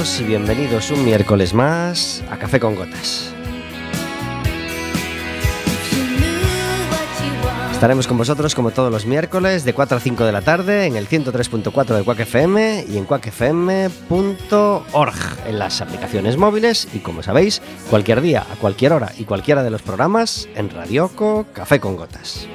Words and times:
y 0.00 0.24
bienvenidos 0.24 0.90
un 0.90 1.04
miércoles 1.04 1.52
más 1.52 2.24
a 2.30 2.38
Café 2.38 2.58
con 2.58 2.74
Gotas. 2.74 3.34
Estaremos 7.70 8.06
con 8.06 8.16
vosotros 8.16 8.54
como 8.54 8.70
todos 8.70 8.90
los 8.90 9.04
miércoles 9.04 9.62
de 9.66 9.74
4 9.74 9.98
a 9.98 10.00
5 10.00 10.24
de 10.24 10.32
la 10.32 10.40
tarde 10.40 10.86
en 10.86 10.96
el 10.96 11.06
103.4 11.06 11.96
de 11.96 12.02
Quack 12.02 12.20
FM 12.20 12.86
y 12.88 12.96
en 12.96 13.04
quackfm.org 13.04 13.98
en 15.46 15.58
las 15.58 15.82
aplicaciones 15.82 16.38
móviles 16.38 16.88
y 16.94 17.00
como 17.00 17.22
sabéis, 17.22 17.60
cualquier 17.90 18.22
día, 18.22 18.46
a 18.50 18.56
cualquier 18.56 18.94
hora 18.94 19.12
y 19.18 19.24
cualquiera 19.24 19.62
de 19.62 19.70
los 19.70 19.82
programas 19.82 20.48
en 20.54 20.70
Radioco 20.70 21.44
Café 21.52 21.78
con 21.78 21.96
Gotas. 21.96 22.48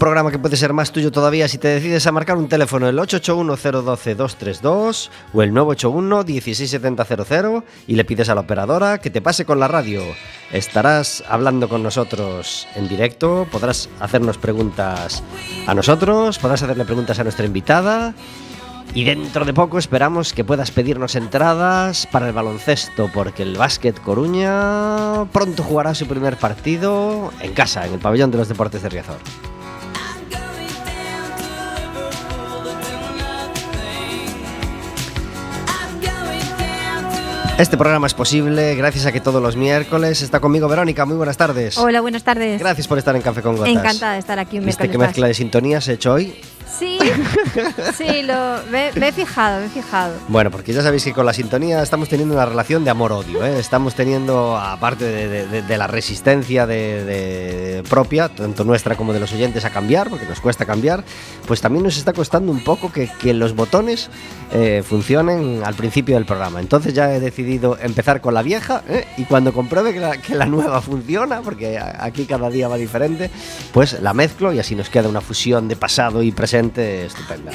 Programa 0.00 0.32
que 0.32 0.38
puede 0.38 0.56
ser 0.56 0.72
más 0.72 0.90
tuyo 0.90 1.12
todavía 1.12 1.46
si 1.46 1.58
te 1.58 1.68
decides 1.68 2.06
a 2.06 2.12
marcar 2.12 2.38
un 2.38 2.48
teléfono 2.48 2.88
el 2.88 2.98
881-012-232 2.98 5.10
o 5.32 5.42
el 5.42 5.52
981-16700 5.52 7.62
y 7.86 7.94
le 7.94 8.06
pides 8.06 8.30
a 8.30 8.34
la 8.34 8.40
operadora 8.40 8.98
que 8.98 9.10
te 9.10 9.20
pase 9.20 9.44
con 9.44 9.60
la 9.60 9.68
radio. 9.68 10.02
Estarás 10.52 11.22
hablando 11.28 11.68
con 11.68 11.82
nosotros 11.82 12.66
en 12.74 12.88
directo, 12.88 13.46
podrás 13.52 13.90
hacernos 14.00 14.38
preguntas 14.38 15.22
a 15.66 15.74
nosotros, 15.74 16.38
podrás 16.38 16.62
hacerle 16.62 16.86
preguntas 16.86 17.18
a 17.18 17.22
nuestra 17.22 17.44
invitada 17.44 18.14
y 18.94 19.04
dentro 19.04 19.44
de 19.44 19.52
poco 19.52 19.78
esperamos 19.78 20.32
que 20.32 20.44
puedas 20.44 20.70
pedirnos 20.70 21.14
entradas 21.14 22.06
para 22.06 22.26
el 22.26 22.32
baloncesto, 22.32 23.10
porque 23.12 23.42
el 23.42 23.54
Básquet 23.56 24.00
Coruña 24.00 25.26
pronto 25.30 25.62
jugará 25.62 25.94
su 25.94 26.06
primer 26.06 26.38
partido 26.38 27.34
en 27.40 27.52
casa, 27.52 27.86
en 27.86 27.92
el 27.92 28.00
pabellón 28.00 28.30
de 28.30 28.38
los 28.38 28.48
deportes 28.48 28.82
de 28.82 28.88
Riazor. 28.88 29.18
Este 37.60 37.76
programa 37.76 38.06
es 38.06 38.14
posible 38.14 38.74
gracias 38.74 39.04
a 39.04 39.12
que 39.12 39.20
todos 39.20 39.42
los 39.42 39.54
miércoles 39.54 40.22
está 40.22 40.40
conmigo 40.40 40.66
Verónica. 40.66 41.04
Muy 41.04 41.18
buenas 41.18 41.36
tardes. 41.36 41.76
Hola, 41.76 42.00
buenas 42.00 42.24
tardes. 42.24 42.58
Gracias 42.58 42.88
por 42.88 42.96
estar 42.96 43.14
en 43.14 43.20
Café 43.20 43.42
con 43.42 43.54
Gotas. 43.54 43.70
Encantada 43.70 44.14
de 44.14 44.18
estar 44.18 44.38
aquí 44.38 44.58
un 44.58 44.64
¿Viste 44.64 44.84
miércoles 44.84 44.92
qué 44.92 44.98
más. 44.98 45.08
mezcla 45.08 45.26
de 45.26 45.34
sintonías 45.34 45.86
he 45.88 45.92
hecho 45.92 46.14
hoy? 46.14 46.34
Sí, 46.80 46.98
sí, 47.98 48.22
lo, 48.22 48.62
me, 48.70 48.88
he 48.88 49.12
fijado, 49.12 49.60
me 49.60 49.66
he 49.66 49.68
fijado. 49.68 50.14
Bueno, 50.28 50.50
porque 50.50 50.72
ya 50.72 50.80
sabéis 50.80 51.04
que 51.04 51.12
con 51.12 51.26
la 51.26 51.34
sintonía 51.34 51.82
estamos 51.82 52.08
teniendo 52.08 52.34
una 52.34 52.46
relación 52.46 52.84
de 52.84 52.90
amor-odio. 52.90 53.44
¿eh? 53.44 53.58
Estamos 53.58 53.94
teniendo, 53.94 54.56
aparte 54.56 55.04
de, 55.04 55.76
la 55.76 55.86
resistencia 55.86 56.66
propia, 57.86 58.30
tanto 58.30 58.64
nuestra 58.64 58.96
como 58.96 59.12
de 59.12 59.20
los 59.20 59.30
oyentes, 59.34 59.66
a 59.66 59.70
cambiar, 59.70 60.08
porque 60.08 60.24
nos 60.24 60.40
cuesta 60.40 60.64
cambiar, 60.64 61.04
pues 61.46 61.60
también 61.60 61.84
nos 61.84 61.98
está 61.98 62.14
costando 62.14 62.50
un 62.50 62.64
poco 62.64 62.90
que, 62.90 63.10
los 63.34 63.54
botones 63.54 64.08
eh, 64.52 64.82
funcionen 64.84 65.62
al 65.62 65.74
principio 65.74 66.14
del 66.14 66.24
programa. 66.24 66.60
Entonces 66.60 66.94
ya 66.94 67.14
he 67.14 67.20
decidido 67.20 67.78
empezar 67.78 68.22
con 68.22 68.32
la 68.32 68.42
vieja 68.42 68.82
¿eh? 68.88 69.06
y 69.18 69.24
cuando 69.24 69.52
compruebe 69.52 69.92
que 69.92 70.00
la, 70.00 70.16
que 70.16 70.34
la 70.34 70.46
nueva 70.46 70.80
funciona, 70.80 71.42
porque 71.42 71.78
aquí 71.78 72.24
cada 72.24 72.48
día 72.48 72.68
va 72.68 72.76
diferente, 72.76 73.30
pues 73.72 74.00
la 74.00 74.14
mezclo 74.14 74.52
y 74.52 74.58
así 74.58 74.74
nos 74.74 74.88
queda 74.88 75.08
una 75.08 75.20
fusión 75.20 75.68
de 75.68 75.76
pasado 75.76 76.22
y 76.22 76.32
presente 76.32 76.69
estupenda. 76.78 77.52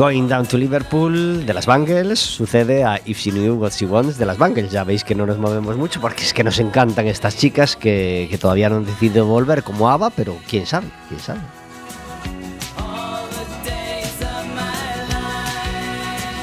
Going 0.00 0.28
Down 0.28 0.46
to 0.46 0.56
Liverpool 0.56 1.44
de 1.44 1.52
las 1.52 1.66
Bangles 1.66 2.18
sucede 2.18 2.84
a 2.84 3.02
If 3.04 3.18
She 3.18 3.32
Knew 3.32 3.56
What 3.56 3.72
She 3.72 3.84
Wants 3.84 4.16
de 4.16 4.24
las 4.24 4.38
Bangles. 4.38 4.70
Ya 4.70 4.82
veis 4.82 5.04
que 5.04 5.14
no 5.14 5.26
nos 5.26 5.36
movemos 5.36 5.76
mucho 5.76 6.00
porque 6.00 6.22
es 6.22 6.32
que 6.32 6.42
nos 6.42 6.58
encantan 6.58 7.06
estas 7.06 7.36
chicas 7.36 7.76
que, 7.76 8.34
todavía 8.40 8.70
no 8.70 8.76
han 8.76 8.86
decidido 8.86 9.26
volver 9.26 9.62
como 9.62 9.90
ABBA, 9.90 10.08
pero 10.10 10.38
quién 10.48 10.64
sabe, 10.64 10.86
quién 11.08 11.20
sabe. 11.20 11.40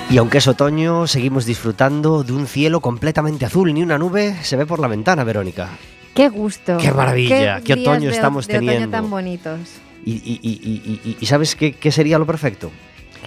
Y 0.09 0.18
aunque 0.18 0.38
es 0.38 0.47
otoño, 0.47 1.06
seguimos 1.06 1.45
disfrutando 1.45 2.23
de 2.23 2.31
un 2.31 2.47
cielo 2.47 2.79
completamente 2.79 3.45
azul, 3.45 3.73
ni 3.73 3.84
una 3.84 3.97
nube 3.97 4.35
se 4.44 4.56
ve 4.56 4.66
por 4.66 4.79
la 4.79 4.88
ventana, 4.88 5.23
Verónica. 5.25 5.69
Qué 6.13 6.29
gusto. 6.29 6.78
Qué 6.78 6.91
maravilla, 6.91 7.59
qué 7.62 7.75
días 7.75 7.88
otoño 7.88 8.09
de- 8.09 8.16
estamos 8.16 8.47
de 8.47 8.56
otoño 8.56 8.72
teniendo. 8.72 8.97
tan 8.97 9.09
bonitos. 9.09 9.59
Y, 10.06 10.13
y- 10.13 10.40
y- 10.41 11.17
y- 11.19 11.25
¿sabes 11.25 11.56
qué, 11.56 11.73
qué 11.73 11.91
sería 11.91 12.17
lo 12.17 12.25
perfecto? 12.25 12.72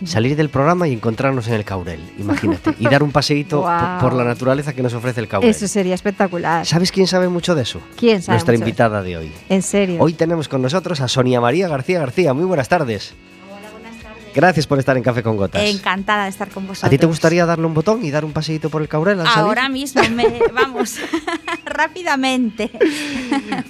Salir 0.07 0.35
del 0.35 0.49
programa 0.49 0.89
y 0.89 0.95
encontrarnos 0.95 1.47
en 1.49 1.53
el 1.55 1.65
Caurel, 1.65 2.01
imagínate. 2.19 2.75
Y 2.79 2.85
dar 2.89 3.03
un 3.03 3.13
paseíto 3.13 3.57
por, 3.61 3.65
Guau. 3.67 4.01
por 4.01 4.13
la 4.15 4.25
naturaleza 4.25 4.73
que 4.73 4.83
nos 4.83 4.95
ofrece 4.95 5.21
el 5.21 5.29
Caurel. 5.29 5.51
Eso 5.51 5.69
sería 5.69 5.95
espectacular. 5.95 6.65
¿Sabes 6.65 6.91
quién 6.91 7.07
sabe 7.07 7.29
mucho 7.29 7.55
de 7.55 7.63
eso? 7.63 7.83
¿Quién 7.99 8.23
sabe 8.23 8.37
Nuestra 8.37 8.53
mucho 8.55 8.63
invitada 8.65 9.03
de 9.03 9.19
hoy. 9.19 9.31
En 9.51 9.61
serio. 9.61 9.99
Hoy 10.01 10.15
tenemos 10.15 10.49
con 10.49 10.63
nosotros 10.63 11.03
a 11.03 11.09
Sonia 11.09 11.43
María 11.43 11.69
García 11.69 11.99
García. 12.01 12.33
Muy 12.33 12.47
buenas 12.47 12.71
tardes. 12.71 13.13
Gracias 14.35 14.67
por 14.67 14.79
estar 14.79 14.97
en 14.97 15.03
Café 15.03 15.23
con 15.23 15.37
Gotas. 15.37 15.63
Encantada 15.63 16.25
de 16.25 16.31
estar 16.31 16.49
con 16.49 16.67
vosotros. 16.67 16.85
¿A 16.85 16.91
ti 16.91 16.99
te 16.99 17.07
gustaría 17.07 17.45
darle 17.47 17.67
un 17.67 17.75
botón 17.75 18.05
y 18.05 18.11
dar 18.11 18.25
un 18.25 18.33
paseíto 18.33 18.71
por 18.71 18.81
el 18.81 18.89
Caurel 18.89 19.21
al 19.21 19.27
salir? 19.27 19.41
Ahora 19.41 19.69
mismo, 19.69 20.03
me, 20.11 20.41
vamos, 20.55 20.97
rápidamente. 21.65 22.71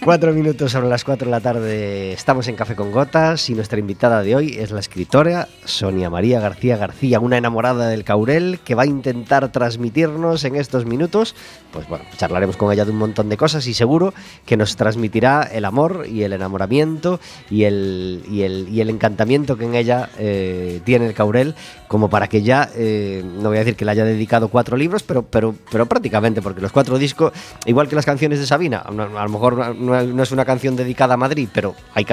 Cuatro 0.05 0.33
minutos 0.33 0.73
sobre 0.73 0.89
las 0.89 1.05
cuatro 1.05 1.27
de 1.27 1.31
la 1.31 1.41
tarde. 1.41 2.13
Estamos 2.13 2.47
en 2.49 2.57
Café 2.57 2.75
con 2.75 2.93
Gotas 2.93 3.49
y 3.49 3.55
nuestra 3.55 3.79
invitada 3.79 4.23
de 4.23 4.37
hoy 4.37 4.57
es 4.59 4.71
la 4.71 4.81
escritora 4.81 5.49
Sonia 5.65 6.11
María 6.11 6.41
García 6.41 6.77
García, 6.77 7.21
una 7.21 7.39
enamorada 7.39 7.89
del 7.89 8.05
Caurel 8.05 8.61
que 8.65 8.75
va 8.75 8.83
a 8.83 8.87
intentar 8.87 9.51
transmitirnos 9.53 10.45
en 10.45 10.57
estos 10.57 10.85
minutos. 10.85 11.35
Pues 11.73 11.89
bueno, 11.89 12.05
charlaremos 12.17 12.57
con 12.57 12.73
ella 12.73 12.85
de 12.85 12.91
un 12.91 12.99
montón 12.99 13.29
de 13.29 13.37
cosas 13.37 13.67
y 13.67 13.75
seguro 13.75 14.13
que 14.45 14.57
nos 14.57 14.77
transmitirá 14.77 15.43
el 15.43 15.65
amor 15.65 16.07
y 16.09 16.23
el 16.23 16.33
enamoramiento 16.33 17.21
y 17.49 17.65
el, 17.65 18.23
y 18.31 18.43
el, 18.43 18.69
y 18.69 18.81
el 18.81 18.91
encantamiento 18.91 19.57
que 19.57 19.65
en 19.65 19.75
ella 19.75 20.11
eh, 20.19 20.50
tiene 20.85 21.07
el 21.07 21.15
Caurel, 21.15 21.55
como 21.89 22.09
para 22.09 22.29
que 22.29 22.43
ya, 22.43 22.71
eh, 22.75 23.23
no 23.25 23.49
voy 23.49 23.57
a 23.57 23.61
decir 23.61 23.77
que 23.77 23.85
le 23.85 23.91
haya 23.91 24.05
dedicado 24.05 24.49
cuatro 24.49 24.77
libros, 24.77 25.03
pero, 25.03 25.23
pero, 25.23 25.55
pero 25.71 25.87
prácticamente, 25.87 26.43
porque 26.43 26.61
los 26.61 26.73
cuatro 26.73 26.99
discos, 26.99 27.33
igual 27.67 27.89
que 27.89 27.97
las 27.97 28.07
canciones 28.07 28.39
de 28.39 28.47
Sabina, 28.47 28.79
a 28.79 28.93
lo 28.93 29.29
mejor 29.29 29.77
no, 29.77 30.03
no 30.03 30.23
es 30.23 30.33
una 30.33 30.45
canción 30.45 30.77
dedicada 30.77 31.15
a 31.15 31.17
Madrid, 31.17 31.49
pero 31.53 31.75
hay 31.95 32.07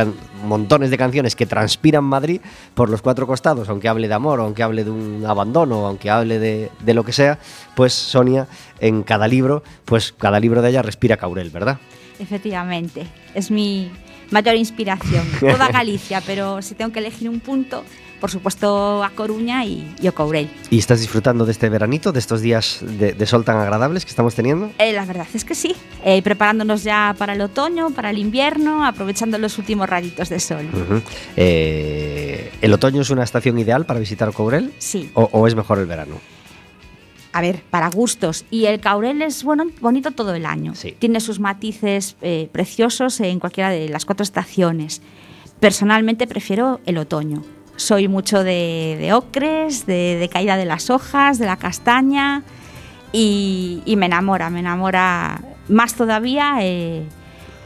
montones 0.44 0.90
de 0.90 0.98
canciones 0.98 1.36
que 1.36 1.46
transpiran 1.46 2.04
Madrid 2.04 2.42
por 2.74 2.90
los 2.90 3.02
cuatro 3.02 3.28
costados, 3.28 3.70
aunque 3.70 3.88
hable 3.88 4.08
de 4.08 4.14
amor, 4.14 4.40
aunque 4.40 4.64
hable 4.64 4.84
de 4.84 4.92
un 4.92 5.26
abandono, 5.26 5.88
aunque 5.88 6.10
hable 6.10 6.40
de, 6.40 6.72
de 6.80 6.94
lo 6.94 7.04
que 7.04 7.14
sea, 7.14 7.40
pues 7.76 7.94
Sonia 7.94 8.48
en 8.80 9.04
cada 9.04 9.28
libro, 9.28 9.64
pues 9.86 10.14
cada 10.18 10.40
libro 10.40 10.62
de 10.62 10.70
ella 10.70 10.82
respira 10.82 11.18
Caurel, 11.18 11.50
¿verdad? 11.50 11.78
Efectivamente, 12.20 13.08
es 13.34 13.52
mi 13.52 13.92
mayor 14.32 14.56
inspiración. 14.56 15.26
Toda 15.40 15.68
Galicia, 15.72 16.22
pero 16.26 16.62
si 16.62 16.76
tengo 16.76 16.92
que 16.92 17.00
elegir 17.00 17.30
un 17.30 17.40
punto, 17.40 17.84
por 18.20 18.32
supuesto 18.32 19.04
a 19.04 19.10
Coruña 19.12 19.64
y, 19.66 19.94
y 20.02 20.08
Ocourel. 20.08 20.50
¿Y 20.70 20.80
estás 20.80 21.00
disfrutando 21.00 21.46
de 21.46 21.52
este 21.52 21.70
veranito, 21.70 22.12
de 22.12 22.20
estos 22.20 22.42
días 22.42 22.80
de, 22.82 23.14
de 23.14 23.26
sol 23.26 23.44
tan 23.46 23.58
agradables 23.58 24.06
que 24.06 24.10
estamos 24.10 24.34
teniendo? 24.36 24.72
Eh, 24.80 24.94
la 24.94 25.06
verdad 25.06 25.28
es 25.34 25.46
que 25.46 25.56
sí, 25.56 25.76
Eh, 26.04 26.22
preparándonos 26.22 26.84
ya 26.84 27.16
para 27.18 27.34
el 27.34 27.42
otoño, 27.42 27.90
para 27.92 28.10
el 28.12 28.18
invierno, 28.18 28.86
aprovechando 28.86 29.38
los 29.38 29.58
últimos 29.58 29.90
rayitos 29.90 30.30
de 30.30 30.40
sol. 30.40 30.68
Eh, 31.36 32.52
¿El 32.62 32.74
otoño 32.74 33.02
es 33.02 33.10
una 33.10 33.24
estación 33.24 33.58
ideal 33.60 33.86
para 33.86 34.00
visitar 34.00 34.32
Courel? 34.34 34.74
Sí, 34.80 35.12
¿O, 35.14 35.30
o 35.32 35.48
es 35.48 35.56
mejor 35.56 35.80
el 35.80 35.86
verano? 35.86 36.16
a 37.34 37.42
ver, 37.42 37.62
para 37.70 37.88
gustos. 37.92 38.46
Y 38.50 38.66
el 38.66 38.80
caurel 38.80 39.22
es 39.22 39.44
bueno, 39.44 39.66
bonito 39.80 40.10
todo 40.10 40.34
el 40.34 40.44
año. 40.48 40.74
Sí. 40.74 40.96
Tiene 40.98 41.20
sus 41.20 41.40
matices 41.40 42.16
eh, 42.24 42.50
preciosos 42.52 43.20
en 43.20 43.40
cualquiera 43.40 43.70
de 43.70 43.90
las 43.90 44.06
cuatro 44.06 44.24
estaciones. 44.24 45.04
Personalmente 45.60 46.26
prefiero 46.26 46.80
el 46.88 46.98
otoño. 46.98 47.44
Soy 47.78 48.08
mucho 48.10 48.44
de, 48.44 48.98
de 49.00 49.14
ocres, 49.14 49.86
de, 49.86 50.18
de 50.20 50.30
caída 50.30 50.58
de 50.58 50.66
las 50.66 50.90
hojas, 50.90 51.40
de 51.40 51.46
la 51.46 51.56
castaña 51.58 52.44
y, 53.14 53.82
y 53.86 53.96
me 53.96 54.08
enamora, 54.08 54.50
me 54.50 54.60
enamora 54.60 55.40
más 55.70 55.94
todavía 55.94 56.58
eh, 56.62 57.04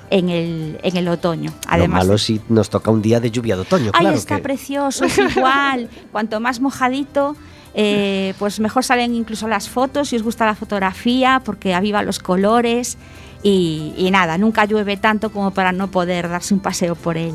en, 0.09 0.29
el, 0.29 0.79
en 0.83 0.97
el 0.97 1.07
otoño. 1.07 1.51
Lo 1.77 1.87
malo 1.87 2.17
si 2.17 2.41
nos 2.49 2.69
toca 2.69 2.91
un 2.91 3.01
día 3.01 3.19
de 3.19 3.31
lluvia 3.31 3.55
de 3.55 3.61
otoño, 3.61 3.91
Ay, 3.93 4.01
claro. 4.01 4.17
está 4.17 4.35
que- 4.37 4.43
precioso, 4.43 5.05
es 5.05 5.17
igual. 5.35 5.89
Cuanto 6.11 6.39
más 6.41 6.59
mojadito, 6.59 7.35
eh, 7.73 8.33
pues 8.37 8.59
mejor 8.59 8.83
salen 8.83 9.15
incluso 9.15 9.47
las 9.47 9.69
fotos, 9.69 10.09
si 10.09 10.17
os 10.17 10.23
gusta 10.23 10.45
la 10.45 10.55
fotografía, 10.55 11.41
porque 11.45 11.73
aviva 11.73 12.03
los 12.03 12.19
colores. 12.19 12.97
Y, 13.43 13.93
y 13.97 14.11
nada, 14.11 14.37
nunca 14.37 14.65
llueve 14.65 14.97
tanto 14.97 15.31
como 15.31 15.51
para 15.51 15.71
no 15.71 15.89
poder 15.89 16.29
darse 16.29 16.53
un 16.53 16.59
paseo 16.59 16.93
por 16.95 17.17
él. 17.17 17.33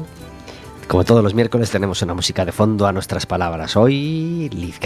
Como 0.89 1.05
todos 1.05 1.23
los 1.23 1.35
miércoles 1.35 1.71
tenemos 1.71 2.01
una 2.03 2.15
música 2.15 2.45
de 2.45 2.53
fondo 2.53 2.87
a 2.87 2.93
nuestras 2.93 3.27
palabras. 3.27 3.77
Hoy, 3.77 4.49
Liz 4.51 4.79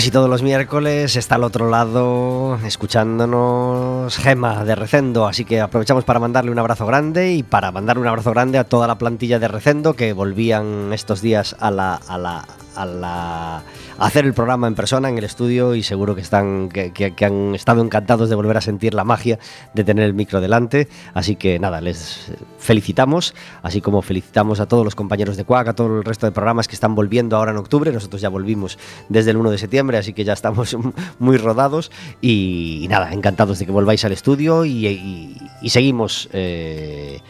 casi 0.00 0.10
todos 0.10 0.30
los 0.30 0.42
miércoles, 0.42 1.14
está 1.14 1.34
al 1.34 1.44
otro 1.44 1.68
lado 1.68 2.58
escuchándonos 2.64 4.16
Gema 4.16 4.64
de 4.64 4.74
Recendo, 4.74 5.26
así 5.26 5.44
que 5.44 5.60
aprovechamos 5.60 6.04
para 6.04 6.18
mandarle 6.18 6.50
un 6.50 6.58
abrazo 6.58 6.86
grande 6.86 7.34
y 7.34 7.42
para 7.42 7.70
mandarle 7.70 8.00
un 8.00 8.08
abrazo 8.08 8.30
grande 8.30 8.56
a 8.56 8.64
toda 8.64 8.86
la 8.86 8.96
plantilla 8.96 9.38
de 9.38 9.48
Recendo 9.48 9.92
que 9.92 10.14
volvían 10.14 10.94
estos 10.94 11.20
días 11.20 11.54
a 11.60 11.70
la, 11.70 11.96
a 11.96 12.16
la, 12.16 12.46
a 12.76 12.86
la 12.86 13.62
hacer 14.00 14.24
el 14.24 14.32
programa 14.32 14.66
en 14.66 14.74
persona 14.74 15.08
en 15.08 15.18
el 15.18 15.24
estudio 15.24 15.74
y 15.74 15.82
seguro 15.82 16.14
que 16.14 16.22
están 16.22 16.68
que, 16.70 17.14
han 17.24 17.54
estado 17.54 17.82
encantados 17.82 18.28
de 18.28 18.34
volver 18.34 18.56
a 18.56 18.60
sentir 18.60 18.94
la 18.94 19.04
magia 19.04 19.38
de 19.74 19.84
tener 19.84 20.04
el 20.04 20.14
micro 20.14 20.40
delante, 20.40 20.88
así 21.14 21.36
que 21.36 21.58
nada, 21.58 21.80
les 21.80 22.32
felicitamos, 22.58 23.34
así 23.62 23.80
como 23.80 24.02
felicitamos 24.02 24.58
a 24.60 24.66
todos 24.66 24.84
los 24.84 24.94
compañeros 24.94 25.36
de 25.36 25.44
Cuac, 25.44 25.68
a 25.68 25.74
todo 25.74 25.98
el 25.98 26.04
resto 26.04 26.26
de 26.26 26.32
programas 26.32 26.66
que 26.66 26.74
están 26.74 26.94
volviendo 26.94 27.36
ahora 27.36 27.52
en 27.52 27.58
octubre, 27.58 27.92
nosotros 27.92 28.22
ya 28.22 28.30
volvimos 28.30 28.78
desde 29.08 29.30
el 29.32 29.36
1 29.36 29.50
de 29.50 29.58
septiembre, 29.58 29.98
así 29.98 30.12
que 30.12 30.24
ya 30.24 30.32
estamos 30.32 30.76
muy 31.18 31.36
rodados. 31.36 31.90
Y, 32.20 32.86
nada, 32.88 33.12
encantados 33.12 33.58
de 33.58 33.66
que 33.66 33.72
volváis 33.72 34.04
al 34.04 34.12
estudio 34.12 34.64
y 34.64 35.38
seguimos 35.68 36.28
eh, 36.32 37.20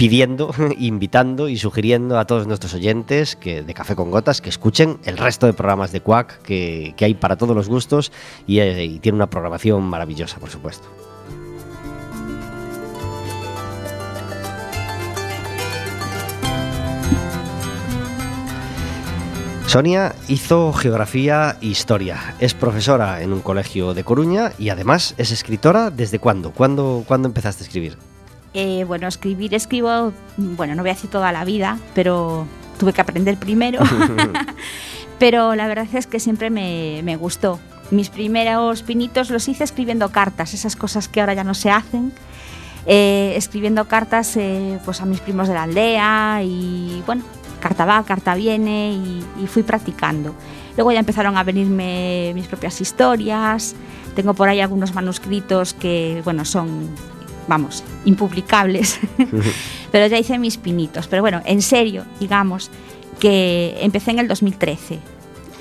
pidiendo, 0.00 0.50
invitando 0.78 1.50
y 1.50 1.58
sugiriendo 1.58 2.18
a 2.18 2.24
todos 2.24 2.46
nuestros 2.46 2.72
oyentes 2.72 3.36
que 3.36 3.62
de 3.62 3.74
Café 3.74 3.94
con 3.94 4.10
Gotas 4.10 4.40
que 4.40 4.48
escuchen 4.48 4.98
el 5.04 5.18
resto 5.18 5.44
de 5.44 5.52
programas 5.52 5.92
de 5.92 6.00
Quack 6.00 6.40
que, 6.40 6.94
que 6.96 7.04
hay 7.04 7.12
para 7.12 7.36
todos 7.36 7.54
los 7.54 7.68
gustos 7.68 8.10
y, 8.46 8.60
eh, 8.60 8.82
y 8.82 8.98
tiene 9.00 9.16
una 9.16 9.28
programación 9.28 9.82
maravillosa, 9.82 10.38
por 10.38 10.48
supuesto. 10.48 10.88
Sonia 19.66 20.14
hizo 20.28 20.72
geografía 20.72 21.58
e 21.60 21.66
historia. 21.66 22.34
Es 22.40 22.54
profesora 22.54 23.20
en 23.22 23.34
un 23.34 23.40
colegio 23.42 23.92
de 23.92 24.02
Coruña 24.02 24.52
y 24.58 24.70
además 24.70 25.14
es 25.18 25.30
escritora. 25.30 25.90
¿Desde 25.90 26.18
cuándo? 26.18 26.52
¿Cuándo, 26.52 27.04
¿cuándo 27.06 27.28
empezaste 27.28 27.64
a 27.64 27.66
escribir? 27.66 28.09
Eh, 28.52 28.84
bueno, 28.84 29.06
escribir 29.06 29.54
escribo, 29.54 30.12
bueno, 30.36 30.74
no 30.74 30.82
voy 30.82 30.90
a 30.90 30.94
decir 30.94 31.10
toda 31.10 31.30
la 31.32 31.44
vida, 31.44 31.78
pero 31.94 32.46
tuve 32.78 32.92
que 32.92 33.00
aprender 33.00 33.36
primero. 33.36 33.80
pero 35.18 35.54
la 35.54 35.68
verdad 35.68 35.86
es 35.92 36.06
que 36.06 36.18
siempre 36.18 36.50
me, 36.50 37.00
me 37.04 37.16
gustó. 37.16 37.60
Mis 37.90 38.08
primeros 38.08 38.82
pinitos 38.82 39.30
los 39.30 39.48
hice 39.48 39.64
escribiendo 39.64 40.10
cartas, 40.10 40.54
esas 40.54 40.76
cosas 40.76 41.08
que 41.08 41.20
ahora 41.20 41.34
ya 41.34 41.44
no 41.44 41.54
se 41.54 41.70
hacen. 41.70 42.12
Eh, 42.86 43.34
escribiendo 43.36 43.86
cartas 43.86 44.36
eh, 44.36 44.78
pues 44.84 45.02
a 45.02 45.04
mis 45.04 45.20
primos 45.20 45.48
de 45.48 45.54
la 45.54 45.64
aldea 45.64 46.40
y 46.42 47.02
bueno, 47.04 47.22
carta 47.60 47.84
va, 47.84 48.02
carta 48.04 48.34
viene 48.34 48.92
y, 48.92 49.24
y 49.42 49.46
fui 49.46 49.62
practicando. 49.62 50.34
Luego 50.76 50.92
ya 50.92 51.00
empezaron 51.00 51.36
a 51.36 51.44
venirme 51.44 52.32
mis 52.34 52.46
propias 52.46 52.80
historias. 52.80 53.74
Tengo 54.14 54.34
por 54.34 54.48
ahí 54.48 54.60
algunos 54.60 54.94
manuscritos 54.94 55.74
que, 55.74 56.22
bueno, 56.24 56.44
son, 56.44 56.88
vamos, 57.48 57.82
impublicables. 58.04 58.98
Pero 59.92 60.06
ya 60.06 60.18
hice 60.18 60.38
mis 60.38 60.56
pinitos. 60.56 61.06
Pero 61.08 61.22
bueno, 61.22 61.40
en 61.44 61.62
serio, 61.62 62.04
digamos, 62.20 62.70
que 63.18 63.76
empecé 63.80 64.12
en 64.12 64.18
el 64.20 64.28
2013. 64.28 64.98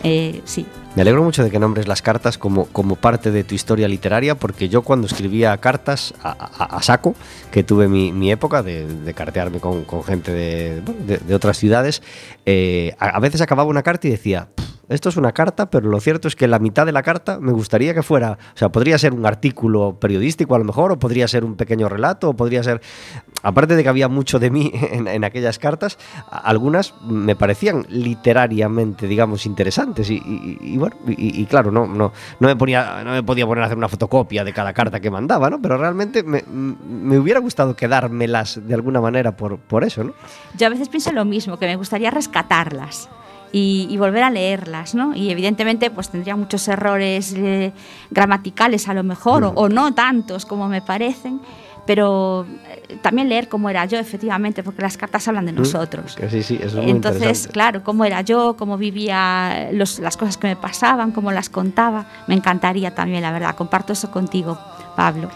Eh, 0.03 0.41
sí. 0.45 0.65
Me 0.95 1.03
alegro 1.03 1.23
mucho 1.23 1.43
de 1.43 1.51
que 1.51 1.59
nombres 1.59 1.87
las 1.87 2.01
cartas 2.01 2.37
como, 2.37 2.65
como 2.65 2.95
parte 2.95 3.31
de 3.31 3.43
tu 3.43 3.53
historia 3.53 3.87
literaria, 3.87 4.35
porque 4.35 4.69
yo 4.69 4.81
cuando 4.81 5.07
escribía 5.07 5.55
cartas 5.57 6.13
a, 6.23 6.29
a- 6.31 6.77
a 6.77 6.81
saco, 6.81 7.15
que 7.51 7.63
tuve 7.63 7.87
mi, 7.87 8.11
mi 8.11 8.31
época 8.31 8.63
de, 8.63 8.87
de 8.87 9.13
cartearme 9.13 9.59
con, 9.59 9.83
con 9.83 10.03
gente 10.03 10.31
de, 10.33 10.81
de- 10.81 11.17
de 11.19 11.35
otras 11.35 11.57
ciudades, 11.57 12.01
eh, 12.45 12.95
a, 12.99 13.09
a 13.09 13.19
veces 13.19 13.41
acababa 13.41 13.69
una 13.69 13.83
carta 13.83 14.07
y 14.07 14.11
decía, 14.11 14.47
"Pff, 14.55 14.65
esto 14.89 15.09
es 15.09 15.17
una 15.17 15.31
carta, 15.31 15.69
pero 15.69 15.89
lo 15.89 15.99
cierto 15.99 16.27
es 16.27 16.35
que 16.35 16.47
la 16.47 16.59
mitad 16.59 16.85
de 16.85 16.91
la 16.91 17.03
carta 17.03 17.39
me 17.39 17.51
gustaría 17.51 17.93
que 17.93 18.03
fuera, 18.03 18.33
o 18.53 18.57
sea, 18.57 18.69
podría 18.69 18.97
ser 18.97 19.13
un 19.13 19.25
artículo 19.25 19.97
periodístico 19.99 20.55
a 20.55 20.59
lo 20.59 20.65
mejor, 20.65 20.91
o 20.91 20.99
podría 20.99 21.27
ser 21.27 21.45
un 21.45 21.55
pequeño 21.55 21.87
relato, 21.89 22.29
o 22.29 22.33
podría 22.35 22.63
ser, 22.63 22.81
aparte 23.43 23.75
de 23.75 23.83
que 23.83 23.89
había 23.89 24.07
mucho 24.07 24.39
de 24.39 24.49
mí 24.51 24.71
en, 24.91 25.07
en 25.07 25.23
aquellas 25.23 25.59
cartas, 25.59 25.97
algunas 26.31 26.93
me 27.03 27.35
parecían 27.35 27.85
literariamente, 27.89 29.07
digamos, 29.07 29.45
interesantes 29.45 30.09
y, 30.09 30.15
y- 30.15 30.57
y 30.61 30.77
bueno, 30.77 30.95
y, 31.07 31.41
y 31.41 31.45
claro, 31.45 31.71
no, 31.71 31.87
no, 31.87 32.11
no, 32.39 32.47
me 32.47 32.55
ponía, 32.55 33.03
no 33.03 33.11
me 33.11 33.23
podía 33.23 33.45
poner 33.45 33.63
a 33.63 33.65
hacer 33.67 33.77
una 33.77 33.87
fotocopia 33.89 34.43
de 34.43 34.53
cada 34.53 34.73
carta 34.73 34.99
que 34.99 35.09
mandaba, 35.11 35.49
¿no? 35.49 35.61
Pero 35.61 35.77
realmente 35.77 36.23
me, 36.23 36.43
me 36.43 37.17
hubiera 37.19 37.39
gustado 37.39 37.75
quedármelas 37.75 38.59
de 38.67 38.73
alguna 38.73 39.01
manera 39.01 39.35
por, 39.35 39.57
por 39.59 39.83
eso, 39.83 40.03
¿no? 40.03 40.13
Yo 40.57 40.67
a 40.67 40.69
veces 40.69 40.89
pienso 40.89 41.11
lo 41.11 41.25
mismo, 41.25 41.57
que 41.57 41.65
me 41.65 41.75
gustaría 41.75 42.11
rescatarlas 42.11 43.09
y, 43.51 43.87
y 43.89 43.97
volver 43.97 44.23
a 44.23 44.29
leerlas, 44.29 44.93
¿no? 44.95 45.15
Y 45.15 45.29
evidentemente 45.31 45.89
pues 45.91 46.09
tendría 46.09 46.35
muchos 46.35 46.67
errores 46.67 47.33
eh, 47.35 47.71
gramaticales 48.11 48.87
a 48.87 48.93
lo 48.93 49.03
mejor, 49.03 49.43
o, 49.43 49.49
o 49.49 49.69
no 49.69 49.93
tantos 49.93 50.45
como 50.45 50.67
me 50.67 50.81
parecen, 50.81 51.39
pero 51.85 52.45
eh, 52.67 52.97
también 53.01 53.29
leer 53.29 53.47
cómo 53.49 53.69
era 53.69 53.85
yo, 53.85 53.97
efectivamente, 53.97 54.61
porque 54.61 54.83
las 54.83 54.95
cartas 54.97 55.27
hablan 55.27 55.45
de 55.47 55.53
nosotros. 55.53 56.15
Que 56.15 56.29
sí, 56.29 56.43
sí, 56.43 56.55
eso 56.57 56.67
es 56.67 56.75
muy 56.75 56.91
Entonces, 56.91 57.47
claro, 57.47 57.83
cómo 57.83 58.05
era 58.05 58.21
yo, 58.21 58.55
cómo 58.57 58.77
vivía 58.77 59.69
los- 59.71 59.97
las 59.99 60.15
cosas 60.15 60.37
que 60.37 60.47
me 60.47 60.55
pasaban, 60.55 61.11
cómo 61.11 61.31
las 61.31 61.49
contaba, 61.49 62.05
me 62.27 62.35
encantaría 62.35 62.93
también, 62.93 63.21
la 63.23 63.31
verdad. 63.31 63.55
Comparto 63.55 63.93
eso 63.93 64.11
contigo, 64.11 64.59
Pablo. 64.95 65.29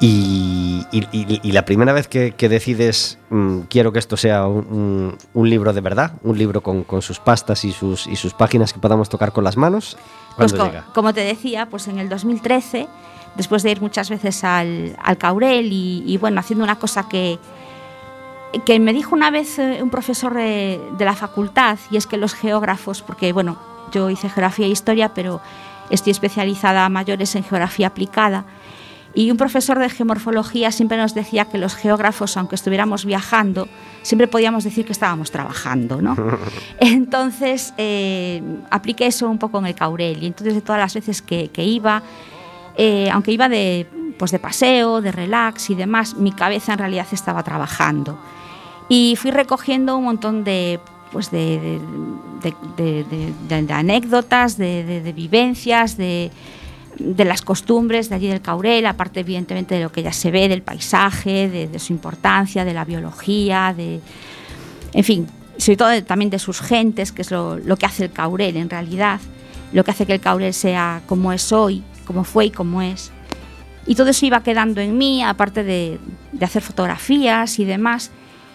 Y, 0.00 0.84
y- 0.90 1.06
y- 1.12 1.40
y 1.42 1.52
la 1.52 1.64
primera 1.64 1.92
vez 1.92 2.08
que, 2.08 2.32
que 2.32 2.48
decides, 2.48 3.18
mm, 3.30 3.60
quiero 3.70 3.92
que 3.92 3.98
esto 4.00 4.16
sea 4.16 4.46
un, 4.46 4.66
un- 4.66 5.18
un 5.32 5.48
libro 5.50 5.72
de 5.72 5.80
verdad, 5.80 6.14
un 6.22 6.36
libro 6.36 6.62
con, 6.62 6.82
con 6.84 7.00
sus 7.00 7.20
pastas 7.20 7.64
y 7.64 7.72
sus, 7.72 8.06
y 8.06 8.16
sus 8.16 8.34
páginas 8.34 8.72
que 8.72 8.80
podamos 8.80 9.08
tocar 9.08 9.32
con 9.32 9.44
las 9.44 9.56
manos, 9.56 9.96
Pues 10.36 10.52
¿cuándo 10.52 10.58
co- 10.58 10.64
llega? 10.66 10.84
como 10.94 11.14
te 11.14 11.20
decía, 11.20 11.66
pues 11.70 11.86
en 11.88 11.98
el 12.00 12.08
2013, 12.08 12.88
después 13.36 13.62
de 13.62 13.70
ir 13.70 13.80
muchas 13.80 14.10
veces 14.10 14.42
al, 14.44 14.96
al 15.02 15.16
Caurel 15.16 15.72
y, 15.72 16.02
y, 16.06 16.18
bueno, 16.18 16.40
haciendo 16.40 16.64
una 16.64 16.76
cosa 16.78 17.08
que, 17.08 17.38
que 18.66 18.78
me 18.80 18.92
dijo 18.92 19.14
una 19.14 19.30
vez 19.30 19.58
eh, 19.58 19.78
un 19.82 19.90
profesor 19.90 20.34
de, 20.34 20.80
de 20.98 21.04
la 21.04 21.14
facultad, 21.14 21.78
y 21.90 21.96
es 21.96 22.06
que 22.06 22.16
los 22.16 22.34
geógrafos, 22.34 23.00
porque 23.00 23.32
bueno, 23.32 23.56
yo 23.92 24.10
hice 24.10 24.28
geografía 24.28 24.66
e 24.66 24.70
historia, 24.70 25.14
pero 25.14 25.40
estoy 25.88 26.10
especializada 26.10 26.84
a 26.84 26.88
mayores 26.88 27.34
en 27.36 27.44
geografía 27.44 27.86
aplicada, 27.86 28.44
y 29.14 29.30
un 29.30 29.36
profesor 29.36 29.78
de 29.78 29.88
geomorfología 29.88 30.72
siempre 30.72 30.96
nos 30.98 31.14
decía 31.14 31.44
que 31.44 31.56
los 31.58 31.74
geógrafos, 31.76 32.36
aunque 32.36 32.56
estuviéramos 32.56 33.04
viajando, 33.04 33.68
siempre 34.02 34.26
podíamos 34.26 34.64
decir 34.64 34.84
que 34.84 34.92
estábamos 34.92 35.30
trabajando, 35.30 36.02
¿no? 36.02 36.16
Entonces 36.80 37.74
eh, 37.78 38.42
apliqué 38.70 39.06
eso 39.06 39.28
un 39.28 39.38
poco 39.38 39.58
en 39.58 39.66
el 39.66 39.74
Caurel 39.74 40.22
y 40.22 40.26
entonces 40.26 40.54
de 40.54 40.60
todas 40.60 40.80
las 40.80 40.94
veces 40.94 41.22
que, 41.22 41.48
que 41.48 41.64
iba, 41.64 42.02
eh, 42.76 43.08
aunque 43.12 43.30
iba 43.32 43.48
de, 43.48 43.86
pues 44.18 44.30
de 44.32 44.38
paseo, 44.40 45.00
de 45.00 45.12
relax 45.12 45.70
y 45.70 45.74
demás, 45.74 46.14
mi 46.16 46.32
cabeza 46.32 46.72
en 46.72 46.78
realidad 46.80 47.06
estaba 47.12 47.42
trabajando. 47.44 48.18
Y 48.88 49.16
fui 49.16 49.30
recogiendo 49.30 49.96
un 49.96 50.04
montón 50.04 50.44
de, 50.44 50.80
pues 51.12 51.30
de, 51.30 51.78
de- 52.42 52.54
de- 52.76 53.64
de- 53.64 53.72
anécdotas, 53.72 54.58
de 54.58 55.12
vivencias, 55.14 55.96
de, 55.96 56.30
de 56.98 57.24
las 57.24 57.42
costumbres 57.42 58.08
de 58.08 58.14
allí 58.14 58.28
del 58.28 58.40
Caurel, 58.40 58.86
aparte 58.86 59.20
evidentemente 59.20 59.74
de 59.74 59.82
lo 59.82 59.92
que 59.92 60.02
ya 60.02 60.12
se 60.12 60.30
ve, 60.30 60.48
del 60.48 60.62
paisaje, 60.62 61.48
de, 61.48 61.78
su 61.78 61.92
importancia, 61.92 62.64
de 62.64 62.74
la 62.74 62.84
biología, 62.84 63.74
de, 63.76 64.00
en 64.92 65.04
fin, 65.04 65.26
sobre 65.56 65.76
todo 65.76 66.04
también 66.04 66.30
de 66.30 66.38
sus 66.38 66.60
gentes, 66.60 67.12
que 67.12 67.22
es 67.22 67.30
lo, 67.30 67.58
lo 67.58 67.76
que 67.76 67.86
hace 67.86 68.04
el 68.04 68.12
Caurel 68.12 68.56
en 68.56 68.70
realidad, 68.70 69.20
lo 69.72 69.84
que 69.84 69.90
hace 69.90 70.06
que 70.06 70.14
el 70.14 70.20
Caurel 70.20 70.54
sea 70.54 71.02
como 71.06 71.32
es 71.32 71.52
hoy, 71.52 71.82
como 72.06 72.24
fue 72.24 72.46
y 72.46 72.50
como 72.50 72.82
es. 72.82 73.10
Y 73.86 73.96
todo 73.96 74.08
eso 74.08 74.24
iba 74.24 74.42
quedando 74.42 74.80
en 74.80 74.96
mí, 74.96 75.22
aparte 75.22 75.62
de, 75.62 75.98
de 76.32 76.44
hacer 76.44 76.62
fotografías 76.62 77.58
y 77.58 77.64
demás. 77.64 78.10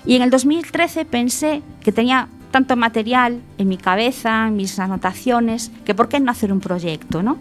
Y 0.06 0.16
en 0.16 0.22
el 0.22 0.30
2013 0.30 1.06
pensé 1.06 1.62
que 1.82 1.92
tenía 1.92 2.30
tanto 2.52 2.76
material 2.76 3.42
en 3.58 3.68
mi 3.68 3.78
cabeza, 3.78 4.48
en 4.48 4.56
mis 4.56 4.80
anotaciones, 4.80 5.72
que 5.86 5.94
por 5.94 6.10
qué 6.10 6.20
no 6.20 6.32
hacer 6.32 6.52
un 6.52 6.60
proyecto, 6.60 7.22
¿no? 7.22 7.38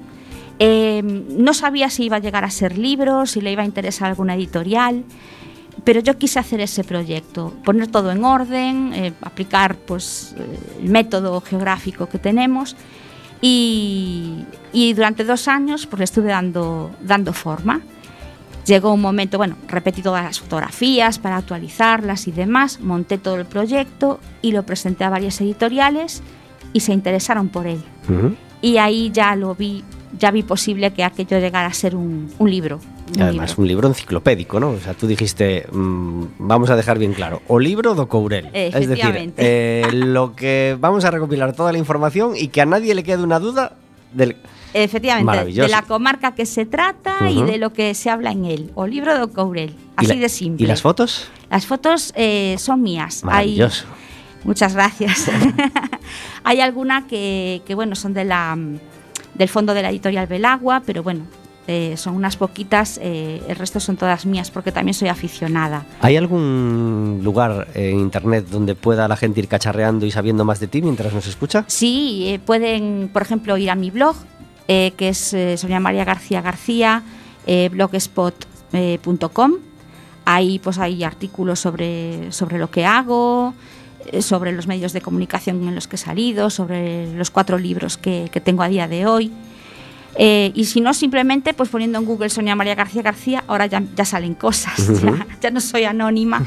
Eh, 0.58 1.02
no 1.02 1.54
sabía 1.54 1.88
si 1.88 2.04
iba 2.04 2.16
a 2.16 2.20
llegar 2.20 2.44
a 2.44 2.50
ser 2.50 2.76
libro, 2.76 3.26
si 3.26 3.40
le 3.40 3.52
iba 3.52 3.62
a 3.62 3.66
interesar 3.66 4.08
alguna 4.08 4.34
editorial, 4.34 5.04
pero 5.84 6.00
yo 6.00 6.18
quise 6.18 6.38
hacer 6.38 6.60
ese 6.60 6.82
proyecto, 6.84 7.54
poner 7.64 7.88
todo 7.88 8.10
en 8.10 8.24
orden, 8.24 8.92
eh, 8.92 9.12
aplicar 9.22 9.76
pues, 9.76 10.34
eh, 10.36 10.58
el 10.82 10.90
método 10.90 11.40
geográfico 11.40 12.08
que 12.08 12.18
tenemos 12.18 12.76
y, 13.40 14.44
y 14.72 14.92
durante 14.94 15.24
dos 15.24 15.46
años 15.46 15.86
pues, 15.86 15.98
le 15.98 16.04
estuve 16.04 16.28
dando, 16.30 16.90
dando 17.00 17.32
forma. 17.32 17.80
Llegó 18.66 18.92
un 18.92 19.00
momento, 19.00 19.38
bueno, 19.38 19.56
repetí 19.66 20.02
todas 20.02 20.22
las 20.22 20.40
fotografías 20.40 21.18
para 21.18 21.38
actualizarlas 21.38 22.28
y 22.28 22.32
demás, 22.32 22.80
monté 22.80 23.16
todo 23.16 23.36
el 23.36 23.46
proyecto 23.46 24.20
y 24.42 24.52
lo 24.52 24.64
presenté 24.64 25.04
a 25.04 25.08
varias 25.08 25.40
editoriales 25.40 26.22
y 26.74 26.80
se 26.80 26.92
interesaron 26.92 27.48
por 27.48 27.66
él. 27.66 27.82
Y 28.60 28.76
ahí 28.76 29.10
ya 29.10 29.34
lo 29.36 29.54
vi, 29.54 29.84
ya 30.16 30.30
vi 30.30 30.42
posible 30.42 30.92
que 30.92 31.04
aquello 31.04 31.38
llegara 31.38 31.66
a 31.68 31.72
ser 31.72 31.96
un, 31.96 32.32
un 32.38 32.50
libro. 32.50 32.80
Un 33.16 33.22
además, 33.22 33.50
libro. 33.50 33.62
un 33.62 33.68
libro 33.68 33.88
enciclopédico, 33.88 34.60
¿no? 34.60 34.70
O 34.70 34.78
sea, 34.80 34.94
tú 34.94 35.06
dijiste, 35.06 35.66
mm, 35.72 36.22
vamos 36.38 36.70
a 36.70 36.76
dejar 36.76 36.98
bien 36.98 37.12
claro, 37.14 37.42
o 37.48 37.58
libro 37.58 37.94
do 37.94 38.08
Courel. 38.08 38.48
Es 38.52 38.88
decir, 38.88 39.32
eh, 39.36 39.86
lo 39.92 40.34
que 40.36 40.76
vamos 40.78 41.04
a 41.04 41.10
recopilar 41.10 41.52
toda 41.54 41.72
la 41.72 41.78
información 41.78 42.32
y 42.36 42.48
que 42.48 42.60
a 42.60 42.66
nadie 42.66 42.94
le 42.94 43.02
quede 43.02 43.22
una 43.22 43.38
duda 43.40 43.76
del... 44.12 44.36
Efectivamente, 44.74 45.46
de 45.62 45.68
la 45.68 45.80
comarca 45.82 46.34
que 46.34 46.44
se 46.44 46.66
trata 46.66 47.30
y 47.30 47.42
de 47.42 47.56
lo 47.56 47.72
que 47.72 47.94
se 47.94 48.10
habla 48.10 48.32
en 48.32 48.44
él. 48.44 48.70
O 48.74 48.86
libro 48.86 49.18
de 49.18 49.32
Courel, 49.32 49.70
¿Y 49.70 50.04
así 50.04 50.14
la- 50.14 50.20
de 50.20 50.28
simple. 50.28 50.64
¿Y 50.64 50.66
las 50.68 50.82
fotos? 50.82 51.28
Las 51.50 51.64
fotos 51.66 52.12
eh, 52.14 52.54
son 52.58 52.82
mías. 52.82 53.22
Hay- 53.22 53.26
Maravilloso. 53.56 53.86
muchas 54.44 54.74
gracias. 54.74 55.30
Hay 56.44 56.60
alguna 56.60 57.06
que, 57.06 57.62
que, 57.66 57.74
bueno, 57.74 57.94
son 57.96 58.12
de 58.14 58.24
la, 58.24 58.56
del 59.38 59.48
fondo 59.48 59.72
de 59.74 59.82
la 59.82 59.90
editorial 59.90 60.26
Belagua, 60.26 60.82
pero 60.84 61.02
bueno, 61.02 61.24
eh, 61.66 61.96
son 61.96 62.14
unas 62.16 62.36
poquitas. 62.36 62.98
eh, 63.02 63.42
el 63.46 63.54
resto 63.54 63.78
son 63.78 63.96
todas 63.96 64.24
mías 64.26 64.50
porque 64.50 64.72
también 64.72 64.94
soy 64.94 65.08
aficionada. 65.08 65.84
¿Hay 66.00 66.16
algún 66.16 67.20
lugar 67.22 67.68
en 67.74 67.98
internet 68.00 68.46
donde 68.50 68.74
pueda 68.74 69.06
la 69.06 69.16
gente 69.16 69.40
ir 69.40 69.48
cacharreando 69.48 70.06
y 70.06 70.10
sabiendo 70.10 70.44
más 70.46 70.60
de 70.60 70.66
ti 70.66 70.80
mientras 70.82 71.12
nos 71.12 71.26
escucha? 71.26 71.64
Sí, 71.66 72.24
eh, 72.28 72.38
pueden, 72.38 73.10
por 73.12 73.20
ejemplo, 73.22 73.56
ir 73.58 73.70
a 73.70 73.74
mi 73.74 73.90
blog, 73.90 74.16
que 74.66 74.94
es 74.98 75.34
Sonia 75.56 75.80
María 75.80 76.04
García 76.04 76.42
García, 76.42 77.02
blogspot.com. 77.70 79.52
Ahí 80.26 80.58
pues 80.58 80.78
hay 80.78 81.04
artículos 81.04 81.58
sobre, 81.58 82.30
sobre 82.32 82.58
lo 82.58 82.70
que 82.70 82.84
hago, 82.84 83.54
sobre 84.20 84.52
los 84.52 84.66
medios 84.66 84.92
de 84.92 85.00
comunicación 85.00 85.66
en 85.66 85.74
los 85.74 85.88
que 85.88 85.96
he 85.96 85.98
salido, 85.98 86.50
sobre 86.50 87.12
los 87.14 87.30
cuatro 87.30 87.58
libros 87.58 87.96
que, 87.96 88.28
que 88.32 88.40
tengo 88.40 88.62
a 88.62 88.68
día 88.68 88.88
de 88.88 89.06
hoy. 89.06 89.32
Eh, 90.20 90.50
y 90.54 90.64
si 90.64 90.80
no, 90.80 90.94
simplemente 90.94 91.54
pues 91.54 91.68
poniendo 91.68 91.98
en 91.98 92.04
Google 92.04 92.28
Sonia 92.28 92.56
María 92.56 92.74
García 92.74 93.02
García, 93.02 93.44
ahora 93.46 93.66
ya, 93.66 93.82
ya 93.94 94.04
salen 94.04 94.34
cosas, 94.34 94.74
ya, 95.02 95.26
ya 95.40 95.50
no 95.50 95.60
soy 95.60 95.84
anónima 95.84 96.44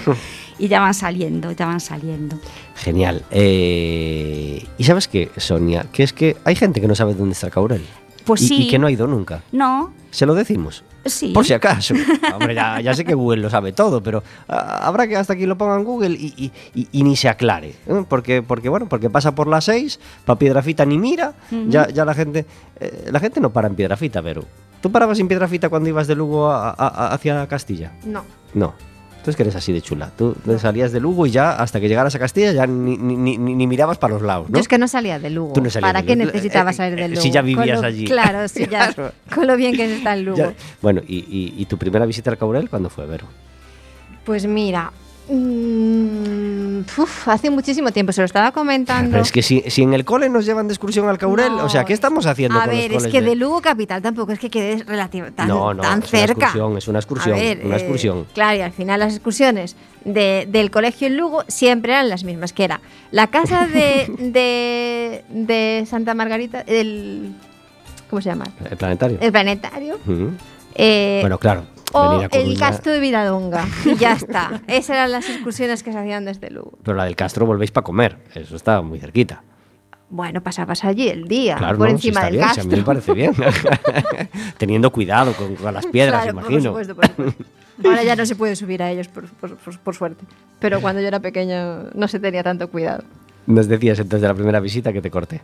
y 0.59 0.67
ya 0.67 0.81
van 0.81 0.93
saliendo, 0.93 1.51
ya 1.53 1.67
van 1.67 1.79
saliendo. 1.79 2.37
Genial. 2.75 3.23
Eh, 3.31 4.65
y 4.77 4.83
sabes 4.83 5.07
qué, 5.07 5.31
Sonia, 5.37 5.85
que 5.93 6.03
es 6.03 6.11
que 6.11 6.35
hay 6.43 6.55
gente 6.55 6.81
que 6.81 6.87
no 6.87 6.95
sabe 6.95 7.13
dónde 7.13 7.33
está 7.33 7.47
el 7.47 7.53
Caurel. 7.53 7.85
Pues 8.25 8.41
y, 8.41 8.47
sí. 8.47 8.63
y 8.63 8.67
que 8.67 8.77
no 8.77 8.87
ha 8.87 8.91
ido 8.91 9.07
nunca. 9.07 9.41
No, 9.53 9.93
Se 10.11 10.25
lo 10.25 10.35
decimos. 10.35 10.83
sí. 11.05 11.31
Por 11.33 11.45
si 11.45 11.53
acaso. 11.53 11.95
Hombre, 12.33 12.53
ya, 12.53 12.79
ya 12.81 12.93
sé 12.93 13.03
que 13.05 13.13
Google 13.15 13.41
lo 13.41 13.49
sabe 13.49 13.71
todo, 13.71 14.03
pero 14.03 14.21
ah, 14.47 14.81
habrá 14.83 15.07
que 15.07 15.15
hasta 15.17 15.33
aquí 15.33 15.45
lo 15.45 15.57
ponga 15.57 15.75
en 15.77 15.83
Google 15.83 16.11
y, 16.19 16.33
y- 16.37 16.51
y- 16.79 16.87
y 16.91 17.03
ni 17.03 17.15
se 17.15 17.29
aclare. 17.29 17.69
¿eh? 17.87 18.03
Porque, 18.07 18.43
porque, 18.43 18.69
bueno, 18.69 18.87
porque 18.87 19.09
pasa 19.09 19.33
por 19.33 19.47
las 19.47 19.63
6, 19.65 19.99
para 20.25 20.37
Piedrafita 20.37 20.85
ni 20.85 20.97
mira, 20.99 21.33
ya, 21.69 21.87
ya 21.89 22.05
la 22.05 22.13
gente 22.13 22.45
eh, 22.79 23.07
la 23.11 23.19
gente 23.19 23.39
no 23.39 23.51
para 23.51 23.67
en 23.67 23.75
Piedrafita, 23.75 24.21
pero 24.21 24.43
¿tú 24.81 24.91
parabas 24.91 25.19
en 25.19 25.27
Piedrafita 25.27 25.69
cuando 25.69 25.89
ibas 25.89 26.07
de 26.07 26.15
Lugo 26.15 26.51
a- 26.51 26.69
a- 26.69 26.73
a- 27.07 27.13
hacia 27.13 27.47
Castilla? 27.47 27.93
No. 28.05 28.23
No. 28.53 28.73
Tú 29.23 29.29
es 29.29 29.35
que 29.35 29.43
eres 29.43 29.55
así 29.55 29.71
de 29.71 29.81
chula. 29.81 30.09
Tú 30.17 30.35
salías 30.59 30.91
de 30.91 30.99
Lugo 30.99 31.27
y 31.27 31.31
ya 31.31 31.51
hasta 31.53 31.79
que 31.79 31.87
llegaras 31.87 32.15
a 32.15 32.19
Castilla 32.19 32.51
ya 32.53 32.65
ni, 32.65 32.97
ni- 32.97 33.37
ni- 33.37 33.67
mirabas 33.67 33.97
para 33.99 34.13
los 34.15 34.23
lados, 34.23 34.49
¿no? 34.49 34.55
Yo 34.55 34.61
es 34.61 34.67
que 34.67 34.77
no 34.79 34.87
salía 34.87 35.19
de 35.19 35.29
Lugo. 35.29 35.53
Tú 35.53 35.61
no 35.61 35.69
salías 35.69 35.89
¿Para 35.89 36.01
de 36.01 36.07
qué 36.07 36.15
Lugo. 36.15 36.25
necesitaba 36.31 36.71
Eh, 36.71 36.73
salir 36.73 36.95
de 36.97 37.05
eh, 37.05 37.09
Lugo? 37.09 37.21
si 37.21 37.29
ya 37.31 37.41
vivías 37.43 37.81
lo- 37.81 37.87
allí. 37.87 38.05
Claro, 38.05 38.47
sí, 38.49 38.65
ya. 38.69 38.91
Claro. 38.93 39.11
Con 39.33 39.45
lo 39.47 39.55
bien 39.57 39.75
que 39.75 39.87
se 39.87 39.95
está 39.97 40.15
en 40.15 40.25
Lugo. 40.25 40.37
Ya- 40.37 40.53
Bueno, 40.81 41.01
y, 41.07 41.17
y- 41.17 41.53
y 41.57 41.65
tu 41.65 41.77
primera 41.77 42.05
visita 42.05 42.31
al 42.31 42.37
Caurel 42.37 42.69
cuándo 42.69 42.89
fue, 42.89 43.05
Vero? 43.05 43.25
Pues 44.25 44.45
mira, 44.47 44.91
mm, 45.29 46.60
uf, 46.97 47.27
hace 47.27 47.49
muchísimo 47.49 47.91
tiempo, 47.91 48.11
se 48.11 48.21
lo 48.21 48.25
estaba 48.25 48.51
comentando. 48.51 49.11
Pero 49.11 49.23
es 49.23 49.31
que 49.31 49.41
si, 49.41 49.61
si 49.67 49.83
en 49.83 49.93
el 49.93 50.05
cole 50.05 50.29
nos 50.29 50.45
llevan 50.45 50.67
de 50.67 50.73
excursión 50.73 51.07
al 51.09 51.17
Caurel, 51.17 51.51
No, 51.57 51.65
o 51.65 51.69
sea, 51.69 51.83
¿qué 51.85 51.93
estamos 51.93 52.25
haciendo 52.25 52.57
A 52.59 52.65
con 52.65 52.71
ver, 52.75 52.91
los 52.91 53.05
es 53.05 53.11
que 53.11 53.21
de- 53.21 53.27
de 53.29 53.35
Lugo 53.35 53.61
Capital 53.61 54.01
tampoco 54.01 54.31
es 54.31 54.39
que 54.39 54.49
quede 54.49 54.83
relativo, 54.83 55.27
tan, 55.35 55.47
No, 55.47 55.73
no, 55.73 55.81
tan 55.81 56.03
es 56.03 56.11
una 56.13 56.19
cerca. 56.19 56.45
excursión, 56.45 56.77
es 56.77 56.87
una 56.87 56.99
excursión, 56.99 57.35
A 57.35 57.41
ver, 57.41 57.61
una 57.65 57.75
eh, 57.75 57.79
excursión. 57.79 58.25
claro, 58.33 58.57
y 58.57 58.61
al 58.61 58.71
final 58.71 58.99
las 58.99 59.13
excursiones 59.13 59.75
de- 60.05 60.47
del 60.49 60.71
colegio 60.71 61.07
en 61.07 61.17
Lugo 61.17 61.43
siempre 61.47 61.91
eran 61.93 62.09
las 62.09 62.23
mismas, 62.23 62.53
que 62.53 62.63
era 62.63 62.81
la 63.11 63.27
casa 63.27 63.67
de, 63.73 64.11
de, 64.17 65.23
de 65.29 65.85
Santa 65.89 66.13
Margarita, 66.13 66.61
el... 66.67 67.33
¿Cómo 68.09 68.21
se 68.21 68.29
llama? 68.29 68.45
¿El 68.69 68.75
planetario? 68.75 69.17
El 69.21 69.31
planetario. 69.31 69.97
Eh, 70.75 71.19
bueno, 71.21 71.37
claro. 71.37 71.63
O 71.93 72.21
el 72.31 72.57
Castro 72.59 72.91
de 72.91 72.99
Vidadonga. 72.99 73.65
Y 73.85 73.95
ya 73.95 74.13
está. 74.13 74.61
Esas 74.67 74.91
eran 74.91 75.11
las 75.11 75.29
excursiones 75.29 75.83
que 75.83 75.91
se 75.91 75.97
hacían 75.99 76.25
desde 76.25 76.49
Lugo. 76.49 76.73
Pero 76.83 76.97
la 76.97 77.05
del 77.05 77.15
Castro 77.15 77.45
volvéis 77.45 77.71
para 77.71 77.83
comer, 77.83 78.17
eso 78.35 78.55
está 78.55 78.81
muy 78.81 78.99
cerquita. 78.99 79.43
Bueno, 80.09 80.41
pasabas 80.41 80.83
allí 80.83 81.07
el 81.07 81.25
día, 81.27 81.55
Claro, 81.55 81.77
por 81.77 81.87
no, 81.87 81.93
encima 81.95 82.19
está 82.19 82.25
del 82.25 82.33
bien, 82.35 82.45
Castro. 82.47 82.63
a 82.63 82.67
mí 82.67 82.75
me 82.75 82.83
parece 82.83 83.13
bien. 83.13 83.33
Teniendo 84.57 84.91
cuidado 84.91 85.33
con, 85.33 85.55
con 85.55 85.73
las 85.73 85.85
piedras, 85.85 86.23
Claro, 86.23 86.39
por 86.39 86.43
imagino. 86.51 86.69
supuesto, 86.71 86.95
por 86.95 87.07
supuesto. 87.07 87.43
Ahora 87.85 88.03
ya 88.03 88.15
no 88.15 88.25
se 88.25 88.35
puede 88.35 88.55
subir 88.55 88.83
a 88.83 88.91
ellos, 88.91 89.07
por, 89.07 89.25
por- 89.27 89.55
por- 89.57 89.79
por 89.79 89.95
suerte. 89.95 90.23
Pero 90.59 90.81
cuando 90.81 91.01
yo 91.01 91.07
era 91.07 91.19
pequeño 91.19 91.89
no 91.95 92.07
se 92.07 92.19
tenía 92.19 92.43
tanto 92.43 92.67
cuidado. 92.69 93.03
Nos 93.47 93.67
decías 93.67 93.97
entonces 93.99 94.21
de 94.21 94.27
la 94.27 94.33
primera 94.35 94.59
visita 94.59 94.93
que 94.93 95.01
te 95.01 95.09
corté. 95.09 95.41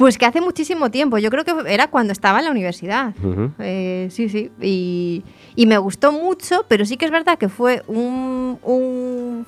Pues 0.00 0.16
que 0.16 0.24
hace 0.24 0.40
muchísimo 0.40 0.90
tiempo, 0.90 1.18
yo 1.18 1.28
creo 1.28 1.44
que 1.44 1.52
era 1.66 1.90
cuando 1.90 2.14
estaba 2.14 2.38
en 2.38 2.46
la 2.46 2.50
universidad. 2.50 3.12
Eh, 3.58 4.08
sí, 4.10 4.30
sí, 4.30 4.50
y, 4.58 5.22
y 5.54 5.66
me 5.66 5.76
gustó 5.76 6.10
mucho, 6.10 6.64
pero 6.68 6.86
sí 6.86 6.96
que 6.96 7.04
es 7.04 7.10
verdad 7.10 7.36
que 7.36 7.50
fue 7.50 7.82
un, 7.86 8.58
un, 8.62 9.46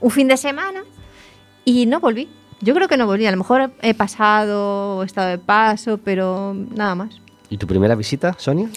un 0.00 0.10
fin 0.10 0.28
de 0.28 0.36
semana 0.36 0.84
y 1.64 1.86
no 1.86 2.00
volví. 2.00 2.28
Yo 2.60 2.74
creo 2.74 2.86
que 2.86 2.98
no 2.98 3.06
volví, 3.06 3.24
a 3.24 3.30
lo 3.30 3.38
mejor 3.38 3.72
he 3.80 3.94
pasado, 3.94 5.02
he 5.02 5.06
estado 5.06 5.28
de 5.30 5.38
paso, 5.38 5.96
pero 5.96 6.52
nada 6.52 6.94
más. 6.94 7.18
¿Y 7.48 7.56
tu 7.56 7.66
primera 7.66 7.94
visita, 7.94 8.36
Sonia? 8.38 8.68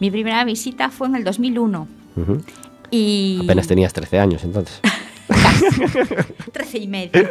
Mi 0.00 0.10
primera 0.10 0.44
visita 0.44 0.90
fue 0.90 1.06
en 1.06 1.16
el 1.16 1.24
2001 1.24 1.88
Ujú. 2.16 2.42
y... 2.90 3.40
Apenas 3.42 3.66
tenías 3.66 3.94
13 3.94 4.18
años 4.18 4.44
entonces. 4.44 4.82
13 6.52 6.76
y 6.78 6.88
medio. 6.88 7.30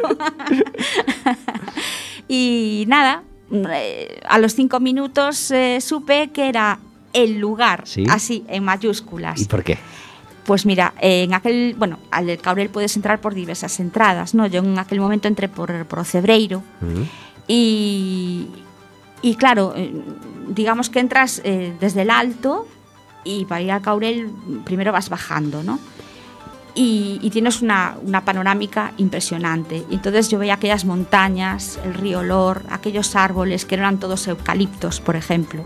y 2.26 2.84
nada, 2.88 3.22
eh, 3.72 4.20
a 4.28 4.38
los 4.38 4.54
cinco 4.54 4.80
minutos 4.80 5.50
eh, 5.50 5.80
supe 5.80 6.30
que 6.30 6.48
era 6.48 6.78
el 7.12 7.38
lugar, 7.38 7.82
¿Sí? 7.86 8.04
así, 8.10 8.44
en 8.48 8.64
mayúsculas. 8.64 9.40
¿Y 9.40 9.44
por 9.44 9.62
qué? 9.62 9.78
Pues 10.44 10.66
mira, 10.66 10.92
en 11.00 11.32
aquel, 11.32 11.74
bueno, 11.78 11.98
al 12.10 12.36
Caurel 12.38 12.68
puedes 12.68 12.96
entrar 12.96 13.20
por 13.20 13.34
diversas 13.34 13.80
entradas, 13.80 14.34
¿no? 14.34 14.46
Yo 14.46 14.60
en 14.60 14.78
aquel 14.78 15.00
momento 15.00 15.26
entré 15.28 15.48
por, 15.48 15.86
por 15.86 16.04
Cebreiro 16.04 16.62
Ujú. 16.82 17.06
y, 17.48 18.48
y 19.22 19.36
claro, 19.36 19.72
eh, 19.76 19.92
digamos 20.48 20.90
que 20.90 20.98
entras 21.00 21.40
eh, 21.44 21.72
desde 21.80 22.02
el 22.02 22.10
alto 22.10 22.66
y 23.24 23.46
para 23.46 23.62
ir 23.62 23.72
al 23.72 23.80
Caurel 23.80 24.28
primero 24.64 24.92
vas 24.92 25.08
bajando, 25.08 25.62
¿no? 25.62 25.78
Y, 26.76 27.20
y 27.22 27.30
tienes 27.30 27.62
una, 27.62 27.96
una 28.02 28.24
panorámica 28.24 28.92
impresionante. 28.96 29.84
Y 29.88 29.94
entonces 29.94 30.28
yo 30.28 30.38
veía 30.38 30.54
aquellas 30.54 30.84
montañas, 30.84 31.78
el 31.84 31.94
río 31.94 32.22
Lor, 32.22 32.64
aquellos 32.68 33.14
árboles 33.14 33.64
que 33.64 33.76
eran 33.76 33.98
todos 33.98 34.26
eucaliptos, 34.26 35.00
por 35.00 35.14
ejemplo, 35.14 35.62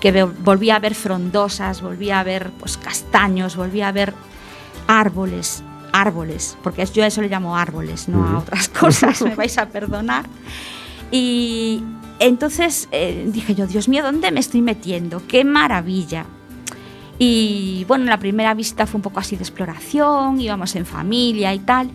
que 0.00 0.22
volvía 0.22 0.76
a 0.76 0.78
ver 0.78 0.94
frondosas, 0.94 1.82
volvía 1.82 2.20
a 2.20 2.24
ver 2.24 2.52
pues, 2.58 2.76
castaños, 2.76 3.56
volvía 3.56 3.88
a 3.88 3.92
ver 3.92 4.14
árboles, 4.86 5.62
árboles, 5.92 6.56
porque 6.62 6.86
yo 6.86 7.02
a 7.02 7.06
eso 7.06 7.20
le 7.20 7.28
llamo 7.28 7.56
árboles, 7.56 8.08
no 8.08 8.26
a 8.26 8.38
otras 8.38 8.68
cosas, 8.80 9.20
me 9.22 9.34
vais 9.34 9.58
a 9.58 9.68
perdonar. 9.68 10.26
Y 11.10 11.82
entonces 12.18 12.88
eh, 12.92 13.28
dije 13.28 13.54
yo, 13.54 13.66
Dios 13.66 13.88
mío, 13.88 14.02
¿dónde 14.02 14.30
me 14.30 14.40
estoy 14.40 14.62
metiendo? 14.62 15.22
¡Qué 15.26 15.44
maravilla! 15.44 16.26
Y 17.18 17.84
bueno, 17.88 18.04
la 18.04 18.18
primera 18.18 18.54
visita 18.54 18.86
fue 18.86 18.98
un 18.98 19.02
poco 19.02 19.20
así 19.20 19.36
de 19.36 19.42
exploración, 19.42 20.40
íbamos 20.40 20.76
en 20.76 20.86
familia 20.86 21.52
y 21.52 21.58
tal, 21.58 21.90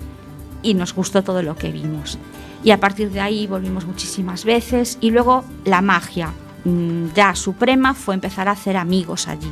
y 0.62 0.74
nos 0.74 0.94
gustó 0.94 1.24
todo 1.24 1.42
lo 1.42 1.56
que 1.56 1.72
vimos. 1.72 2.18
Y 2.64 2.72
a 2.72 2.80
partir 2.80 3.12
de 3.12 3.22
ahí 3.22 3.48
volvimos 3.48 3.86
muchísimas 3.86 4.46
veces 4.46 4.98
y 5.02 5.12
luego 5.12 5.44
la 5.66 5.82
magia 5.82 6.34
mm, 6.66 7.08
ya 7.14 7.36
suprema 7.36 7.94
fue 7.94 8.16
empezar 8.16 8.48
a 8.48 8.52
hacer 8.52 8.78
amigos 8.78 9.28
allí, 9.28 9.52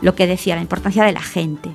lo 0.00 0.14
que 0.14 0.26
decía, 0.26 0.54
la 0.54 0.62
importancia 0.62 1.04
de 1.04 1.12
la 1.12 1.22
gente. 1.22 1.74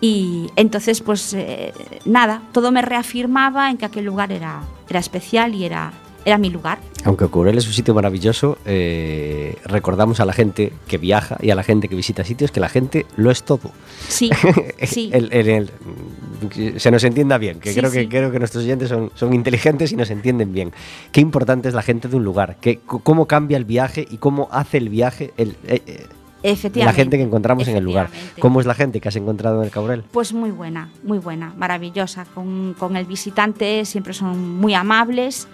Y 0.00 0.50
entonces, 0.56 1.02
pues 1.02 1.34
eh, 1.34 1.74
nada, 2.06 2.42
todo 2.52 2.72
me 2.72 2.80
reafirmaba 2.80 3.70
en 3.70 3.76
que 3.76 3.84
aquel 3.84 4.06
lugar 4.06 4.32
era, 4.32 4.62
era 4.88 4.98
especial 4.98 5.54
y 5.54 5.64
era, 5.64 5.92
era 6.24 6.38
mi 6.38 6.50
lugar. 6.50 6.78
Aunque 7.04 7.26
Courel 7.28 7.56
es 7.56 7.66
un 7.66 7.72
sitio 7.72 7.94
maravilloso, 7.94 8.58
eh, 8.66 9.56
recordamos 9.64 10.20
a 10.20 10.24
la 10.26 10.32
gente 10.32 10.72
que 10.86 10.98
viaja 10.98 11.38
y 11.40 11.50
a 11.50 11.54
la 11.54 11.62
gente 11.62 11.88
que 11.88 11.94
visita 11.96 12.24
sitios 12.24 12.50
que 12.50 12.60
la 12.60 12.68
gente 12.68 13.06
lo 13.16 13.30
es 13.30 13.42
todo. 13.42 13.70
Sí, 14.08 14.30
sí. 14.82 15.10
El- 15.12 15.32
el- 15.32 15.48
el- 15.48 16.80
se 16.80 16.90
nos 16.90 17.04
entienda 17.04 17.38
bien, 17.38 17.60
que, 17.60 17.72
Sí, 17.72 17.78
creo, 17.80 17.90
que 17.90 18.00
sí. 18.02 18.08
creo 18.08 18.30
que 18.30 18.38
nuestros 18.38 18.64
oyentes 18.64 18.88
son, 18.88 19.10
son 19.14 19.32
inteligentes 19.34 19.92
y 19.92 19.96
nos 19.96 20.10
entienden 20.10 20.52
bien. 20.52 20.72
Qué 21.12 21.20
importante 21.20 21.68
es 21.68 21.74
la 21.74 21.82
gente 21.82 22.08
de 22.08 22.16
un 22.16 22.24
lugar, 22.24 22.56
que, 22.60 22.80
cómo 22.80 23.26
cambia 23.26 23.56
el 23.56 23.64
viaje 23.64 24.06
y 24.10 24.18
cómo 24.18 24.48
hace 24.50 24.78
el 24.78 24.88
viaje 24.88 25.32
el, 25.36 25.50
eh, 25.66 25.82
eh, 25.86 26.06
Efectivamente. 26.42 26.84
la 26.84 26.92
gente 26.92 27.16
que 27.18 27.22
encontramos 27.22 27.68
en 27.68 27.76
el 27.76 27.84
lugar. 27.84 28.08
¿Cómo 28.38 28.60
es 28.60 28.66
la 28.66 28.74
gente 28.74 29.00
que 29.00 29.08
has 29.08 29.16
encontrado 29.16 29.58
en 29.58 29.64
el 29.64 29.70
Cabrel? 29.70 30.04
Pues 30.10 30.32
muy 30.32 30.50
buena, 30.50 30.90
muy 31.02 31.18
buena, 31.18 31.52
maravillosa. 31.56 32.24
Con, 32.34 32.74
con 32.78 32.96
el 32.96 33.04
visitante 33.04 33.84
siempre 33.84 34.14
son 34.14 34.56
muy 34.58 34.72
amables. 34.74 35.48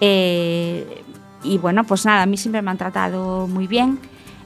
Eh, 0.00 1.02
y 1.42 1.58
bueno, 1.58 1.84
pues 1.84 2.04
nada, 2.04 2.22
a 2.22 2.26
mí 2.26 2.36
siempre 2.36 2.62
me 2.62 2.70
han 2.70 2.78
tratado 2.78 3.46
muy 3.46 3.66
bien. 3.66 3.98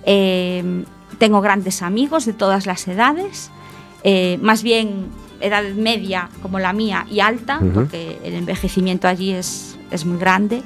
Eh, 0.05 0.85
tengo 1.19 1.41
grandes 1.41 1.83
amigos 1.83 2.27
de 2.27 2.33
todas 2.33 2.67
las 2.67 2.87
edades, 2.89 3.51
eh, 4.05 4.39
más 4.43 4.63
bien 4.63 5.07
edad 5.41 5.63
media 5.75 6.29
como 6.43 6.59
la 6.59 6.73
mía 6.73 7.07
y 7.11 7.21
alta, 7.21 7.61
porque 7.75 8.19
el 8.25 8.35
envejecimiento 8.35 9.09
allí 9.09 9.33
es, 9.33 9.79
es 9.91 10.05
muy 10.05 10.19
grande. 10.19 10.63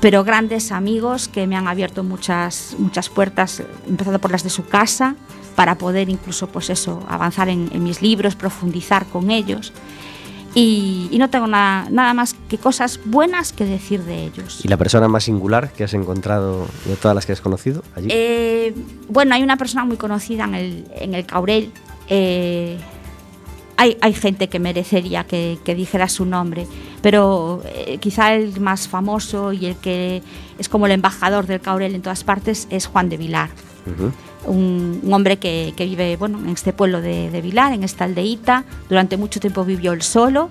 Pero 0.00 0.24
grandes 0.24 0.72
amigos 0.72 1.28
que 1.28 1.46
me 1.46 1.54
han 1.56 1.68
abierto 1.68 2.02
muchas, 2.02 2.74
muchas 2.78 3.08
puertas, 3.08 3.62
empezando 3.86 4.18
por 4.18 4.32
las 4.32 4.42
de 4.42 4.50
su 4.50 4.66
casa, 4.66 5.14
para 5.54 5.76
poder 5.76 6.08
incluso 6.08 6.48
pues 6.48 6.70
eso, 6.70 7.04
avanzar 7.08 7.48
en, 7.48 7.70
en 7.72 7.84
mis 7.84 8.02
libros, 8.02 8.34
profundizar 8.34 9.06
con 9.06 9.30
ellos. 9.30 9.72
Y, 10.54 11.08
y 11.10 11.18
no 11.18 11.30
tengo 11.30 11.46
nada, 11.46 11.88
nada 11.90 12.12
más 12.12 12.34
que 12.48 12.58
cosas 12.58 13.00
buenas 13.06 13.52
que 13.52 13.64
decir 13.64 14.02
de 14.04 14.24
ellos. 14.24 14.60
¿Y 14.62 14.68
la 14.68 14.76
persona 14.76 15.08
más 15.08 15.24
singular 15.24 15.72
que 15.72 15.84
has 15.84 15.94
encontrado 15.94 16.66
de 16.84 16.96
todas 16.96 17.14
las 17.14 17.24
que 17.24 17.32
has 17.32 17.40
conocido 17.40 17.82
allí? 17.96 18.08
Eh, 18.10 18.74
bueno, 19.08 19.34
hay 19.34 19.42
una 19.42 19.56
persona 19.56 19.84
muy 19.84 19.96
conocida 19.96 20.44
en 20.44 20.54
el, 20.54 20.84
en 20.94 21.14
el 21.14 21.24
Caurel. 21.24 21.72
eh, 22.08 22.78
hay, 23.78 23.96
hay 24.00 24.12
gente 24.12 24.48
que 24.48 24.58
merecería 24.60 25.24
que, 25.24 25.58
que 25.64 25.74
dijera 25.74 26.08
su 26.08 26.24
nombre, 26.24 26.66
pero 27.00 27.62
eh, 27.64 27.96
quizá 27.98 28.34
el 28.34 28.60
más 28.60 28.86
famoso 28.86 29.52
y 29.52 29.66
el 29.66 29.76
que 29.76 30.22
es 30.58 30.68
como 30.68 30.86
el 30.86 30.92
embajador 30.92 31.46
del 31.46 31.60
Caurel 31.60 31.94
en 31.94 32.02
todas 32.02 32.22
partes 32.22 32.68
es 32.70 32.86
Juan 32.86 33.08
de 33.08 33.16
Vilar. 33.16 33.48
Ujú. 33.86 34.12
Un, 34.46 35.00
un 35.02 35.12
hombre 35.12 35.38
que, 35.38 35.72
que 35.76 35.84
vive 35.84 36.16
bueno, 36.16 36.38
en 36.38 36.50
este 36.50 36.72
pueblo 36.72 37.00
de, 37.00 37.30
de 37.30 37.40
Vilar, 37.40 37.72
en 37.72 37.84
esta 37.84 38.04
aldeíta. 38.04 38.64
Durante 38.88 39.16
mucho 39.16 39.40
tiempo 39.40 39.64
vivió 39.64 39.92
él 39.92 40.02
solo 40.02 40.50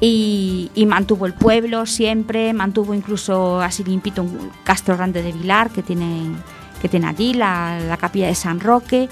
y, 0.00 0.70
y 0.74 0.86
mantuvo 0.86 1.26
el 1.26 1.34
pueblo 1.34 1.86
siempre, 1.86 2.52
mantuvo 2.52 2.94
incluso 2.94 3.60
así 3.60 3.82
limpito 3.84 4.22
un 4.22 4.50
Castro 4.64 4.96
Grande 4.96 5.22
de 5.22 5.32
Vilar 5.32 5.70
que 5.70 5.82
tiene, 5.82 6.32
que 6.80 6.88
tiene 6.88 7.08
allí, 7.08 7.34
la, 7.34 7.80
la 7.80 7.96
capilla 7.96 8.28
de 8.28 8.34
San 8.34 8.60
Roque, 8.60 9.08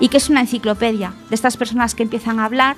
y 0.00 0.08
que 0.08 0.16
es 0.16 0.28
una 0.28 0.40
enciclopedia 0.40 1.14
de 1.28 1.34
estas 1.34 1.56
personas 1.56 1.94
que 1.94 2.02
empiezan 2.02 2.40
a 2.40 2.46
hablar. 2.46 2.76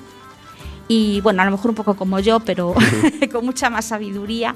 Y 0.87 1.19
bueno, 1.21 1.41
a 1.41 1.45
lo 1.45 1.51
mejor 1.51 1.71
un 1.71 1.75
poco 1.75 1.95
como 1.95 2.19
yo, 2.19 2.39
pero 2.39 2.73
con 3.31 3.45
mucha 3.45 3.69
más 3.69 3.85
sabiduría 3.85 4.55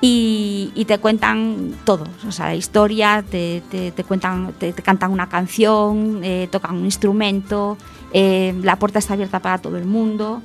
y, 0.00 0.72
y 0.74 0.84
te 0.86 0.98
cuentan 0.98 1.72
todo, 1.84 2.04
o 2.26 2.32
sea, 2.32 2.46
la 2.46 2.54
historia, 2.54 3.22
te, 3.28 3.62
te- 3.70 3.92
te 3.92 4.04
cuentan, 4.04 4.52
te, 4.58 4.72
te 4.72 4.82
cantan 4.82 5.10
una 5.12 5.28
canción, 5.28 6.20
eh, 6.22 6.48
tocan 6.50 6.76
un 6.76 6.84
instrumento, 6.86 7.76
eh, 8.12 8.54
la 8.62 8.76
puerta 8.76 8.98
está 8.98 9.14
abierta 9.14 9.40
para 9.40 9.58
todo 9.58 9.76
el 9.76 9.84
mundo. 9.84 10.42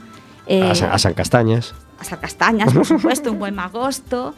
eh, 0.48 0.70
a, 0.72 0.76
San, 0.76 0.92
a 0.92 1.00
San 1.00 1.14
Castañas. 1.14 1.74
castañas, 2.20 2.74
por 2.74 2.86
supuesto, 2.94 3.32
un 3.32 3.40
buen 3.40 3.56
magosto. 3.56 4.34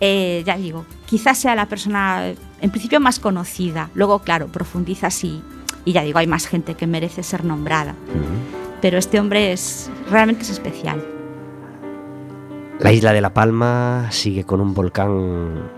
Ya 0.00 0.56
digo, 0.56 0.84
quizás 1.06 1.38
sea 1.38 1.54
la 1.54 1.66
persona 1.66 2.32
en 2.60 2.70
principio 2.70 2.98
más 2.98 3.20
conocida. 3.20 3.88
Luego, 3.94 4.18
claro, 4.18 4.48
profundizas 4.48 5.22
y, 5.22 5.40
y 5.84 5.92
ya 5.92 6.02
digo, 6.02 6.18
hay 6.18 6.26
más 6.26 6.46
gente 6.48 6.74
que 6.74 6.88
merece 6.88 7.22
ser 7.22 7.44
nombrada. 7.44 7.94
Pero 8.80 8.98
este 8.98 9.20
hombre 9.20 9.52
es 9.52 9.88
realmente 10.10 10.42
es 10.42 10.50
especial. 10.50 11.04
La 12.82 12.90
isla 12.92 13.12
de 13.12 13.20
La 13.20 13.32
Palma 13.32 14.08
sigue 14.10 14.42
con 14.42 14.60
un 14.60 14.74
volcán 14.74 15.70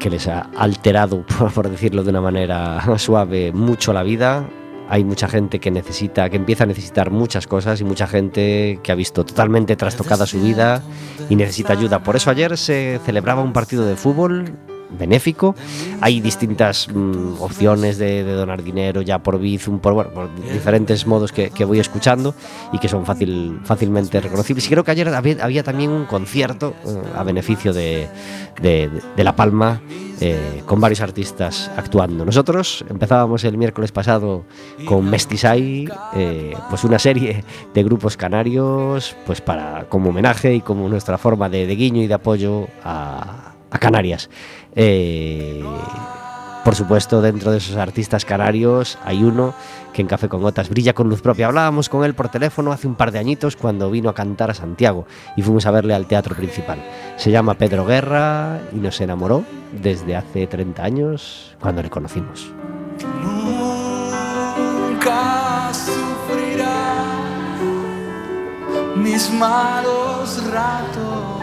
que 0.00 0.10
les 0.10 0.26
ha 0.26 0.40
alterado, 0.56 1.24
por, 1.54 1.70
decirlo 1.70 2.02
de 2.02 2.10
una 2.10 2.20
manera 2.20 2.82
suave, 2.98 3.52
mucho 3.52 3.92
la 3.92 4.02
vida. 4.02 4.44
Hay 4.88 5.04
mucha 5.04 5.28
gente 5.28 5.60
que 5.60 5.70
necesita, 5.70 6.28
que 6.28 6.36
empieza 6.36 6.64
a 6.64 6.66
necesitar 6.66 7.12
muchas 7.12 7.46
cosas 7.46 7.80
y 7.80 7.84
mucha 7.84 8.08
gente 8.08 8.80
que 8.82 8.90
ha 8.90 8.96
visto 8.96 9.24
totalmente 9.24 9.76
trastocada 9.76 10.26
su 10.26 10.40
vida 10.40 10.82
y 11.30 11.36
necesita 11.36 11.74
ayuda. 11.74 12.02
Por 12.02 12.16
eso 12.16 12.30
ayer 12.30 12.58
se 12.58 13.00
celebraba 13.04 13.42
un 13.42 13.52
partido 13.52 13.86
de 13.86 13.94
fútbol 13.94 14.52
benéfico. 14.90 15.54
Hay 16.00 16.20
distintas 16.20 16.88
mm, 16.92 17.40
opciones 17.40 17.98
de, 17.98 18.24
de 18.24 18.32
donar 18.32 18.62
dinero 18.62 19.02
ya 19.02 19.18
por 19.18 19.38
Bizum, 19.38 19.78
por, 19.78 19.94
bueno, 19.94 20.10
por 20.10 20.34
diferentes 20.52 21.06
modos 21.06 21.32
que, 21.32 21.50
que 21.50 21.64
voy 21.64 21.80
escuchando 21.80 22.34
y 22.72 22.78
que 22.78 22.88
son 22.88 23.04
fácil, 23.04 23.60
fácilmente 23.64 24.20
reconocibles. 24.20 24.66
Y 24.66 24.70
creo 24.70 24.84
que 24.84 24.90
ayer 24.90 25.08
había, 25.08 25.44
había 25.44 25.62
también 25.62 25.90
un 25.90 26.04
concierto 26.06 26.74
eh, 26.86 27.02
a 27.16 27.22
beneficio 27.22 27.72
de, 27.72 28.08
de- 28.60 28.90
de 29.16 29.24
La 29.24 29.34
Palma 29.36 29.80
eh, 30.20 30.62
con 30.66 30.80
varios 30.80 31.00
artistas 31.00 31.70
actuando. 31.76 32.24
Nosotros 32.24 32.84
empezábamos 32.88 33.44
el 33.44 33.58
miércoles 33.58 33.92
pasado 33.92 34.44
con 34.86 35.08
Mestisai, 35.10 35.88
eh, 36.14 36.54
pues 36.70 36.84
una 36.84 36.98
serie 36.98 37.44
de 37.74 37.82
grupos 37.82 38.16
canarios, 38.16 39.14
pues 39.26 39.40
para 39.40 39.86
como 39.88 40.10
homenaje 40.10 40.54
y 40.54 40.60
como 40.60 40.88
nuestra 40.88 41.18
forma 41.18 41.48
de, 41.48 41.66
de 41.66 41.76
guiño 41.76 42.02
y 42.02 42.06
de 42.06 42.14
apoyo 42.14 42.68
a, 42.84 43.52
Canarias. 43.78 44.30
Eh, 44.74 45.62
por 46.66 46.74
supuesto, 46.74 47.22
dentro 47.22 47.52
de 47.52 47.58
esos 47.58 47.76
artistas 47.76 48.24
canarios 48.24 48.98
hay 49.04 49.22
uno 49.22 49.54
que 49.92 50.02
en 50.02 50.08
Café 50.08 50.28
con 50.28 50.42
Gotas 50.42 50.68
brilla 50.68 50.94
con 50.94 51.08
luz 51.08 51.22
propia. 51.22 51.46
Hablábamos 51.46 51.88
con 51.88 52.04
él 52.04 52.12
por 52.12 52.28
teléfono 52.28 52.72
hace 52.72 52.88
un 52.88 52.96
par 52.96 53.12
de 53.12 53.20
añitos 53.20 53.54
cuando 53.54 53.88
vino 53.88 54.10
a 54.10 54.14
cantar 54.14 54.50
a 54.50 54.54
Santiago 54.54 55.06
y 55.36 55.42
fuimos 55.42 55.64
a 55.66 55.70
verle 55.70 55.94
al 55.94 56.08
teatro 56.08 56.34
principal. 56.34 56.84
Se 57.18 57.30
llama 57.30 57.54
Pedro 57.54 57.86
Guerra 57.86 58.58
y 58.72 58.78
nos 58.78 59.00
enamoró 59.00 59.44
desde 59.80 60.16
hace 60.16 60.48
30 60.48 60.82
años 60.82 61.56
cuando 61.60 61.84
le 61.84 61.88
conocimos. 61.88 62.50
Nunca 63.22 64.50
sufrirá 65.72 67.04
mis 68.96 69.32
malos 69.32 70.42
ratos. 70.50 71.35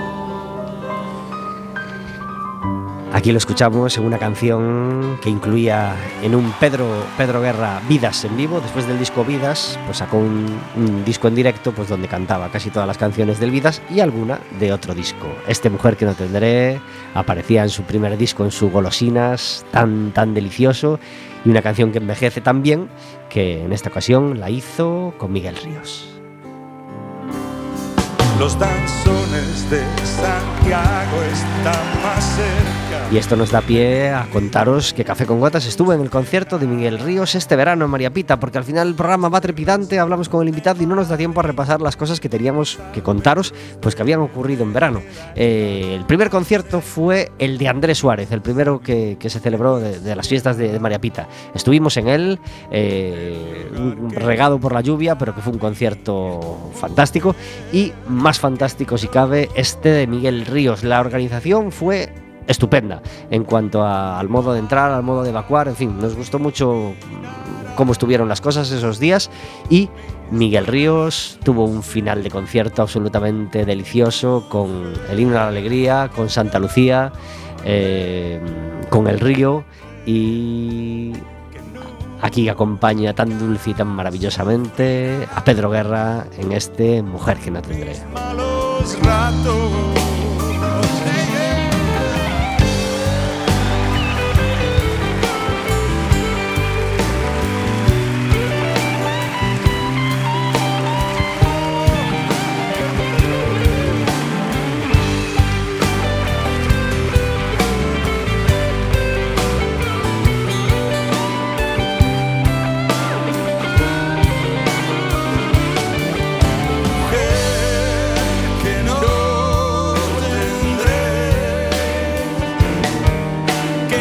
Aquí 3.14 3.32
lo 3.32 3.38
escuchamos 3.38 3.96
en 3.96 4.06
una 4.06 4.18
canción 4.18 5.20
que 5.22 5.30
incluía 5.30 5.96
en 6.24 6.34
un 6.34 6.52
Pedro, 6.54 6.88
Pedro 7.16 7.42
Guerra 7.42 7.80
Vidas 7.88 8.26
en 8.26 8.36
vivo. 8.36 8.60
Después 8.60 8.88
del 8.88 8.98
disco 8.98 9.24
Vidas, 9.24 9.78
pues 9.86 10.00
sacó 10.00 10.18
un, 10.18 11.04
disco 11.06 11.28
en 11.28 11.36
directo 11.36 11.74
pues 11.74 11.90
donde 11.90 12.08
cantaba 12.08 12.50
casi 12.50 12.72
todas 12.72 12.88
las 12.88 12.98
canciones 12.98 13.40
del 13.40 13.52
Vidas 13.52 13.84
y 13.92 14.00
alguna 14.00 14.40
de 14.60 14.74
otro 14.74 14.96
disco. 14.96 15.28
Este 15.48 15.70
Mujer 15.70 15.96
que 15.96 16.06
no 16.06 16.16
tendré 16.16 16.82
aparecía 17.14 17.62
en 17.62 17.70
su 17.70 17.84
primer 17.84 18.18
disco, 18.18 18.46
en 18.46 18.52
su 18.52 18.72
Golosinas, 18.72 19.64
tan, 19.70 20.12
tan 20.12 20.34
delicioso. 20.34 21.00
Y 21.46 21.50
una 21.50 21.62
canción 21.62 21.92
que 21.92 22.00
envejece 22.00 22.42
tan 22.42 22.64
bien 22.64 22.90
que 23.30 23.64
en 23.64 23.74
esta 23.74 23.90
ocasión 23.90 24.40
la 24.40 24.50
hizo 24.50 25.14
con 25.20 25.32
Miguel 25.32 25.56
Ríos. 25.58 26.10
Los 28.40 28.58
danzones 28.58 29.70
de 29.70 29.84
Santiago 30.04 31.22
están 31.32 32.02
más 32.04 32.36
cerca. 32.36 32.93
Y 33.12 33.18
esto 33.18 33.36
nos 33.36 33.52
da 33.52 33.62
pie 33.62 34.10
a 34.10 34.26
contaros 34.32 34.94
que 34.94 35.04
Café 35.04 35.28
con 35.28 35.40
Gotas 35.40 35.68
estuvo 35.68 35.94
en 35.94 36.02
el 36.02 36.10
concierto 36.10 36.58
de 36.58 36.66
Miguel 36.66 36.98
Ríos 36.98 37.36
este 37.36 37.56
verano 37.56 37.86
en 37.86 37.92
María 37.92 38.12
Pita, 38.12 38.40
porque 38.40 38.58
al 38.58 38.64
final 38.64 38.88
el 38.88 38.96
programa 38.96 39.30
va 39.30 39.40
trepidante, 39.40 40.00
hablamos 40.00 40.30
con 40.30 40.42
el 40.42 40.50
invitado 40.50 40.82
y 40.82 40.88
no 40.88 40.96
nos 40.96 41.10
da 41.10 41.18
tiempo 41.18 41.40
a 41.40 41.44
repasar 41.44 41.80
las 41.80 41.96
cosas 41.96 42.20
que 42.20 42.28
teníamos 42.28 42.80
que 42.92 43.04
contaros, 43.04 43.54
pues 43.82 43.94
que 43.94 44.02
habían 44.02 44.22
ocurrido 44.22 44.64
en 44.64 44.74
verano. 44.74 45.02
Eh, 45.36 45.94
el 45.96 46.06
primer 46.06 46.32
concierto 46.32 46.82
fue 46.82 47.32
el 47.38 47.60
de 47.60 47.68
Andrés 47.68 48.00
Suárez, 48.00 48.32
el 48.32 48.42
primero 48.42 48.80
que, 48.80 49.18
se 49.22 49.40
celebró 49.40 49.80
de, 49.80 50.16
las 50.16 50.28
fiestas 50.28 50.58
de, 50.58 50.80
María 50.80 51.00
Pita. 51.00 51.28
Estuvimos 51.54 51.98
en 51.98 52.08
él, 52.08 52.40
eh, 52.72 53.70
regado 54.10 54.60
por 54.60 54.74
la 54.74 54.82
lluvia, 54.82 55.18
pero 55.18 55.36
que 55.36 55.42
fue 55.42 55.54
un 55.54 55.60
concierto 55.60 56.72
fantástico 56.74 57.36
y 57.72 57.94
más 58.08 58.40
fantástico 58.40 58.98
si 58.98 59.08
cabe 59.08 59.50
este 59.56 59.90
de 59.90 60.08
Miguel 60.08 60.46
Ríos. 60.48 60.84
La 60.84 61.00
organización 61.00 61.72
fue 61.72 62.23
estupenda 62.48 63.02
en 63.30 63.44
cuanto 63.44 63.86
al 63.86 64.30
modo 64.30 64.54
de 64.54 64.60
entrar, 64.60 64.92
al 64.92 65.04
modo 65.04 65.24
de 65.24 65.30
evacuar, 65.30 65.68
en 65.68 65.76
fin, 65.76 65.98
nos 66.00 66.16
gustó 66.16 66.40
mucho 66.40 66.94
cómo 67.76 67.92
estuvieron 67.92 68.30
las 68.30 68.42
cosas 68.42 68.72
esos 68.72 69.00
días 69.00 69.30
y 69.70 69.90
Miguel 70.32 70.68
Ríos 70.68 71.40
tuvo 71.44 71.66
un 71.66 71.84
final 71.84 72.24
de 72.24 72.30
concierto 72.30 72.82
absolutamente 72.82 73.66
delicioso 73.66 74.46
con 74.50 74.94
el 75.10 75.20
himno 75.20 75.38
a 75.38 75.44
la 75.44 75.48
alegría, 75.48 76.10
con 76.16 76.30
Santa 76.30 76.60
Lucía, 76.60 77.12
eh, 77.66 78.40
con 78.90 79.08
el 79.08 79.20
río 79.20 79.64
y 80.06 81.14
aquí 82.22 82.50
acompaña 82.50 83.14
tan 83.14 83.38
dulce 83.38 83.72
y 83.72 83.74
tan 83.74 83.88
maravillosamente 83.88 85.28
a 85.34 85.44
Pedro 85.44 85.70
Guerra 85.70 86.26
en 86.38 86.52
este 86.52 87.02
Mujer 87.02 87.38
que 87.38 87.52
no 87.52 87.62
tendré. 87.62 87.96
Malos 88.14 88.98
ratos. 89.02 90.03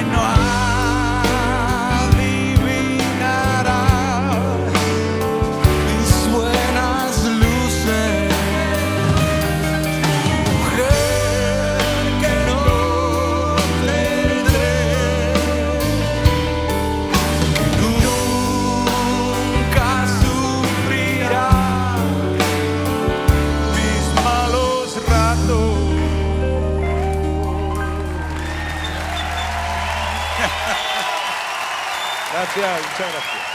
no 0.05 0.42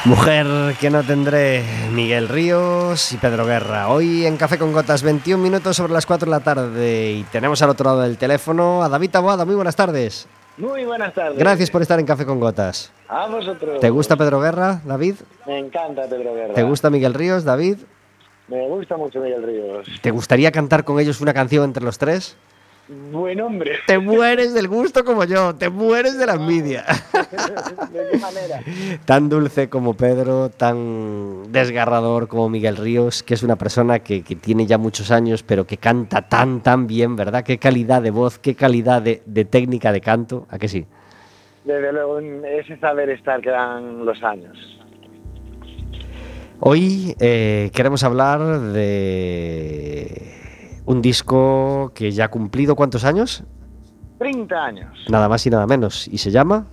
Mujer 0.08 0.48
que 0.80 0.90
no 0.90 1.04
tendré, 1.04 1.66
Miguel 1.92 2.30
Ríos 2.30 3.12
y 3.12 3.18
Pedro 3.18 3.46
Guerra. 3.46 3.90
Hoy 3.90 4.26
en 4.26 4.38
Café 4.38 4.58
con 4.58 4.72
Gotas, 4.72 5.04
21 5.04 5.44
minutos 5.44 5.76
sobre 5.76 5.92
las 5.92 6.06
4 6.06 6.28
de 6.28 6.32
la 6.32 6.40
tarde. 6.40 7.12
Y 7.12 7.24
tenemos 7.24 7.62
al 7.62 7.72
otro 7.72 7.84
lado 7.90 8.02
del 8.04 8.18
teléfono 8.18 8.82
a 8.84 8.88
David 8.88 9.10
Taboada. 9.10 9.44
Muy 9.44 9.56
buenas 9.56 9.76
tardes. 9.76 10.26
Muy 10.58 10.86
buenas 10.86 11.14
tardes. 11.14 11.38
Gracias 11.38 11.70
por 11.70 11.82
estar 11.82 12.00
en 12.00 12.06
Café 12.06 12.26
con 12.26 12.40
Gotas. 12.40 12.94
A 13.10 13.28
vosotros. 13.28 13.82
¿Te 13.82 13.90
gusta 13.90 14.16
Pedro 14.16 14.40
Guerra, 14.40 14.80
David? 14.86 15.16
Me 15.46 15.60
encanta 15.60 16.04
Pedro 16.04 16.34
Guerra. 16.34 16.54
¿Te 16.54 16.64
gusta 16.64 16.90
Miguel 16.90 17.14
Ríos, 17.14 17.44
David? 17.44 17.80
Me 18.48 18.66
gusta 18.70 18.96
mucho 18.96 19.20
Miguel 19.20 19.44
Ríos. 19.44 19.88
¿Te 20.02 20.12
gustaría 20.12 20.54
cantar 20.54 20.86
con 20.86 21.02
ellos 21.02 21.20
una 21.20 21.34
canción 21.34 21.66
entre 21.66 21.84
los 21.84 21.98
tres? 21.98 22.38
Buen 22.90 23.42
hombre. 23.42 23.80
Te 23.86 24.00
mueres 24.00 24.54
del 24.54 24.70
gusto 24.70 25.04
como 25.04 25.26
yo, 25.26 25.54
te 25.54 25.70
mueres 25.70 26.18
de 26.18 26.26
la 26.26 26.36
envidia. 26.36 26.86
¿De 27.92 28.12
qué 28.12 28.18
manera? 28.18 28.62
tan 29.04 29.28
dulce 29.28 29.68
como 29.68 29.96
Pedro, 29.96 30.50
tan 30.50 31.52
desgarrador 31.52 32.30
como 32.30 32.48
Miguel 32.48 32.78
Ríos, 32.78 33.24
que 33.24 33.34
es 33.34 33.44
una 33.44 33.58
persona 33.58 34.00
que, 34.00 34.24
que 34.24 34.38
tiene 34.38 34.66
ya 34.66 34.78
muchos 34.78 35.12
años, 35.12 35.44
pero 35.44 35.68
que 35.68 35.76
canta 35.76 36.30
tan, 36.30 36.62
tan 36.62 36.88
bien, 36.88 37.18
¿verdad? 37.18 37.44
Qué 37.44 37.58
calidad 37.58 38.02
de 38.02 38.12
voz, 38.12 38.40
qué 38.40 38.56
calidad 38.56 39.02
de, 39.02 39.22
de 39.26 39.44
técnica 39.44 39.92
de 39.92 40.00
canto, 40.00 40.48
¿a 40.50 40.58
que 40.58 40.70
sí? 40.70 40.86
Desde 41.66 41.92
luego, 41.92 42.20
ese 42.20 42.78
saber 42.78 43.10
estar 43.10 43.42
que 43.42 43.50
dan 43.50 44.06
los 44.06 44.24
años. 44.24 44.58
Hoy 46.62 47.14
eh, 47.20 47.70
queremos 47.74 48.04
hablar 48.04 48.40
de 48.60 50.37
un 50.88 51.02
disco 51.02 51.92
que 51.94 52.12
ya 52.12 52.26
ha 52.26 52.28
cumplido 52.30 52.76
cuántos 52.76 53.04
años? 53.04 53.44
30 54.20 54.66
años. 54.66 55.06
Nada 55.10 55.28
más 55.28 55.46
y 55.46 55.50
nada 55.50 55.68
menos. 55.68 56.08
¿Y 56.08 56.18
se 56.18 56.32
llama? 56.32 56.66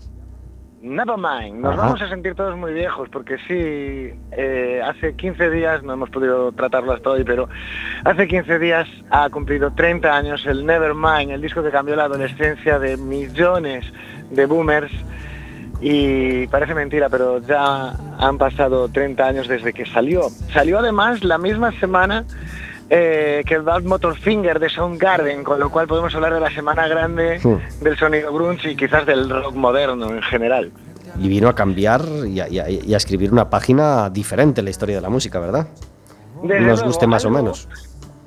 Nevermind. 0.81 1.61
Nos 1.61 1.73
Ajá. 1.73 1.83
vamos 1.83 2.03
a 2.03 2.09
sentir 2.09 2.37
todos 2.37 2.57
muy 2.57 2.73
viejos 2.73 3.09
porque 3.09 3.39
sí, 3.49 4.17
eh, 4.31 4.81
hace 4.85 5.17
15 5.17 5.51
días, 5.51 5.83
no 5.83 5.95
hemos 5.95 6.11
podido 6.11 6.53
tratarlo 6.53 6.93
hasta 6.93 7.11
hoy, 7.11 7.25
pero 7.25 7.49
hace 8.05 8.29
15 8.29 8.59
días 8.61 8.87
ha 9.11 9.29
cumplido 9.31 9.73
30 9.73 10.17
años 10.17 10.47
el 10.47 10.65
Nevermind, 10.65 11.33
el 11.33 11.43
disco 11.43 11.63
que 11.65 11.71
cambió 11.71 11.97
la 11.97 12.05
adolescencia 12.05 12.79
de 12.79 12.97
millones 12.97 13.85
de 14.31 14.47
boomers. 14.47 14.93
Y 15.81 16.47
parece 16.47 16.73
mentira, 16.73 17.09
pero 17.09 17.41
ya 17.41 17.97
han 18.19 18.39
pasado 18.39 18.89
30 18.89 19.27
años 19.27 19.49
desde 19.49 19.73
que 19.73 19.85
salió. 19.87 20.29
Salió 20.53 20.79
además 20.79 21.25
la 21.25 21.37
misma 21.37 21.73
semana 21.81 22.25
eh, 22.97 23.43
que 23.45 23.55
el 23.55 23.63
Bad 23.63 23.83
Motorfinger 23.83 24.61
de 24.61 24.69
Soundgarden, 24.69 25.43
con 25.43 25.59
lo 25.59 25.69
cual 25.71 25.89
podemos 25.89 26.15
hablar 26.15 26.33
de 26.35 26.39
la 26.41 26.51
semana 26.55 26.87
grande 26.87 27.41
Sí. 27.41 27.49
del 27.81 27.97
sonido 27.99 28.33
grunge 28.33 28.71
y 28.71 28.77
quizás 28.77 29.05
del 29.05 29.29
rock 29.29 29.55
moderno 29.57 30.11
en 30.15 30.23
general. 30.23 30.71
Y 31.19 31.29
vino 31.29 31.49
a 31.49 31.55
cambiar 31.57 32.03
y 32.27 32.39
a, 32.41 32.49
y 32.49 32.59
a- 32.61 32.71
y 32.71 32.95
a 32.95 32.97
escribir 32.97 33.33
una 33.33 33.51
página 33.51 34.11
diferente 34.11 34.61
en 34.61 34.67
la 34.67 34.71
historia 34.71 34.95
de 34.97 35.01
la 35.01 35.09
música, 35.11 35.41
¿verdad? 35.41 35.67
Desde 36.43 36.61
Nos 36.61 36.79
luego, 36.81 36.87
guste 36.87 37.07
más 37.09 37.25
o 37.25 37.29
algo- 37.29 37.39
menos. 37.41 37.69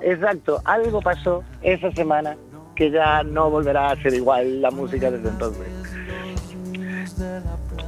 Exacto, 0.02 0.62
algo 0.66 1.02
pasó 1.02 1.44
esa 1.62 1.92
semana 1.94 2.36
que 2.76 2.92
ya 2.92 3.24
no 3.24 3.50
volverá 3.50 3.92
a 3.92 3.96
ser 4.02 4.14
igual 4.14 4.62
la 4.62 4.72
música 4.72 5.10
desde 5.12 5.30
entonces. 5.30 5.64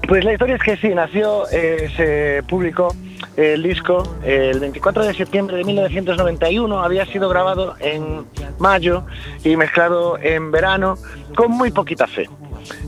Pues 0.07 0.23
la 0.23 0.33
historia 0.33 0.55
es 0.55 0.63
que 0.63 0.77
sí, 0.77 0.89
nació, 0.89 1.43
eh, 1.51 1.89
se 1.95 2.43
publicó 2.47 2.93
el 3.37 3.63
disco 3.63 4.03
el 4.23 4.59
24 4.59 5.05
de 5.05 5.13
septiembre 5.13 5.57
de 5.57 5.63
1991, 5.63 6.79
había 6.83 7.05
sido 7.05 7.29
grabado 7.29 7.75
en 7.79 8.25
mayo 8.59 9.03
y 9.43 9.55
mezclado 9.55 10.17
en 10.17 10.51
verano 10.51 10.97
con 11.35 11.51
muy 11.51 11.71
poquita 11.71 12.07
fe. 12.07 12.29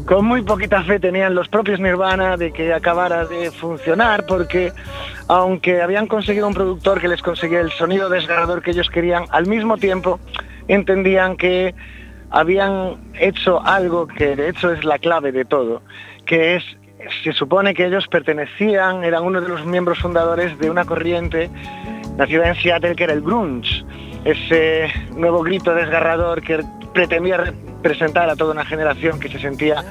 Con 0.05 0.25
muy 0.25 0.41
poquita 0.41 0.83
fe 0.83 0.99
tenían 0.99 1.35
los 1.35 1.47
propios 1.47 1.79
Nirvana 1.79 2.37
de 2.37 2.51
que 2.51 2.73
acabara 2.73 3.25
de 3.25 3.51
funcionar 3.51 4.25
porque 4.25 4.73
aunque 5.27 5.81
habían 5.81 6.07
conseguido 6.07 6.47
un 6.47 6.53
productor 6.53 6.99
que 6.99 7.07
les 7.07 7.21
conseguía 7.21 7.61
el 7.61 7.71
sonido 7.71 8.09
desgarrador 8.09 8.61
que 8.61 8.71
ellos 8.71 8.89
querían, 8.89 9.25
al 9.29 9.47
mismo 9.47 9.77
tiempo 9.77 10.19
entendían 10.67 11.37
que 11.37 11.73
habían 12.29 12.95
hecho 13.19 13.61
algo 13.63 14.07
que 14.07 14.35
de 14.35 14.49
hecho 14.49 14.71
es 14.71 14.83
la 14.83 14.99
clave 14.99 15.31
de 15.31 15.45
todo, 15.45 15.81
que 16.25 16.55
es, 16.55 16.63
se 17.23 17.33
supone 17.33 17.73
que 17.73 17.85
ellos 17.85 18.07
pertenecían, 18.07 19.03
eran 19.03 19.23
uno 19.23 19.41
de 19.41 19.49
los 19.49 19.65
miembros 19.65 19.99
fundadores 19.99 20.57
de 20.59 20.69
una 20.69 20.85
corriente 20.85 21.49
nacida 22.17 22.49
en 22.49 22.55
Seattle 22.55 22.95
que 22.95 23.03
era 23.05 23.13
el 23.13 23.21
grunge, 23.21 23.83
ese 24.25 24.91
nuevo 25.15 25.41
grito 25.41 25.73
desgarrador 25.73 26.41
que 26.41 26.63
pretendía 26.93 27.37
representar 27.37 28.29
a 28.29 28.35
toda 28.35 28.53
una 28.53 28.65
generación 28.65 29.19
que 29.19 29.29
se 29.29 29.39
sentía 29.39 29.83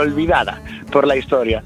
olvidada 0.00 0.60
por 0.92 1.06
la 1.06 1.16
historia. 1.16 1.62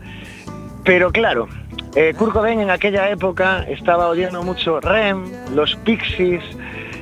Pero 0.85 1.11
claro, 1.13 1.49
eh, 1.95 2.15
Kurt 2.17 2.33
Cobain 2.33 2.61
en 2.61 2.71
aquella 2.71 3.11
época 3.11 3.65
estaba 3.69 4.09
oyendo 4.09 4.43
mucho 4.43 4.81
Rem, 4.81 5.25
los 5.55 5.77
Pixies 5.77 6.43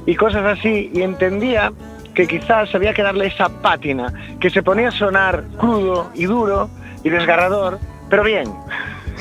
y 0.06 0.14
cosas 0.16 0.58
así 0.58 0.90
y 0.92 1.02
entendía 1.02 1.72
que 2.14 2.26
quizás 2.26 2.74
había 2.74 2.92
que 2.92 3.02
darle 3.02 3.26
esa 3.26 3.48
pátina, 3.62 4.12
que 4.40 4.50
se 4.50 4.62
ponía 4.62 4.88
a 4.88 4.90
sonar 4.90 5.44
crudo 5.58 6.10
y 6.14 6.24
duro 6.24 6.68
y 7.02 7.10
desgarrador, 7.10 7.78
pero 8.08 8.22
bien. 8.24 8.52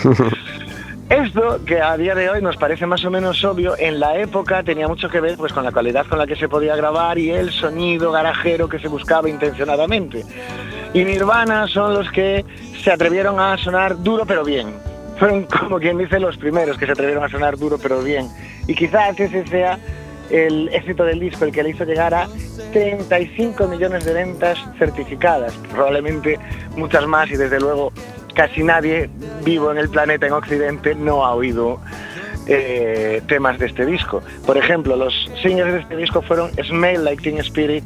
Esto, 1.10 1.63
que 1.66 1.80
a 1.80 1.96
día 1.96 2.16
de 2.16 2.30
hoy 2.30 2.42
nos 2.42 2.58
parece 2.58 2.86
más 2.86 3.06
o 3.06 3.10
menos 3.10 3.42
obvio, 3.46 3.76
en 3.78 4.02
la 4.02 4.18
época 4.18 4.62
tenía 4.63 4.90
mucho 4.90 5.08
que 5.08 5.22
ver 5.22 5.38
pues, 5.38 5.54
con 5.54 5.63
la 5.63 5.72
calidad 5.72 6.06
con 6.06 6.20
la 6.20 6.28
que 6.28 6.36
se 6.36 6.50
podía 6.50 6.76
grabar 6.76 7.18
y 7.18 7.32
el 7.32 7.50
sonido 7.50 8.12
garajero 8.12 8.68
que 8.68 8.78
se 8.78 8.90
buscaba 8.90 9.30
intencionadamente. 9.30 10.26
Y 10.94 11.06
Nirvana 11.06 11.66
son 11.68 11.94
los 11.94 12.12
que 12.12 12.44
se 12.84 12.92
atrevieron 12.92 13.40
a 13.40 13.58
sonar 13.58 14.04
duro 14.04 14.26
pero 14.26 14.44
bien. 14.44 14.68
Fueron 15.18 15.46
como 15.46 15.80
quien 15.80 15.98
dice 15.98 16.20
los 16.20 16.36
primeros 16.36 16.78
que 16.78 16.86
se 16.86 16.92
atrevieron 16.92 17.24
a 17.24 17.30
sonar 17.30 17.58
duro 17.58 17.78
pero 17.82 18.02
bien. 18.02 18.28
Y 18.68 18.76
quizás 18.76 19.18
ese 19.18 19.48
sea 19.48 19.80
el 20.30 20.70
éxito 20.70 21.04
del 21.04 21.20
disco, 21.20 21.46
el 21.46 21.52
que 21.52 21.63
le 21.63 21.70
hizo 21.70 21.84
llegar 21.84 22.13
a 22.13 22.28
35 22.74 23.68
millones 23.68 24.06
de 24.06 24.13
ventas 24.13 24.58
certificadas, 24.78 25.54
probablemente 25.72 26.40
muchas 26.76 27.06
más 27.08 27.30
y 27.30 27.38
desde 27.38 27.60
luego 27.60 27.92
casi 28.34 28.63
nadie 28.63 29.10
vivo 29.44 29.72
en 29.72 29.78
el 29.78 29.90
planeta 29.90 30.28
en 30.28 30.34
Occidente 30.34 30.94
no 30.94 31.26
ha 31.26 31.34
oído 31.34 31.80
eh, 32.46 33.22
temas 33.28 33.60
de 33.60 33.66
este 33.66 33.86
disco. 33.86 34.22
Por 34.46 34.58
ejemplo, 34.58 34.96
los 34.96 35.13
singles 35.42 35.74
de 35.74 35.80
este 35.80 35.98
disco 35.98 36.22
fueron 36.22 36.52
Smell 36.63 37.04
Like 37.04 37.24
Teen 37.24 37.40
Spirit, 37.40 37.84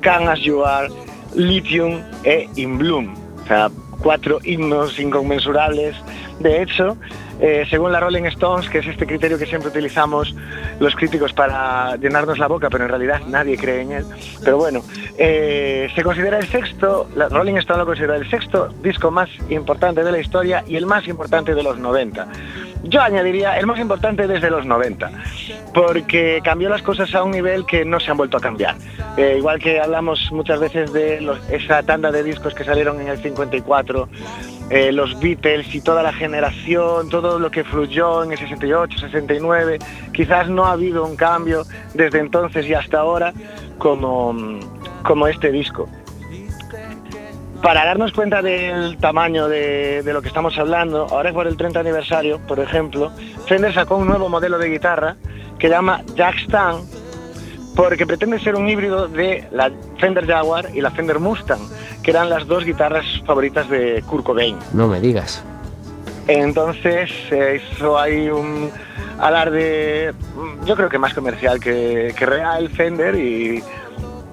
Can 0.00 0.28
As 0.28 0.40
You 0.40 0.64
Are, 0.64 0.88
Lithium 1.34 2.02
e 2.24 2.48
In 2.56 2.78
Bloom. 2.78 3.14
O 3.44 3.46
sea, 3.46 3.70
cuatro 4.02 4.38
himnos 4.42 4.98
inconmensurables. 4.98 5.94
De 6.40 6.62
hecho, 6.62 6.96
eh, 7.40 7.64
según 7.68 7.92
la 7.92 8.00
Rolling 8.00 8.24
Stones, 8.24 8.68
que 8.68 8.78
es 8.78 8.86
este 8.86 9.06
criterio 9.06 9.38
que 9.38 9.46
siempre 9.46 9.70
utilizamos 9.70 10.34
los 10.78 10.94
críticos 10.94 11.32
para 11.32 11.96
llenarnos 11.96 12.38
la 12.38 12.48
boca, 12.48 12.68
pero 12.70 12.84
en 12.84 12.90
realidad 12.90 13.20
nadie 13.26 13.56
cree 13.56 13.82
en 13.82 13.92
él. 13.92 14.04
Pero 14.44 14.58
bueno, 14.58 14.82
eh, 15.18 15.88
se 15.94 16.02
considera 16.02 16.38
el 16.38 16.46
sexto, 16.48 17.08
la 17.14 17.28
Rolling 17.28 17.56
Stone 17.56 17.78
lo 17.78 17.86
considera 17.86 18.16
el 18.16 18.28
sexto 18.28 18.68
disco 18.82 19.10
más 19.10 19.30
importante 19.48 20.04
de 20.04 20.12
la 20.12 20.18
historia 20.18 20.64
y 20.66 20.76
el 20.76 20.86
más 20.86 21.08
importante 21.08 21.54
de 21.54 21.62
los 21.62 21.78
90. 21.78 22.28
Yo 22.84 23.02
añadiría 23.02 23.58
el 23.58 23.66
más 23.66 23.78
importante 23.78 24.26
desde 24.26 24.50
los 24.50 24.64
90, 24.64 25.10
porque 25.74 26.40
cambió 26.42 26.68
las 26.68 26.82
cosas 26.82 27.14
a 27.14 27.22
un 27.22 27.30
nivel 27.30 27.66
que 27.66 27.84
no 27.84 28.00
se 28.00 28.10
han 28.10 28.16
vuelto 28.16 28.38
a 28.38 28.40
cambiar. 28.40 28.76
Eh, 29.16 29.34
igual 29.38 29.58
que 29.58 29.80
hablamos 29.80 30.30
muchas 30.32 30.60
veces 30.60 30.92
de 30.92 31.30
esa 31.50 31.82
tanda 31.82 32.10
de 32.10 32.22
discos 32.22 32.54
que 32.54 32.64
salieron 32.64 33.00
en 33.00 33.08
el 33.08 33.18
54, 33.18 34.08
eh, 34.70 34.92
los 34.92 35.18
Beatles 35.20 35.74
y 35.74 35.80
toda 35.82 36.02
la 36.02 36.12
generación, 36.12 37.10
todo 37.10 37.38
lo 37.38 37.50
que 37.50 37.64
fluyó 37.64 38.22
en 38.22 38.32
el 38.32 38.38
68, 38.38 38.98
69, 38.98 39.78
quizás 40.12 40.48
no 40.48 40.64
ha 40.64 40.72
habido 40.72 41.04
un 41.04 41.16
cambio 41.16 41.64
desde 41.92 42.20
entonces 42.20 42.66
y 42.66 42.74
hasta 42.74 43.00
ahora 43.00 43.34
como, 43.78 44.34
como 45.02 45.26
este 45.26 45.52
disco. 45.52 45.88
Para 47.62 47.84
darnos 47.84 48.12
cuenta 48.12 48.40
del 48.40 48.96
tamaño 48.96 49.46
de, 49.46 50.02
de 50.02 50.12
lo 50.14 50.22
que 50.22 50.28
estamos 50.28 50.58
hablando, 50.58 51.06
ahora 51.10 51.32
por 51.32 51.46
el 51.46 51.58
30 51.58 51.80
aniversario, 51.80 52.38
por 52.46 52.58
ejemplo, 52.58 53.12
Fender 53.46 53.74
sacó 53.74 53.96
un 53.96 54.08
nuevo 54.08 54.30
modelo 54.30 54.58
de 54.58 54.70
guitarra 54.70 55.16
que 55.58 55.68
llama 55.68 56.02
Jack 56.14 56.36
Stan, 56.38 56.80
porque 57.76 58.06
pretende 58.06 58.40
ser 58.40 58.56
un 58.56 58.68
híbrido 58.68 59.08
de 59.08 59.46
la 59.52 59.70
Fender 59.98 60.26
Jaguar 60.26 60.70
y 60.74 60.80
la 60.80 60.90
Fender 60.90 61.18
Mustang, 61.18 61.60
que 62.02 62.10
eran 62.10 62.30
las 62.30 62.46
dos 62.46 62.64
guitarras 62.64 63.04
favoritas 63.26 63.68
de 63.68 64.02
Kurt 64.06 64.24
Cobain. 64.24 64.56
No 64.72 64.88
me 64.88 64.98
digas. 64.98 65.44
Entonces 66.28 67.10
eh, 67.30 67.60
hizo 67.74 67.98
ahí 67.98 68.28
un 68.28 68.70
alarde, 69.18 70.14
yo 70.64 70.76
creo 70.76 70.88
que 70.88 70.98
más 70.98 71.12
comercial 71.12 71.60
que, 71.60 72.14
que 72.16 72.26
real 72.26 72.70
Fender 72.70 73.14
y 73.16 73.62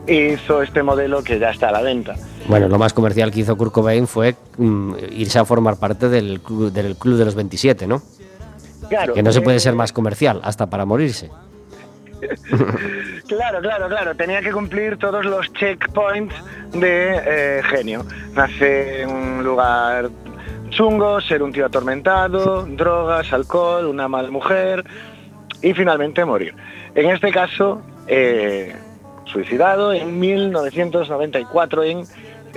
hizo 0.08 0.62
este 0.62 0.82
modelo 0.82 1.24
que 1.24 1.40
ya 1.40 1.50
está 1.50 1.70
a 1.70 1.74
la 1.74 1.82
venta. 1.82 2.16
Bueno, 2.48 2.68
lo 2.70 2.80
más 2.80 2.94
comercial 2.94 3.32
que 3.32 3.42
hizo 3.42 3.58
Kurt 3.58 3.74
Cobain 3.74 4.08
fue 4.08 4.36
mm, 4.58 4.94
irse 5.12 5.40
a 5.40 5.46
formar 5.46 5.78
parte 5.78 6.08
del 6.10 6.40
club, 6.40 6.72
del 6.72 6.96
club 6.96 7.18
de 7.18 7.26
los 7.26 7.36
27, 7.36 7.88
¿no? 7.88 8.02
Claro, 8.90 9.14
Que 9.14 9.24
no 9.24 9.32
se 9.34 9.42
puede 9.42 9.58
eh, 9.58 9.60
ser 9.60 9.76
más 9.76 9.92
comercial, 9.92 10.40
hasta 10.44 10.68
para 10.68 10.86
morirse. 10.86 11.30
Claro, 13.28 13.60
claro, 13.60 13.90
claro. 13.90 14.16
Tenía 14.16 14.42
que 14.42 14.54
cumplir 14.54 14.98
todos 14.98 15.26
los 15.26 15.52
checkpoints 15.52 16.34
de 16.72 17.22
eh, 17.26 17.62
genio. 17.64 18.06
Nace 18.34 19.02
en 19.02 19.10
un 19.10 19.44
lugar 19.44 20.10
chungo, 20.70 21.20
ser 21.20 21.44
un 21.44 21.52
tío 21.52 21.66
atormentado, 21.66 22.66
drogas, 22.66 23.34
alcohol, 23.34 23.86
una 23.86 24.08
mala 24.08 24.32
mujer 24.32 24.86
y 25.62 25.74
finalmente 25.74 26.24
morir. 26.24 26.56
En 26.96 27.10
este 27.10 27.32
caso, 27.32 27.82
eh, 28.08 28.76
suicidado 29.26 29.92
en 29.92 30.20
1994, 30.20 31.84
en 31.84 32.04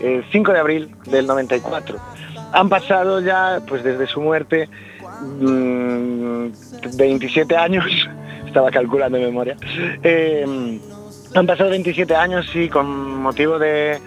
eh, 0.00 0.22
5 0.32 0.52
de 0.52 0.58
abril 0.58 0.90
del 1.06 1.26
94. 1.26 1.98
Han 2.52 2.68
pasado 2.68 3.20
ya, 3.20 3.60
pues 3.66 3.82
desde 3.84 4.06
su 4.06 4.20
muerte, 4.20 4.68
mm, 5.22 6.48
27 6.96 7.56
años, 7.56 7.86
estaba 8.46 8.70
calculando 8.70 9.18
en 9.18 9.24
memoria. 9.24 9.56
Eh, 10.02 10.78
han 11.34 11.46
pasado 11.46 11.70
27 11.70 12.14
años 12.16 12.50
y 12.56 12.68
con 12.68 13.16
motivo 13.22 13.58
de, 13.58 14.00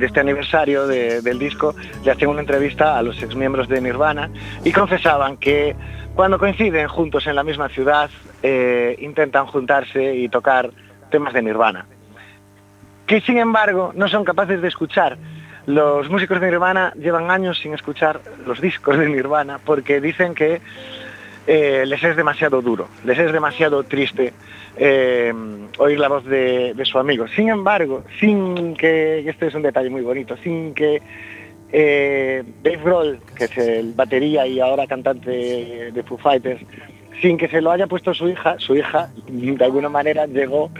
este 0.00 0.20
aniversario 0.20 0.86
de- 0.86 1.20
del 1.20 1.38
disco 1.38 1.74
le 2.04 2.10
hacían 2.12 2.30
una 2.30 2.40
entrevista 2.40 2.96
a 2.96 3.02
los 3.02 3.22
exmiembros 3.22 3.68
de 3.68 3.80
Nirvana 3.80 4.30
y 4.64 4.72
confesaban 4.72 5.36
que 5.36 5.74
cuando 6.14 6.38
coinciden 6.38 6.88
juntos 6.88 7.26
en 7.26 7.34
la 7.36 7.42
misma 7.44 7.68
ciudad 7.68 8.08
eh, 8.42 8.96
intentan 9.00 9.46
juntarse 9.46 10.14
y 10.16 10.28
tocar 10.28 10.70
temas 11.10 11.34
de 11.34 11.42
Nirvana 11.42 11.86
que 13.12 13.20
sin 13.20 13.36
embargo 13.36 13.92
no 13.94 14.08
son 14.08 14.24
capaces 14.24 14.62
de 14.62 14.68
escuchar. 14.68 15.18
Los 15.66 16.08
músicos 16.08 16.40
de 16.40 16.46
Nirvana 16.46 16.94
llevan 16.94 17.30
años 17.30 17.58
sin 17.58 17.74
escuchar 17.74 18.22
los 18.46 18.58
discos 18.58 18.98
de 18.98 19.06
Nirvana 19.06 19.58
porque 19.62 20.00
dicen 20.00 20.34
que 20.34 20.62
eh, 21.46 21.84
les 21.86 22.02
es 22.02 22.16
demasiado 22.16 22.62
duro, 22.62 22.88
les 23.04 23.18
es 23.18 23.30
demasiado 23.30 23.82
triste 23.82 24.32
eh, 24.78 25.30
oír 25.76 26.00
la 26.00 26.08
voz 26.08 26.24
de, 26.24 26.72
de 26.72 26.84
su 26.86 26.98
amigo. 26.98 27.28
Sin 27.28 27.50
embargo, 27.50 28.02
sin 28.18 28.74
que, 28.76 29.20
y 29.22 29.28
este 29.28 29.48
es 29.48 29.54
un 29.54 29.60
detalle 29.60 29.90
muy 29.90 30.00
bonito, 30.00 30.34
sin 30.38 30.72
que 30.72 31.02
eh, 31.70 32.42
Dave 32.62 32.80
Grohl, 32.82 33.20
que 33.36 33.44
es 33.44 33.58
el 33.58 33.92
batería 33.92 34.46
y 34.46 34.58
ahora 34.58 34.86
cantante 34.86 35.92
de 35.92 36.02
Foo 36.02 36.16
Fighters, 36.16 36.62
sin 37.20 37.36
que 37.38 37.48
se 37.48 37.60
lo 37.60 37.70
haya 37.70 37.86
puesto 37.86 38.14
su 38.14 38.28
hija, 38.28 38.56
su 38.58 38.74
hija 38.74 39.10
de 39.28 39.64
alguna 39.64 39.88
manera 39.88 40.26
llegó 40.26 40.70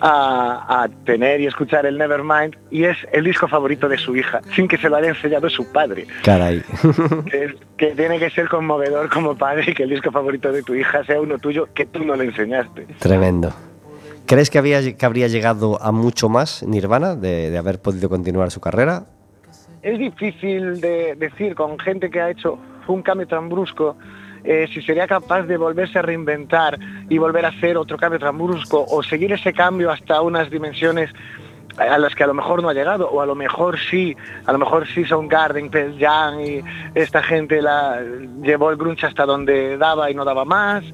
a, 0.00 0.82
a 0.84 0.88
tener 1.04 1.40
y 1.40 1.46
escuchar 1.46 1.86
el 1.86 1.98
Nevermind 1.98 2.56
y 2.70 2.84
es 2.84 2.96
el 3.12 3.24
disco 3.24 3.46
favorito 3.48 3.88
de 3.88 3.98
su 3.98 4.16
hija, 4.16 4.40
sin 4.54 4.66
que 4.68 4.78
se 4.78 4.88
lo 4.88 4.96
haya 4.96 5.08
enseñado 5.10 5.48
su 5.50 5.70
padre. 5.72 6.06
Caray. 6.24 6.62
Que, 7.30 7.44
es- 7.44 7.54
que 7.76 7.86
tiene 7.96 8.18
que 8.18 8.30
ser 8.30 8.48
conmovedor 8.48 9.08
como 9.10 9.36
padre 9.36 9.74
que 9.74 9.82
el 9.84 9.90
disco 9.90 10.10
favorito 10.10 10.52
de 10.52 10.62
tu 10.62 10.74
hija 10.74 11.04
sea 11.04 11.20
uno 11.20 11.38
tuyo 11.38 11.68
que 11.74 11.86
tú 11.86 12.04
no 12.04 12.14
le 12.16 12.24
enseñaste. 12.24 12.86
Tremendo. 12.98 13.52
¿Crees 14.26 14.50
que, 14.50 14.58
había, 14.58 14.96
que 14.96 15.04
habría 15.06 15.26
llegado 15.28 15.82
a 15.82 15.90
mucho 15.92 16.28
más 16.28 16.62
Nirvana 16.62 17.16
de, 17.16 17.50
de 17.50 17.58
haber 17.58 17.80
podido 17.80 18.08
continuar 18.08 18.50
su 18.50 18.60
carrera? 18.60 19.04
Es 19.82 19.98
difícil 19.98 20.80
de 20.80 21.16
decir 21.16 21.54
con 21.56 21.76
gente 21.78 22.08
que 22.08 22.20
ha 22.20 22.30
hecho 22.30 22.56
un 22.86 23.02
cambio 23.02 23.26
tan 23.26 23.48
brusco 23.48 23.96
eh, 24.44 24.68
si 24.72 24.82
sería 24.82 25.06
capaz 25.06 25.42
de 25.42 25.56
volverse 25.56 25.98
a 25.98 26.02
reinventar 26.02 26.78
y 27.08 27.18
volver 27.18 27.44
a 27.44 27.48
hacer 27.48 27.76
otro 27.76 27.96
cambio 27.96 28.18
tan 28.18 28.38
o 28.40 29.02
seguir 29.02 29.32
ese 29.32 29.52
cambio 29.52 29.90
hasta 29.90 30.20
unas 30.20 30.50
dimensiones 30.50 31.10
a 31.78 31.98
las 31.98 32.14
que 32.14 32.24
a 32.24 32.26
lo 32.26 32.34
mejor 32.34 32.62
no 32.62 32.68
ha 32.68 32.74
llegado 32.74 33.08
o 33.08 33.20
a 33.20 33.26
lo 33.26 33.34
mejor 33.34 33.78
sí, 33.78 34.16
a 34.46 34.52
lo 34.52 34.58
mejor 34.58 34.86
sí 34.86 35.04
Soundgarden, 35.04 35.70
Pearl 35.70 35.98
Jam 35.98 36.40
y 36.40 36.62
esta 36.94 37.22
gente 37.22 37.62
la 37.62 38.00
llevó 38.42 38.70
el 38.70 38.76
grunge 38.76 39.06
hasta 39.06 39.24
donde 39.24 39.76
daba 39.78 40.10
y 40.10 40.14
no 40.14 40.24
daba 40.24 40.44
más. 40.44 40.84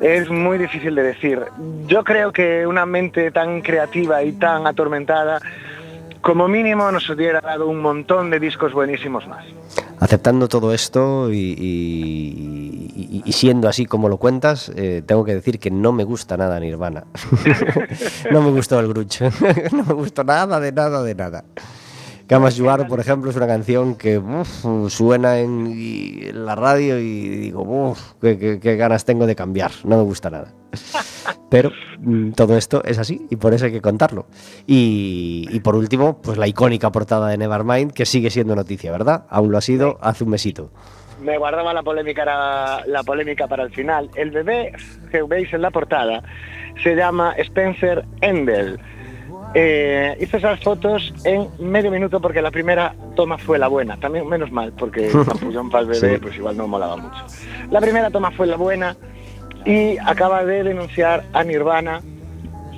Es 0.00 0.28
muy 0.30 0.58
difícil 0.58 0.94
de 0.94 1.02
decir. 1.02 1.42
Yo 1.86 2.02
creo 2.04 2.32
que 2.32 2.66
una 2.66 2.86
mente 2.86 3.30
tan 3.30 3.60
creativa 3.60 4.22
y 4.22 4.32
tan 4.32 4.66
atormentada 4.66 5.40
como 6.20 6.48
mínimo 6.48 6.90
nos 6.90 7.08
hubiera 7.10 7.40
dado 7.40 7.66
un 7.66 7.80
montón 7.80 8.30
de 8.30 8.40
discos 8.40 8.72
buenísimos 8.72 9.26
más. 9.28 9.44
Aceptando 10.00 10.48
todo 10.48 10.74
esto 10.74 11.32
y, 11.32 13.22
siendo 13.28 13.68
así 13.68 13.86
como 13.86 14.08
lo 14.08 14.18
cuentas, 14.18 14.70
eh, 14.76 15.02
tengo 15.06 15.24
que 15.24 15.34
decir 15.34 15.58
que 15.58 15.70
no 15.70 15.92
me 15.92 16.04
gusta 16.04 16.36
nada 16.36 16.58
Nirvana. 16.60 17.04
no 18.30 18.42
me 18.42 18.50
gustó 18.50 18.80
el 18.80 18.88
grunge. 18.88 19.30
no 19.72 19.84
me 19.84 19.94
gustó 19.94 20.24
nada, 20.24 20.60
de 20.60 20.72
nada, 20.72 21.02
de 21.02 21.14
nada. 21.14 21.44
Camas 22.26 22.56
Yuar, 22.56 22.88
por 22.88 23.00
ejemplo, 23.00 23.30
es 23.30 23.36
una 23.36 23.46
canción 23.46 23.94
que 23.96 24.18
uf, 24.18 24.64
suena 24.88 25.38
en, 25.40 26.46
la 26.46 26.54
radio 26.54 26.98
y 26.98 27.28
digo, 27.28 27.94
qué- 28.20 28.58
qué 28.60 28.76
ganas 28.76 29.04
tengo 29.04 29.26
de 29.26 29.36
cambiar. 29.36 29.72
No 29.84 29.98
me 29.98 30.02
gusta 30.04 30.30
nada. 30.30 30.52
Pero 31.50 31.70
mm, 32.00 32.32
todo 32.32 32.56
esto 32.56 32.82
es 32.84 32.98
así 32.98 33.26
y 33.30 33.36
por 33.36 33.54
eso 33.54 33.66
hay 33.66 33.72
que 33.72 33.80
contarlo. 33.80 34.26
Y, 34.66 35.46
y 35.50 35.60
por 35.60 35.74
último, 35.76 36.20
pues 36.22 36.38
la 36.38 36.46
icónica 36.46 36.90
portada 36.90 37.28
de 37.28 37.38
Nevermind, 37.38 37.92
que 37.92 38.06
sigue 38.06 38.30
siendo 38.30 38.54
noticia, 38.56 38.90
¿verdad? 38.92 39.24
Aún 39.28 39.50
lo 39.52 39.58
ha 39.58 39.60
sido 39.62 39.98
hace 40.00 40.24
un 40.24 40.30
mesito. 40.30 40.70
Me 41.22 41.38
guardaba 41.38 41.72
la 41.72 41.82
polémica, 41.82 42.24
la, 42.24 42.82
la 42.86 43.02
polémica 43.02 43.46
para 43.46 43.62
el 43.62 43.70
final. 43.70 44.10
El 44.14 44.30
bebé 44.30 44.72
que 45.10 45.22
veis 45.22 45.52
en 45.54 45.62
la 45.62 45.70
portada 45.70 46.22
se 46.82 46.94
llama 46.94 47.34
Spencer 47.38 48.04
Endel. 48.20 48.78
Eh, 49.56 50.16
hice 50.20 50.38
esas 50.38 50.58
fotos 50.60 51.14
en 51.24 51.48
medio 51.60 51.88
minuto 51.92 52.20
porque 52.20 52.42
la 52.42 52.50
primera 52.50 52.92
toma 53.14 53.38
fue 53.38 53.58
la 53.58 53.68
buena. 53.68 53.96
También 53.98 54.26
menos 54.28 54.50
mal, 54.50 54.72
porque 54.72 55.06
el 55.10 55.70
para 55.70 55.82
el 55.82 55.86
bebé 55.86 56.14
Sí. 56.14 56.18
pues 56.20 56.36
igual 56.36 56.56
no 56.56 56.66
molaba 56.66 56.96
mucho. 56.96 57.24
La 57.70 57.80
primera 57.80 58.10
toma 58.10 58.32
fue 58.32 58.48
la 58.48 58.56
buena 58.56 58.96
y 59.64 59.96
acaba 59.98 60.44
de 60.44 60.62
denunciar 60.64 61.24
a 61.32 61.42
Nirvana 61.44 62.00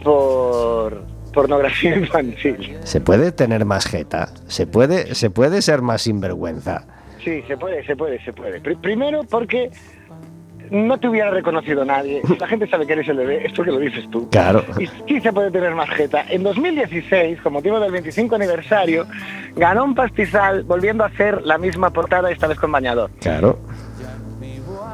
por 0.02 1.02
pornografía 1.32 1.96
infantil. 1.98 2.76
Se 2.84 3.00
puede 3.00 3.32
tener 3.32 3.64
más 3.64 3.86
jeta, 3.86 4.28
se 4.46 4.66
puede, 4.66 5.14
se 5.14 5.30
puede 5.30 5.62
ser 5.62 5.82
más 5.82 6.02
sinvergüenza. 6.02 6.84
Sí, 7.22 7.42
se 7.48 7.56
puede, 7.56 7.84
se 7.84 7.96
puede, 7.96 8.22
se 8.24 8.32
puede. 8.32 8.60
Pri- 8.60 8.76
primero 8.80 9.22
porque 9.24 9.70
no 10.70 10.98
te 10.98 11.08
hubiera 11.08 11.30
reconocido 11.30 11.84
nadie. 11.84 12.22
La 12.40 12.46
gente 12.46 12.68
sabe 12.68 12.86
que 12.86 12.92
eres 12.94 13.08
el 13.08 13.16
bebé, 13.16 13.46
es 13.46 13.52
porque 13.52 13.72
lo 13.72 13.78
dices 13.78 14.08
tú. 14.10 14.28
Claro. 14.30 14.64
Y 14.78 14.86
sí 15.08 15.20
se 15.20 15.32
puede 15.32 15.50
tener 15.50 15.74
más 15.74 15.90
jeta. 15.90 16.24
En 16.28 16.42
2016, 16.44 17.40
con 17.40 17.52
motivo 17.54 17.78
del 17.80 17.90
25 17.92 18.34
aniversario, 18.36 19.06
ganó 19.56 19.84
un 19.84 19.94
pastizal 19.94 20.62
volviendo 20.64 21.04
a 21.04 21.08
hacer 21.08 21.42
la 21.42 21.58
misma 21.58 21.90
portada, 21.90 22.30
esta 22.30 22.46
vez 22.46 22.58
con 22.58 22.70
bañador. 22.72 23.10
Claro. 23.20 23.58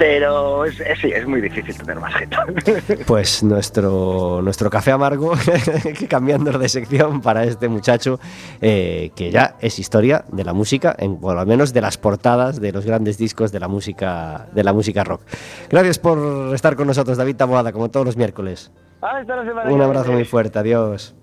Pero 0.02 0.64
es, 0.64 0.80
es- 0.80 0.98
sí, 0.98 1.12
es 1.14 1.24
muy 1.28 1.40
difícil 1.40 1.76
tener 1.76 2.00
más 2.00 2.12
jeta. 2.14 2.44
Pues 3.06 3.44
nuestro, 3.44 4.40
nuestro 4.42 4.68
café 4.68 4.90
amargo, 4.90 5.32
cambiando 6.08 6.58
de 6.58 6.68
sección 6.68 7.20
para 7.20 7.44
este 7.44 7.68
muchacho, 7.68 8.18
eh, 8.60 9.12
que 9.14 9.30
ya 9.30 9.54
es 9.60 9.78
historia 9.78 10.24
de 10.32 10.42
la 10.42 10.54
música, 10.54 10.96
en, 10.98 11.20
por 11.20 11.36
lo 11.36 11.46
menos 11.46 11.72
de 11.72 11.80
las 11.82 11.98
portadas 11.98 12.60
de 12.60 12.72
los 12.72 12.84
grandes 12.84 13.16
discos 13.16 13.52
de 13.52 13.60
la 13.60 13.68
música, 13.68 14.48
de 14.52 14.64
la 14.64 14.72
música 14.72 15.04
rock. 15.04 15.22
Gracias 15.70 16.00
por 16.00 16.52
estar 16.52 16.74
con 16.74 16.88
nosotros, 16.88 17.16
David 17.16 17.36
Taboada, 17.36 17.70
como 17.70 17.88
todos 17.88 18.04
los 18.04 18.16
miércoles. 18.16 18.72
Hasta 19.00 19.36
la 19.36 19.44
semana 19.44 19.70
Un 19.70 19.82
abrazo 19.82 20.10
muy 20.10 20.24
fuerte, 20.24 20.58
adiós. 20.58 21.14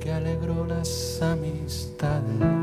que 0.00 0.12
alegró 0.12 0.64
las 0.64 1.20
amistades. 1.22 2.55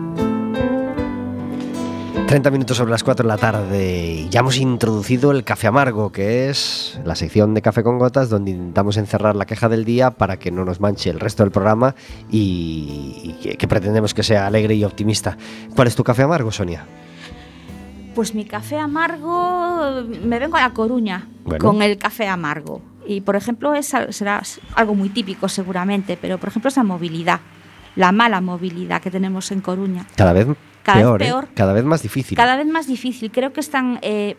30 2.27 2.49
minutos 2.49 2.77
sobre 2.77 2.89
las 2.91 3.03
4 3.03 3.23
de 3.23 3.27
la 3.27 3.37
tarde 3.37 4.13
y 4.25 4.29
ya 4.29 4.39
hemos 4.39 4.57
introducido 4.57 5.31
el 5.31 5.43
café 5.43 5.67
amargo, 5.67 6.11
que 6.11 6.49
es 6.49 6.99
la 7.05 7.15
sección 7.15 7.53
de 7.53 7.61
café 7.61 7.83
con 7.83 7.99
gotas 7.99 8.29
donde 8.29 8.51
intentamos 8.51 8.97
encerrar 8.97 9.35
la 9.35 9.45
queja 9.45 9.69
del 9.69 9.85
día 9.85 10.09
para 10.11 10.37
que 10.37 10.49
no 10.49 10.65
nos 10.65 10.79
manche 10.79 11.11
el 11.11 11.19
resto 11.19 11.43
del 11.43 11.51
programa 11.51 11.93
y, 12.31 13.37
y 13.43 13.55
que, 13.55 13.67
pretendemos 13.67 14.15
que 14.15 14.23
sea 14.23 14.47
alegre 14.47 14.73
y 14.73 14.83
optimista. 14.83 15.37
¿Cuál 15.75 15.87
es 15.87 15.95
tu 15.95 16.03
café 16.03 16.23
amargo, 16.23 16.51
Sonia? 16.51 16.85
Pues 18.15 18.33
mi 18.33 18.45
café 18.45 18.79
amargo, 18.79 20.03
me 20.23 20.39
vengo 20.39 20.57
a 20.57 20.61
La 20.61 20.69
Coruña 20.71 21.27
Bueno. 21.43 21.63
con 21.63 21.81
el 21.83 21.97
café 21.99 22.27
amargo. 22.27 22.81
Y 23.05 23.21
por 23.21 23.35
ejemplo, 23.35 23.75
es, 23.75 23.93
será 24.09 24.41
algo 24.75 24.95
muy 24.95 25.09
típico 25.09 25.49
seguramente, 25.49 26.17
pero 26.19 26.39
por 26.39 26.49
ejemplo 26.49 26.69
esa 26.69 26.83
movilidad, 26.83 27.41
la 27.95 28.11
mala 28.11 28.41
movilidad 28.41 29.01
que 29.01 29.11
tenemos 29.11 29.51
en 29.51 29.61
Coruña. 29.61 30.07
Cada 30.15 30.33
vez 30.33 30.47
Cada 30.83 30.97
vez 30.97 31.05
peor, 31.05 31.21
¿eh? 31.21 31.25
peor. 31.25 31.47
cada 31.55 31.73
vez 31.73 31.83
más 31.83 32.01
difícil. 32.03 32.35
Cada 32.37 32.55
vez 32.55 32.67
más 32.67 32.87
difícil. 32.87 33.31
Creo 33.31 33.53
que 33.53 33.59
están 33.61 33.99
eh, 34.01 34.35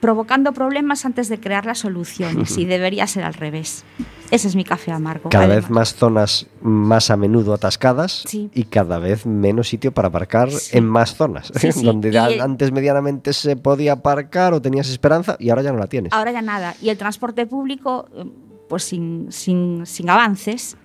provocando 0.00 0.52
problemas 0.52 1.06
antes 1.06 1.28
de 1.30 1.40
crear 1.40 1.64
las 1.64 1.78
soluciones 1.78 2.58
y 2.58 2.64
debería 2.66 3.06
ser 3.06 3.24
al 3.24 3.34
revés. 3.34 3.84
Ese 4.30 4.48
es 4.48 4.56
mi 4.56 4.64
café 4.64 4.90
amargo. 4.90 5.30
Cada 5.30 5.46
vez 5.46 5.70
más 5.70 5.94
zonas 5.94 6.46
más 6.60 7.10
a 7.10 7.16
menudo 7.16 7.54
atascadas 7.54 8.24
Sí. 8.26 8.50
y 8.52 8.64
cada 8.64 8.98
vez 8.98 9.24
menos 9.26 9.68
sitio 9.68 9.92
para 9.92 10.08
aparcar 10.08 10.50
Sí. 10.50 10.76
en 10.76 10.84
más 10.86 11.14
zonas. 11.14 11.52
Sí, 11.54 11.70
Donde 11.84 12.10
y 12.10 12.16
antes 12.40 12.72
medianamente 12.72 13.32
se 13.32 13.56
podía 13.56 13.92
aparcar 13.92 14.52
o 14.52 14.60
tenías 14.60 14.88
esperanza 14.88 15.36
y 15.38 15.50
ahora 15.50 15.62
ya 15.62 15.72
no 15.72 15.78
la 15.78 15.86
tienes. 15.86 16.12
Ahora 16.12 16.32
ya 16.32 16.42
nada. 16.42 16.74
Y 16.82 16.88
el 16.88 16.98
transporte 16.98 17.46
público, 17.46 18.08
eh, 18.16 18.24
pues 18.68 18.82
sin, 18.84 19.28
sin, 19.30 19.86
sin 19.86 20.10
avances. 20.10 20.76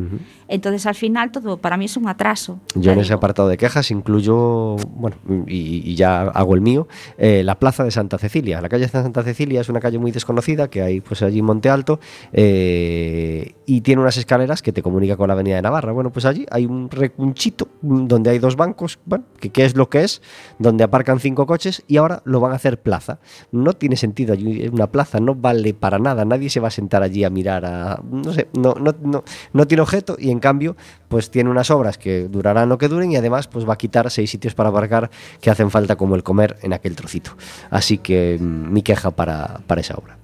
Entonces 0.50 0.86
al 0.86 0.96
final 0.96 1.32
todo 1.32 1.58
para 1.58 1.78
mí 1.78 1.86
es 1.86 1.96
un 1.96 2.08
atraso. 2.08 2.60
Yo 2.76 2.92
en 2.92 3.00
ese 3.00 3.14
apartado 3.14 3.48
de 3.48 3.58
quejas 3.58 3.92
incluyo, 3.92 4.76
bueno, 4.76 5.16
y, 5.48 5.90
y 5.90 5.96
ya 5.96 6.22
hago 6.22 6.56
el 6.56 6.62
mío, 6.62 6.88
eh, 7.18 7.44
la 7.44 7.56
plaza 7.60 7.84
de 7.84 7.92
Santa 7.92 8.18
Cecilia. 8.18 8.62
La 8.62 8.70
calle 8.70 8.86
de 8.86 8.90
Santa 8.90 9.24
Cecilia 9.24 9.62
es 9.62 9.70
una 9.70 9.80
calle 9.80 10.00
muy 10.00 10.12
desconocida 10.12 10.70
que 10.70 10.82
hay 10.82 11.02
pues 11.02 11.22
allí 11.22 11.40
en 11.40 11.46
Monte 11.46 11.70
Alto 11.70 12.00
eh, 12.34 13.54
y 13.66 13.82
tiene 13.82 14.02
unas 14.02 14.18
escaleras 14.18 14.62
que 14.62 14.72
te 14.72 14.82
comunica 14.82 15.16
con 15.18 15.28
la 15.28 15.34
Avenida 15.34 15.56
de 15.56 15.62
Navarra. 15.62 15.92
Bueno, 15.92 16.12
pues 16.12 16.26
allí 16.26 16.46
hay 16.52 16.66
un 16.66 16.90
recunchito 16.90 17.68
donde 17.82 18.32
hay 18.32 18.40
dos 18.40 18.56
bancos, 18.56 19.00
bueno, 19.06 19.26
que 19.40 19.50
qué 19.52 19.66
es 19.66 19.76
lo 19.76 19.90
que 19.90 20.04
es, 20.04 20.22
donde 20.58 20.84
aparcan 20.84 21.20
cinco 21.20 21.46
coches 21.46 21.84
y 21.88 21.98
ahora 21.98 22.22
lo 22.26 22.40
van 22.40 22.52
a 22.54 22.56
hacer 22.56 22.82
plaza. 22.82 23.20
No 23.52 23.74
tiene 23.74 23.96
sentido 23.96 24.34
allí 24.34 24.68
una 24.68 24.88
plaza, 24.88 25.20
no 25.20 25.36
vale 25.36 25.74
para 25.74 26.00
nada, 26.00 26.26
nadie 26.26 26.50
se 26.50 26.60
va 26.60 26.70
a 26.70 26.72
sentar 26.72 27.04
allí 27.04 27.24
a 27.24 27.30
mirar 27.30 27.66
a, 27.66 28.02
no 28.10 28.34
sé, 28.34 28.48
no, 28.54 28.74
no, 28.74 28.96
no, 29.02 29.24
no 29.54 29.68
tiene 29.68 29.82
objeto 29.82 30.16
y 30.18 30.32
en 30.32 30.38
cambio 30.39 30.75
pues 31.08 31.32
tiene 31.32 31.49
unas 31.49 31.71
obras 31.71 31.97
que 31.97 32.28
durarán 32.28 32.69
lo 32.69 32.78
que 32.78 32.88
duren 32.88 33.12
y 33.12 33.15
además 33.17 33.47
pues 33.47 33.67
va 33.67 33.73
a 33.73 33.78
quitar 33.78 34.10
seis 34.12 34.30
sitios 34.30 34.54
para 34.56 34.69
aparcar 34.69 35.10
que 35.41 35.49
hacen 35.49 35.71
falta 35.71 35.95
como 35.95 36.15
el 36.15 36.23
comer 36.23 36.58
en 36.62 36.73
aquel 36.73 36.95
trocito. 36.95 37.32
Así 37.69 37.97
que 37.97 38.38
mm, 38.39 38.71
mi 38.73 38.82
queja 38.82 39.12
para, 39.12 39.60
para 39.67 39.82
esa 39.82 39.95
obra. 39.95 40.17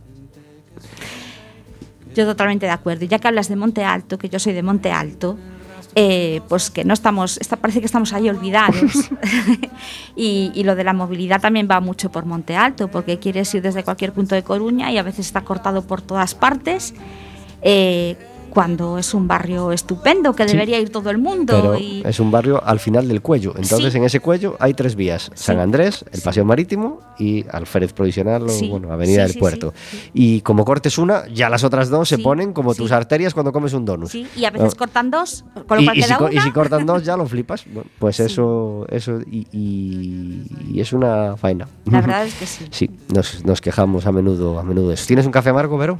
Yo 2.15 2.25
totalmente 2.25 2.65
de 2.65 2.71
acuerdo. 2.71 3.05
Y 3.05 3.07
ya 3.07 3.19
que 3.19 3.27
hablas 3.27 3.49
de 3.49 3.55
Monte 3.55 3.83
Alto, 3.83 4.17
que 4.17 4.29
yo 4.29 4.39
soy 4.39 4.53
de 4.53 4.63
Monte 4.63 4.91
Alto, 4.91 5.37
eh, 5.95 6.41
pues 6.47 6.69
que 6.71 6.85
no 6.85 6.93
estamos, 6.93 7.37
está- 7.39 7.57
parece 7.57 7.79
que 7.81 7.85
estamos 7.87 8.13
ahí 8.13 8.29
olvidados. 8.29 9.09
y, 10.15 10.51
y 10.55 10.63
lo 10.63 10.75
de 10.75 10.83
la 10.85 10.93
movilidad 10.93 11.41
también 11.41 11.67
va 11.69 11.79
mucho 11.81 12.11
por 12.11 12.25
Monte 12.25 12.55
Alto, 12.55 12.87
porque 12.89 13.19
quieres 13.19 13.53
ir 13.53 13.61
desde 13.61 13.83
cualquier 13.83 14.13
punto 14.13 14.33
de 14.35 14.43
Coruña 14.43 14.91
y 14.91 14.97
a 14.97 15.03
veces 15.03 15.25
está 15.25 15.41
cortado 15.41 15.81
por 15.81 16.01
todas 16.01 16.35
partes. 16.35 16.93
eh, 17.61 18.15
cuando 18.55 18.97
es 18.97 19.13
un 19.13 19.27
barrio 19.27 19.71
estupendo 19.71 20.33
que 20.33 20.47
Sí. 20.47 20.53
debería 20.53 20.79
ir 20.79 20.89
todo 20.89 21.11
el 21.11 21.19
mundo. 21.19 21.53
Pero 21.55 21.77
y, 21.77 22.01
es 22.05 22.19
un 22.19 22.31
barrio 22.31 22.63
al 22.65 22.79
final 22.79 23.07
del 23.07 23.21
cuello. 23.21 23.53
Entonces, 23.57 23.91
Sí. 23.91 23.97
en 23.99 24.05
ese 24.05 24.19
cuello 24.21 24.55
hay 24.59 24.73
tres 24.73 24.95
vías: 24.95 25.29
San. 25.35 25.59
Andrés, 25.59 26.03
el. 26.11 26.21
Paseo 26.21 26.45
Marítimo 26.45 27.01
y 27.19 27.45
Alférez 27.51 27.93
Provisional, 27.93 28.43
o 28.49 28.67
bueno, 28.69 28.91
Avenida 28.91 29.27
del 29.27 29.37
Puerto. 29.37 29.73
Y 30.13 30.41
como 30.41 30.65
cortes 30.65 30.97
una, 30.97 31.27
ya 31.27 31.49
las 31.49 31.63
otras 31.63 31.89
dos 31.89 32.09
se 32.09 32.17
ponen 32.17 32.53
como 32.53 32.73
tus 32.73 32.91
arterias 32.91 33.33
cuando 33.33 33.51
comes 33.51 33.73
un 33.73 33.83
donut. 33.85 34.09
sí, 34.09 34.25
y 34.35 34.45
a 34.45 34.49
veces 34.51 34.73
No. 34.73 34.77
cortan 34.79 35.11
dos, 35.11 35.43
con 35.67 35.77
lo 35.77 35.81
Y, 35.83 35.85
cual 35.85 35.97
y 35.97 36.01
si, 36.01 36.07
queda 36.07 36.29
y 36.31 36.35
una. 36.35 36.43
si 36.45 36.51
cortan 36.51 36.85
dos, 36.85 37.03
ya 37.03 37.17
lo 37.17 37.25
flipas. 37.27 37.65
Bueno, 37.75 37.89
pues 37.99 38.19
eso, 38.21 38.85
eso 38.89 39.19
y, 39.29 39.45
y- 39.51 40.43
y 40.73 40.79
es 40.79 40.93
una 40.93 41.35
faena. 41.35 41.67
La 41.85 41.99
verdad 42.01 42.25
es 42.25 42.33
que 42.35 42.45
sí. 42.45 42.65
Sí, 42.71 42.89
nos, 43.13 43.43
nos 43.43 43.59
quejamos 43.59 44.05
a 44.05 44.11
menudo, 44.13 44.57
a 44.59 44.63
menudo 44.63 44.87
de 44.89 44.93
eso. 44.95 45.05
¿Tienes 45.07 45.25
un 45.25 45.31
café 45.33 45.49
amargo, 45.49 45.77
Vero? 45.77 45.99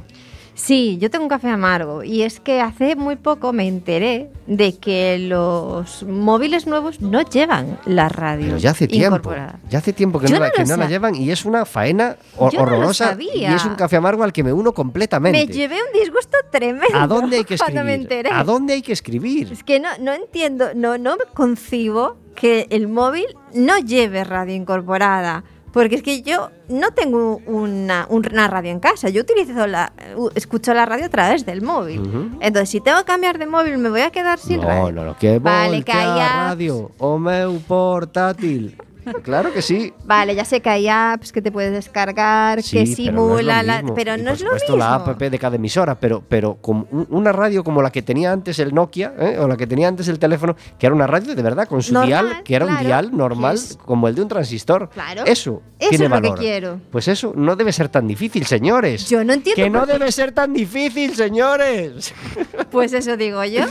Sí, 0.58 0.96
yo 0.98 1.10
tengo 1.10 1.24
un 1.24 1.28
café 1.28 1.50
amargo 1.50 2.02
y 2.02 2.22
es 2.22 2.40
que 2.40 2.62
hace 2.62 2.96
muy 2.96 3.16
poco 3.16 3.52
me 3.52 3.68
enteré 3.68 4.30
de 4.46 4.78
que 4.78 5.18
los 5.18 6.02
móviles 6.04 6.66
nuevos 6.66 7.02
no 7.02 7.20
llevan 7.20 7.78
la 7.84 8.08
radio. 8.08 8.46
Pero 8.46 8.56
ya 8.56 8.70
hace 8.70 8.88
tiempo. 8.88 9.16
incorporada. 9.16 9.60
Ya 9.68 9.80
hace 9.80 9.92
tiempo 9.92 10.18
que, 10.18 10.28
no, 10.28 10.38
la, 10.40 10.50
que 10.50 10.64
no 10.64 10.88
llevan 10.88 11.14
y 11.14 11.30
es 11.30 11.44
una 11.44 11.66
faena 11.66 12.16
hor- 12.38 12.52
Yo 12.52 12.62
horrorosa. 12.62 13.14
Y 13.20 13.44
es 13.44 13.66
un 13.66 13.74
café 13.74 13.96
amargo 13.96 14.22
al 14.24 14.32
que 14.32 14.42
me 14.42 14.50
uno 14.52 14.72
completamente. 14.72 15.46
Me 15.46 15.52
llevé 15.52 15.76
un 15.76 16.00
disgusto 16.00 16.38
tremendo. 16.50 16.96
¿A 16.96 17.06
dónde 17.06 17.36
hay 17.36 17.44
que 17.44 17.58
Cuando 17.58 17.84
me 17.84 17.92
escribir? 17.92 18.16
enteré. 18.16 18.30
¿A 18.32 18.42
dónde 18.42 18.72
hay 18.72 18.80
que 18.82 18.92
escribir? 18.94 19.52
Es 19.52 19.62
que 19.62 19.78
no, 19.78 19.90
no 20.00 20.14
entiendo, 20.14 20.70
no, 20.74 20.96
no 20.96 21.16
concibo 21.34 22.16
que 22.34 22.66
el 22.70 22.88
móvil 22.88 23.26
no 23.52 23.78
lleve 23.78 24.24
radio 24.24 24.54
incorporada. 24.54 25.44
Porque 25.76 25.96
es 25.96 26.02
que 26.02 26.22
yo 26.22 26.50
no 26.70 26.90
tengo 26.92 27.42
una, 27.44 28.06
una 28.08 28.48
radio 28.48 28.70
en 28.70 28.80
casa. 28.80 29.10
Yo 29.10 29.20
utilizo 29.20 29.66
la, 29.66 29.92
escucho 30.34 30.72
la 30.72 30.86
radio 30.86 31.04
a 31.04 31.08
través 31.10 31.44
del 31.44 31.60
móvil. 31.60 32.00
Entonces, 32.40 32.70
si 32.70 32.80
tengo 32.80 32.96
que 33.00 33.04
cambiar 33.04 33.36
de 33.36 33.44
móvil, 33.44 33.76
me 33.76 33.90
voy 33.90 34.00
a 34.00 34.10
quedar 34.10 34.38
sin 34.38 34.62
No, 34.62 34.66
radio. 34.68 34.92
no, 34.92 35.04
no, 35.04 35.18
que 35.18 35.38
Vale, 35.38 35.82
que 35.82 35.92
haya- 35.92 36.48
radio, 36.48 36.90
o 36.96 37.18
meu 37.18 37.60
portátil. 37.68 38.74
Claro 39.22 39.52
que 39.52 39.62
sí. 39.62 39.92
Vale, 40.04 40.34
ya 40.34 40.44
sé 40.44 40.60
que 40.60 40.70
hay 40.70 40.88
apps 40.88 41.32
que 41.32 41.40
te 41.42 41.50
puedes 41.52 41.72
descargar, 41.72 42.62
Sí, 42.62 42.76
que 42.78 42.84
pero 42.84 43.12
no 43.12 43.38
es 43.38 43.44
lo 43.44 43.48
simula 43.48 43.62
la. 43.62 43.76
mismo. 43.82 43.94
Pero 43.94 44.14
Y, 44.16 44.18
no 44.18 44.24
por 44.24 44.32
es 44.34 44.40
lo 44.40 44.46
supuesto, 44.46 44.72
mismo. 44.72 44.88
la 44.88 44.94
app 44.94 45.18
de 45.20 45.38
cada 45.38 45.56
emisora, 45.56 45.94
pero, 45.94 46.22
pero 46.28 46.56
con 46.60 46.86
un- 46.90 47.06
una 47.10 47.32
radio 47.32 47.62
como 47.64 47.82
la 47.82 47.90
que 47.90 48.02
tenía 48.02 48.32
antes 48.32 48.58
el 48.58 48.74
Nokia, 48.74 49.14
¿eh? 49.18 49.38
o 49.38 49.48
la 49.48 49.56
que 49.56 49.66
tenía 49.66 49.88
antes 49.88 50.08
el 50.08 50.18
teléfono, 50.18 50.56
que 50.78 50.86
era 50.86 50.94
una 50.94 51.06
radio 51.06 51.34
de 51.34 51.42
verdad, 51.42 51.66
con 51.68 51.82
su 51.82 51.92
Normal, 51.94 52.28
dial, 52.28 52.42
que 52.44 52.54
era 52.56 52.66
un 52.66 52.78
dial 52.78 53.16
normal, 53.16 53.54
es- 53.54 53.78
como 53.84 54.08
el 54.08 54.14
de 54.14 54.22
un 54.22 54.28
transistor. 54.28 54.88
Claro. 54.90 55.22
Eso, 55.24 55.62
Eso 55.78 55.88
tiene 55.90 56.04
es 56.06 56.10
lo 56.10 56.20
que 56.34 56.40
quiero. 56.40 56.80
Pues 56.90 57.08
eso 57.08 57.32
no 57.36 57.56
debe 57.56 57.72
ser 57.72 57.88
tan 57.88 58.06
difícil, 58.06 58.44
señores. 58.46 59.08
Yo 59.08 59.24
no 59.24 59.32
entiendo 59.32 59.62
Que 59.62 59.70
no 59.70 59.86
qué. 59.86 59.92
debe 59.92 60.12
ser 60.12 60.32
tan 60.32 60.52
difícil, 60.52 61.14
señores. 61.14 62.12
Pues 62.70 62.92
eso 62.92 63.16
digo 63.16 63.42
yo. 63.44 63.62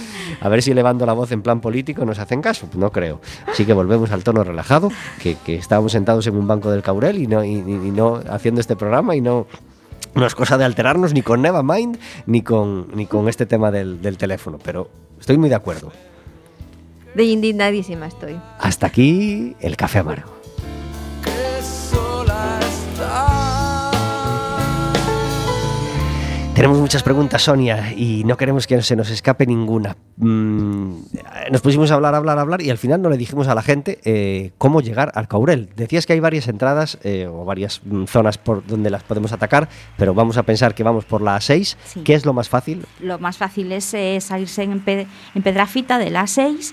A 0.42 0.50
ver 0.50 0.64
si 0.64 0.72
elevando 0.72 1.06
la 1.06 1.14
voz 1.14 1.32
en 1.32 1.42
plan 1.44 1.60
político 1.62 2.06
nos 2.06 2.18
hacen 2.18 2.42
caso. 2.42 2.68
No 2.76 2.92
creo. 2.92 3.20
Así 3.46 3.66
que 3.66 3.74
volvemos 3.74 4.10
al 4.12 4.24
tono 4.24 4.44
relajado, 4.44 4.90
que, 5.26 5.38
que 5.44 5.56
estábamos 5.56 5.92
sentados 5.94 6.28
en 6.28 6.36
un 6.38 6.48
banco 6.48 6.70
del 6.70 6.84
Caurel 6.84 7.18
y 7.18 7.26
no, 7.26 7.44
y, 7.44 7.50
y- 7.56 7.88
y 7.88 7.92
no 7.92 8.22
haciendo 8.30 8.62
este 8.62 8.76
programa 8.76 9.16
y 9.16 9.22
no. 9.22 9.48
No 10.14 10.26
es 10.28 10.36
cosa 10.36 10.56
de 10.60 10.64
alterarnos 10.66 11.14
ni 11.14 11.24
con 11.24 11.42
Nevermind 11.42 11.98
ni 12.28 12.44
con, 12.44 12.88
ni 12.96 13.08
con 13.08 13.28
este 13.28 13.48
tema 13.48 13.72
del, 13.72 14.02
del 14.04 14.18
teléfono, 14.18 14.60
pero 14.64 14.88
estoy 15.20 15.38
muy 15.40 15.50
de 15.50 15.56
acuerdo. 15.56 15.92
De 17.16 17.24
indignadísima 17.24 18.06
estoy. 18.06 18.40
Hasta 18.60 18.86
aquí 18.88 19.56
el 19.62 19.76
café 19.76 20.00
amargo. 20.00 20.30
Tenemos 26.56 26.80
muchas 26.80 27.04
preguntas, 27.04 27.42
Sonia, 27.44 27.92
y 27.94 28.24
no 28.24 28.38
queremos 28.38 28.66
que 28.66 28.82
se 28.82 28.96
nos 28.96 29.10
escape 29.10 29.46
ninguna. 29.46 29.98
Mm, 30.16 30.94
nos 31.52 31.62
pusimos 31.62 31.92
a 31.92 31.96
hablar, 31.96 32.16
hablar, 32.16 32.40
hablar, 32.40 32.62
y 32.62 32.70
al 32.70 32.78
final 32.78 33.02
no 33.02 33.10
le 33.10 33.18
dijimos 33.18 33.50
a 33.50 33.56
la 33.56 33.62
gente 33.62 34.00
eh, 34.06 34.52
cómo 34.58 34.80
llegar 34.80 35.12
al 35.16 35.28
Caurel. 35.28 35.70
Decías 35.76 36.06
que 36.06 36.14
hay 36.14 36.22
varias 36.22 36.48
entradas 36.48 36.98
eh, 37.04 37.28
o 37.30 37.44
varias 37.44 37.82
mm, 37.84 38.06
zonas 38.06 38.38
por 38.38 38.66
donde 38.66 38.90
las 38.90 39.04
podemos 39.04 39.34
atacar, 39.34 39.68
pero 39.98 40.14
vamos 40.14 40.38
a 40.38 40.44
pensar 40.44 40.74
que 40.74 40.84
vamos 40.84 41.04
por 41.04 41.22
la 41.22 41.36
A6. 41.36 41.76
Sí. 41.84 42.02
¿Qué 42.06 42.14
es 42.14 42.26
lo 42.26 42.32
más 42.32 42.48
fácil? 42.48 42.86
Lo 43.02 43.20
más 43.20 43.38
fácil 43.38 43.74
es 43.74 43.94
eh, 43.94 44.20
salirse 44.22 44.64
en, 44.64 44.80
Pe- 44.80 45.08
en 45.36 45.44
Pedrafita 45.44 45.98
de 46.00 46.10
la 46.10 46.24
A6, 46.24 46.72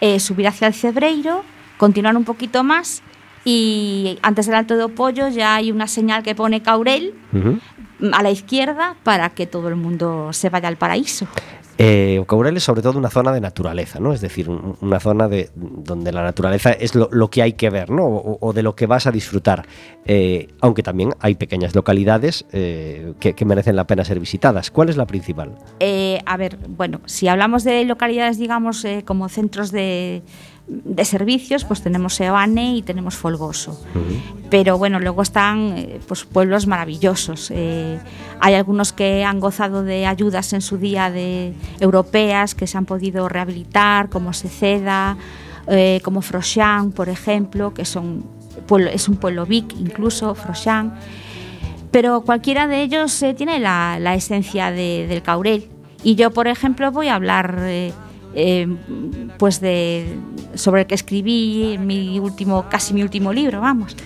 eh, 0.00 0.20
subir 0.20 0.48
hacia 0.48 0.68
el 0.68 0.74
Cebreiro, 0.74 1.44
continuar 1.76 2.16
un 2.16 2.24
poquito 2.24 2.64
más 2.64 3.02
y 3.44 4.18
antes 4.22 4.46
del 4.46 4.54
Alto 4.56 4.76
de 4.76 4.88
Pollo 4.88 5.28
ya 5.28 5.54
hay 5.56 5.70
una 5.70 5.86
señal 5.86 6.22
que 6.22 6.34
pone 6.34 6.60
Caurel 6.60 7.14
Ujú. 7.32 7.50
mm, 7.50 7.60
a 8.12 8.22
la 8.22 8.30
izquierda 8.30 8.96
para 9.02 9.30
que 9.30 9.46
todo 9.46 9.68
el 9.68 9.76
mundo 9.76 10.32
se 10.32 10.48
vaya 10.50 10.68
al 10.68 10.76
paraíso. 10.76 11.26
Eh, 11.80 12.18
es 12.56 12.64
sobre 12.64 12.82
todo 12.82 12.98
una 12.98 13.08
zona 13.08 13.30
de 13.30 13.40
naturaleza, 13.40 14.00
¿no? 14.00 14.12
Es 14.12 14.20
decir, 14.20 14.48
un- 14.50 14.76
una 14.80 14.98
zona 14.98 15.28
de, 15.28 15.48
donde 15.54 16.10
la 16.10 16.24
naturaleza 16.24 16.72
es 16.72 16.96
lo, 16.96 17.08
lo 17.12 17.30
que 17.30 17.40
hay 17.40 17.52
que 17.52 17.70
ver, 17.70 17.88
¿no? 17.90 18.04
O, 18.04 18.38
o 18.40 18.52
de 18.52 18.64
lo 18.64 18.74
que 18.74 18.86
vas 18.86 19.06
a 19.06 19.12
disfrutar. 19.12 19.64
Eh, 20.04 20.48
aunque 20.60 20.82
también 20.82 21.14
hay 21.20 21.36
pequeñas 21.36 21.76
localidades 21.76 22.44
eh, 22.52 23.12
que, 23.20 23.34
que 23.34 23.44
merecen 23.44 23.76
la 23.76 23.86
pena 23.86 24.04
ser 24.04 24.18
visitadas. 24.18 24.72
¿Cuál 24.72 24.88
es 24.88 24.96
la 24.96 25.06
principal? 25.06 25.52
Eh, 25.78 26.20
a 26.26 26.36
ver, 26.36 26.58
bueno, 26.66 27.00
si 27.04 27.28
hablamos 27.28 27.62
de 27.62 27.84
localidades, 27.84 28.38
digamos, 28.38 28.84
como 29.04 29.28
centros 29.28 29.70
de, 29.70 30.24
de 30.68 31.04
servicios, 31.06 31.64
pues 31.64 31.82
tenemos 31.82 32.20
Eoane 32.20 32.76
y 32.76 32.82
tenemos 32.82 33.16
Folgoso. 33.16 33.82
Pero 34.50 34.76
bueno, 34.78 35.00
luego 35.00 35.22
están 35.22 35.74
eh, 35.76 36.00
pues, 36.06 36.24
pueblos 36.24 36.66
maravillosos. 36.66 37.50
Eh, 37.54 37.98
hay 38.40 38.54
algunos 38.54 38.92
que 38.92 39.24
han 39.24 39.40
gozado 39.40 39.82
de 39.82 40.06
ayudas 40.06 40.52
en 40.52 40.60
su 40.60 40.76
día 40.78 41.10
de 41.10 41.54
europeas 41.80 42.54
que 42.54 42.66
se 42.66 42.76
han 42.76 42.84
podido 42.84 43.28
rehabilitar, 43.28 44.10
como 44.10 44.32
Seceda, 44.34 45.16
eh, 45.68 46.00
como 46.04 46.20
Froxán, 46.22 46.92
por 46.92 47.08
ejemplo, 47.08 47.72
que 47.72 47.84
son 47.84 48.24
pueblo- 48.66 48.90
es 48.90 49.08
un 49.08 49.16
pueblo 49.16 49.46
vic 49.46 49.74
incluso, 49.78 50.34
Froxán. 50.34 50.94
Pero 51.90 52.20
cualquiera 52.22 52.66
de 52.66 52.82
ellos 52.82 53.22
eh, 53.22 53.32
tiene 53.32 53.58
la, 53.58 53.98
la 53.98 54.14
esencia 54.14 54.70
de- 54.70 55.06
del 55.08 55.22
Caurel. 55.22 55.68
Y 56.04 56.14
yo, 56.14 56.30
por 56.30 56.46
ejemplo, 56.46 56.92
voy 56.92 57.08
a 57.08 57.14
hablar 57.14 57.58
eh, 58.34 58.66
pues 59.38 59.60
de, 59.60 60.18
sobre 60.54 60.82
el 60.82 60.86
que 60.86 60.94
escribí 60.94 61.78
mi 61.78 62.18
último, 62.18 62.66
casi 62.68 62.94
mi 62.94 63.02
último 63.02 63.32
libro, 63.32 63.60
vamos, 63.60 63.96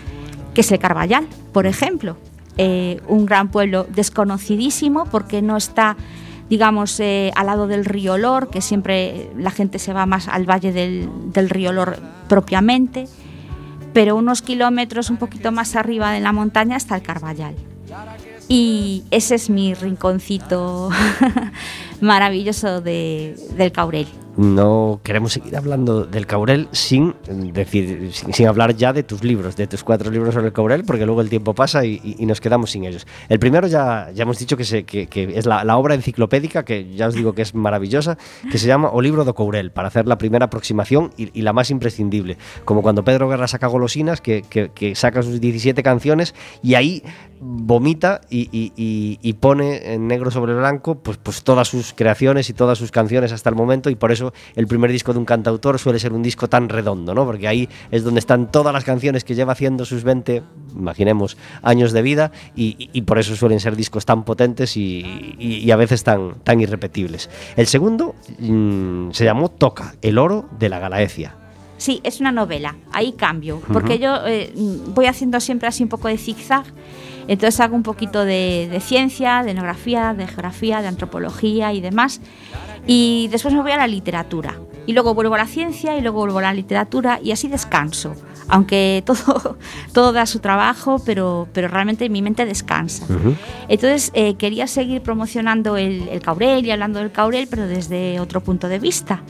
que 0.55 0.61
es 0.61 0.73
el 0.73 0.79
Carballal, 0.79 1.27
por 1.53 1.67
ejemplo. 1.67 2.17
Eh, 2.59 3.01
un 3.09 3.25
gran 3.25 3.51
pueblo 3.51 3.87
desconocidísimo 3.89 5.07
porque 5.07 5.41
no 5.41 5.57
está, 5.57 5.97
digamos, 6.51 7.01
eh, 7.01 7.33
al 7.35 7.47
lado 7.47 7.67
del 7.67 7.85
río 7.85 8.19
Lor, 8.19 8.51
que 8.51 8.61
siempre 8.61 9.31
la 9.37 9.51
gente 9.51 9.79
se 9.79 9.95
va 9.95 10.05
más 10.05 10.29
al 10.29 10.49
valle 10.49 10.73
del, 10.73 11.09
del 11.33 11.49
río 11.49 11.73
Lor 11.73 11.99
propiamente, 12.29 13.09
pero 13.95 14.17
unos 14.17 14.43
kilómetros 14.43 15.09
un 15.09 15.17
poquito 15.17 15.51
más 15.51 15.77
arriba 15.77 16.13
de 16.13 16.21
la 16.21 16.33
montaña 16.33 16.77
está 16.77 16.95
el 16.95 17.03
Carballal. 17.03 17.57
Y 18.49 19.05
ese 19.11 19.37
es 19.37 19.49
mi 19.49 19.73
rinconcito 19.73 20.91
maravilloso 22.03 22.81
de- 22.81 23.35
del 23.57 23.73
Caurel. 23.73 24.07
No 24.35 25.01
queremos 25.05 25.35
seguir 25.35 25.55
hablando 25.59 26.05
del 26.05 26.27
Caurel 26.27 26.67
sin 26.73 27.15
decir, 27.53 28.11
sin, 28.33 28.47
hablar 28.47 28.75
ya 28.75 28.95
de 28.95 29.03
tus 29.03 29.23
libros, 29.23 29.57
de 29.57 29.67
tus 29.67 29.85
cuatro 29.85 30.11
libros 30.11 30.33
sobre 30.33 30.47
el 30.47 30.53
Caurel, 30.55 30.85
porque 30.85 31.05
luego 31.05 31.21
el 31.21 31.29
tiempo 31.29 31.55
pasa 31.55 31.85
y, 31.85 32.17
nos 32.21 32.41
quedamos 32.41 32.71
sin 32.71 32.85
ellos. 32.87 33.07
El 33.29 33.39
primero 33.39 33.67
ya, 33.67 34.11
ya 34.15 34.23
hemos 34.23 34.39
dicho 34.39 34.57
que, 34.57 34.65
se- 34.65 34.85
que- 34.85 35.07
es 35.37 35.45
la, 35.45 35.77
obra 35.77 35.95
enciclopédica, 35.95 36.65
que 36.65 36.95
ya 36.95 37.09
os 37.09 37.15
digo 37.15 37.35
que 37.35 37.43
es 37.43 37.55
maravillosa, 37.55 38.17
que 38.51 38.57
se 38.57 38.67
llama 38.67 38.89
O 38.91 39.03
libro 39.03 39.25
do 39.27 39.35
Caurel, 39.35 39.71
para 39.71 39.89
hacer 39.89 40.07
la 40.09 40.17
primera 40.17 40.47
aproximación 40.47 41.11
y, 41.19 41.29
y 41.39 41.43
la 41.43 41.53
más 41.53 41.71
imprescindible. 41.71 42.39
Como 42.65 42.81
cuando 42.81 43.05
Pedro 43.05 43.29
Guerra 43.29 43.47
saca 43.49 43.67
Golosinas, 43.67 44.23
que, 44.23 44.41
que- 44.49 44.71
que 44.75 44.95
saca 44.95 45.23
sus 45.23 45.43
17 45.43 45.83
canciones 45.83 46.35
y 46.63 46.75
ahí 46.75 47.03
vomita 47.45 48.21
y, 48.31 48.49
y- 48.57 48.73
y- 48.77 49.19
y 49.21 49.33
pone 49.33 49.95
en 49.95 50.07
negro 50.07 50.31
sobre 50.31 50.55
blanco 50.55 50.95
pues, 50.95 51.17
pues 51.17 51.43
todas 51.43 51.67
sus 51.67 51.93
creaciones 51.93 52.49
y 52.49 52.53
todas 52.53 52.79
sus 52.79 52.93
canciones 52.93 53.33
hasta 53.33 53.51
el 53.51 53.57
momento 53.57 53.91
y 53.91 53.97
por 53.97 54.13
eso 54.13 54.33
el 54.55 54.69
primer 54.69 54.93
disco 54.93 55.13
de 55.13 55.19
un 55.19 55.25
cantautor 55.25 55.81
suele 55.81 55.99
ser 55.99 56.13
un 56.13 56.23
disco 56.23 56.49
tan 56.49 56.69
redondo, 56.69 57.15
¿no? 57.15 57.25
Porque 57.27 57.49
ahí 57.49 57.69
es 57.91 58.05
donde 58.05 58.21
están 58.21 58.53
todas 58.53 58.73
las 58.73 58.85
canciones 58.85 59.25
que 59.25 59.35
lleva 59.35 59.53
haciendo 59.53 59.85
sus 59.85 60.05
20, 60.05 60.43
imaginemos, 60.77 61.37
años 61.63 61.91
de 61.93 62.03
vida 62.03 62.31
y, 62.55 63.01
por 63.03 63.19
eso 63.19 63.35
suelen 63.35 63.59
ser 63.59 63.75
discos 63.75 64.07
tan 64.07 64.23
potentes 64.25 64.77
y, 64.77 65.69
a 65.71 65.77
veces 65.77 66.05
tan, 66.05 66.37
tan 66.45 66.61
irrepetibles. 66.61 67.29
El 67.57 67.67
segundo 67.67 68.15
mm, 68.39 69.11
se 69.11 69.25
llamó 69.25 69.49
Toca, 69.51 69.95
el 70.03 70.19
oro 70.19 70.49
de 70.59 70.69
la 70.69 70.79
Galaecia. 70.79 71.35
Sí, 71.79 72.01
es 72.05 72.21
una 72.21 72.31
novela, 72.31 72.77
ahí 72.93 73.13
cambio, 73.15 73.61
porque 73.73 73.99
yo 73.99 74.15
eh, 74.25 74.53
voy 74.95 75.07
haciendo 75.07 75.41
siempre 75.41 75.67
así 75.67 75.83
un 75.83 75.89
poco 75.89 76.07
de 76.07 76.17
zigzag, 76.17 76.65
entonces 77.29 77.61
hago 77.61 77.77
un 77.77 77.83
poquito 77.83 78.25
de, 78.25 78.69
de 78.71 78.81
ciencia, 78.81 79.43
de 79.43 79.53
etnografía, 79.53 80.15
de 80.15 80.27
geografía, 80.27 80.83
de 80.83 80.89
antropología 80.89 81.73
y 81.73 81.81
demás, 81.81 82.21
y 82.87 83.29
después 83.31 83.55
me 83.55 83.63
voy 83.63 83.73
a 83.73 83.77
la 83.77 83.87
literatura, 83.87 84.59
y 84.87 84.93
luego 84.93 85.15
vuelvo 85.15 85.35
a 85.35 85.39
la 85.39 85.47
ciencia 85.47 85.97
y 85.97 86.01
luego 86.01 86.21
vuelvo 86.21 86.39
a 86.39 86.43
la 86.43 86.55
literatura 86.55 87.21
y 87.23 87.33
así 87.33 87.49
descanso, 87.49 88.15
aunque 88.49 89.03
todo, 89.07 89.57
todo 89.93 90.13
da 90.13 90.27
su 90.27 90.41
trabajo, 90.41 91.01
pero, 91.05 91.49
pero 91.53 91.69
realmente 91.69 92.09
mi 92.09 92.23
mente 92.23 92.45
descansa. 92.45 93.07
Entonces 93.69 94.11
eh, 94.15 94.35
quería 94.35 94.67
seguir 94.67 95.03
promocionando 95.03 95.77
el, 95.77 96.09
el 96.09 96.21
Caurel 96.21 96.67
y 96.67 96.71
hablando 96.71 96.99
del 96.99 97.13
Caurel, 97.13 97.47
pero 97.49 97.67
desde 97.67 98.21
otro 98.21 98.41
punto 98.41 98.69
de 98.69 98.79
vista. 98.79 99.23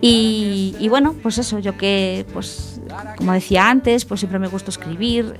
Y, 0.00 0.76
y 0.78 0.88
bueno, 0.88 1.14
pues 1.22 1.38
eso, 1.38 1.58
yo 1.58 1.76
que, 1.76 2.26
pues 2.32 2.75
como 3.16 3.32
decía 3.32 3.68
antes, 3.68 4.04
pues 4.04 4.20
siempre 4.20 4.38
me 4.38 4.48
gusta 4.48 4.70
escribir, 4.70 5.34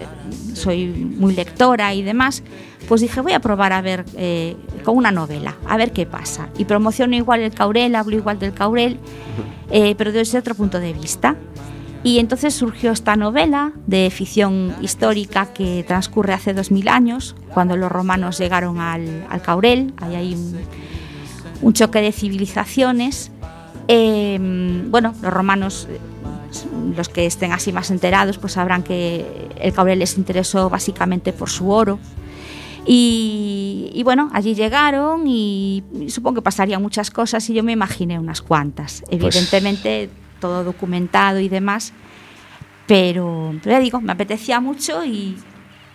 soy 0.55 0.87
muy 0.87 1.35
lectora 1.35 1.95
y 1.95 2.03
demás, 2.03 2.43
pues 2.89 3.01
dije 3.01 3.21
voy 3.21 3.33
a 3.33 3.41
probar 3.41 3.73
a 3.73 3.81
ver 3.81 4.05
eh, 4.17 4.57
con 4.85 4.97
una 4.97 5.11
novela, 5.11 5.57
a 5.69 5.77
ver 5.77 5.93
qué 5.93 6.07
pasa. 6.07 6.49
Y 6.59 6.65
promociono 6.65 7.17
igual 7.17 7.41
el 7.41 7.53
Caurel, 7.53 7.95
hablo 7.95 8.17
igual 8.17 8.39
del 8.39 8.53
Caurel, 8.53 8.99
eh, 9.71 9.95
pero 9.97 10.13
desde 10.13 10.39
otro 10.39 10.55
punto 10.55 10.81
de 10.81 10.93
vista. 10.93 11.37
Y 12.03 12.21
entonces 12.21 12.55
surgió 12.55 12.93
esta 12.93 13.17
novela 13.17 13.73
de 13.87 14.11
ficción 14.11 14.75
histórica 14.81 15.47
que 15.53 15.85
transcurre 15.87 16.35
hace 16.35 16.55
2000 16.55 16.89
años, 16.89 17.35
cuando 17.53 17.77
los 17.77 17.91
romanos 17.91 18.39
llegaron 18.39 18.81
al, 18.81 19.27
al 19.29 19.43
Caurel, 19.43 19.93
ahí 19.97 20.15
hay 20.15 20.35
un, 20.35 20.57
un 21.63 21.73
choque 21.73 22.01
de 22.01 22.13
civilizaciones. 22.13 23.33
Eh, 23.89 24.39
bueno, 24.89 25.15
los 25.23 25.33
romanos, 25.33 25.89
los 26.97 27.09
que 27.09 27.27
estén 27.27 27.53
así 27.53 27.73
más 27.73 27.91
enterados, 27.91 28.39
pues 28.39 28.55
sabrán 28.55 28.83
que 28.83 29.49
el 29.59 29.73
Caurel 29.73 29.99
les 29.99 30.17
interesó 30.19 30.71
básicamente 30.71 31.33
por 31.33 31.51
su 31.51 31.71
oro. 31.71 31.99
Y, 32.87 33.91
y 33.95 34.03
bueno, 34.05 34.31
allí 34.33 34.55
llegaron 34.55 35.25
y, 35.27 35.83
supongo 36.09 36.37
que 36.37 36.43
pasarían 36.43 36.81
muchas 36.81 37.11
cosas 37.11 37.49
y 37.51 37.55
yo 37.55 37.65
me 37.65 37.73
imaginé 37.73 38.19
unas 38.19 38.43
cuantas. 38.43 39.03
Evidentemente 39.11 40.09
todo 40.41 40.63
documentado 40.63 41.41
y 41.41 41.49
demás, 41.49 41.93
pero, 42.87 43.55
pero 43.63 43.77
ya 43.77 43.81
digo, 43.81 44.01
me 44.01 44.13
apetecía 44.13 44.61
mucho 44.61 45.05
y, 45.05 45.37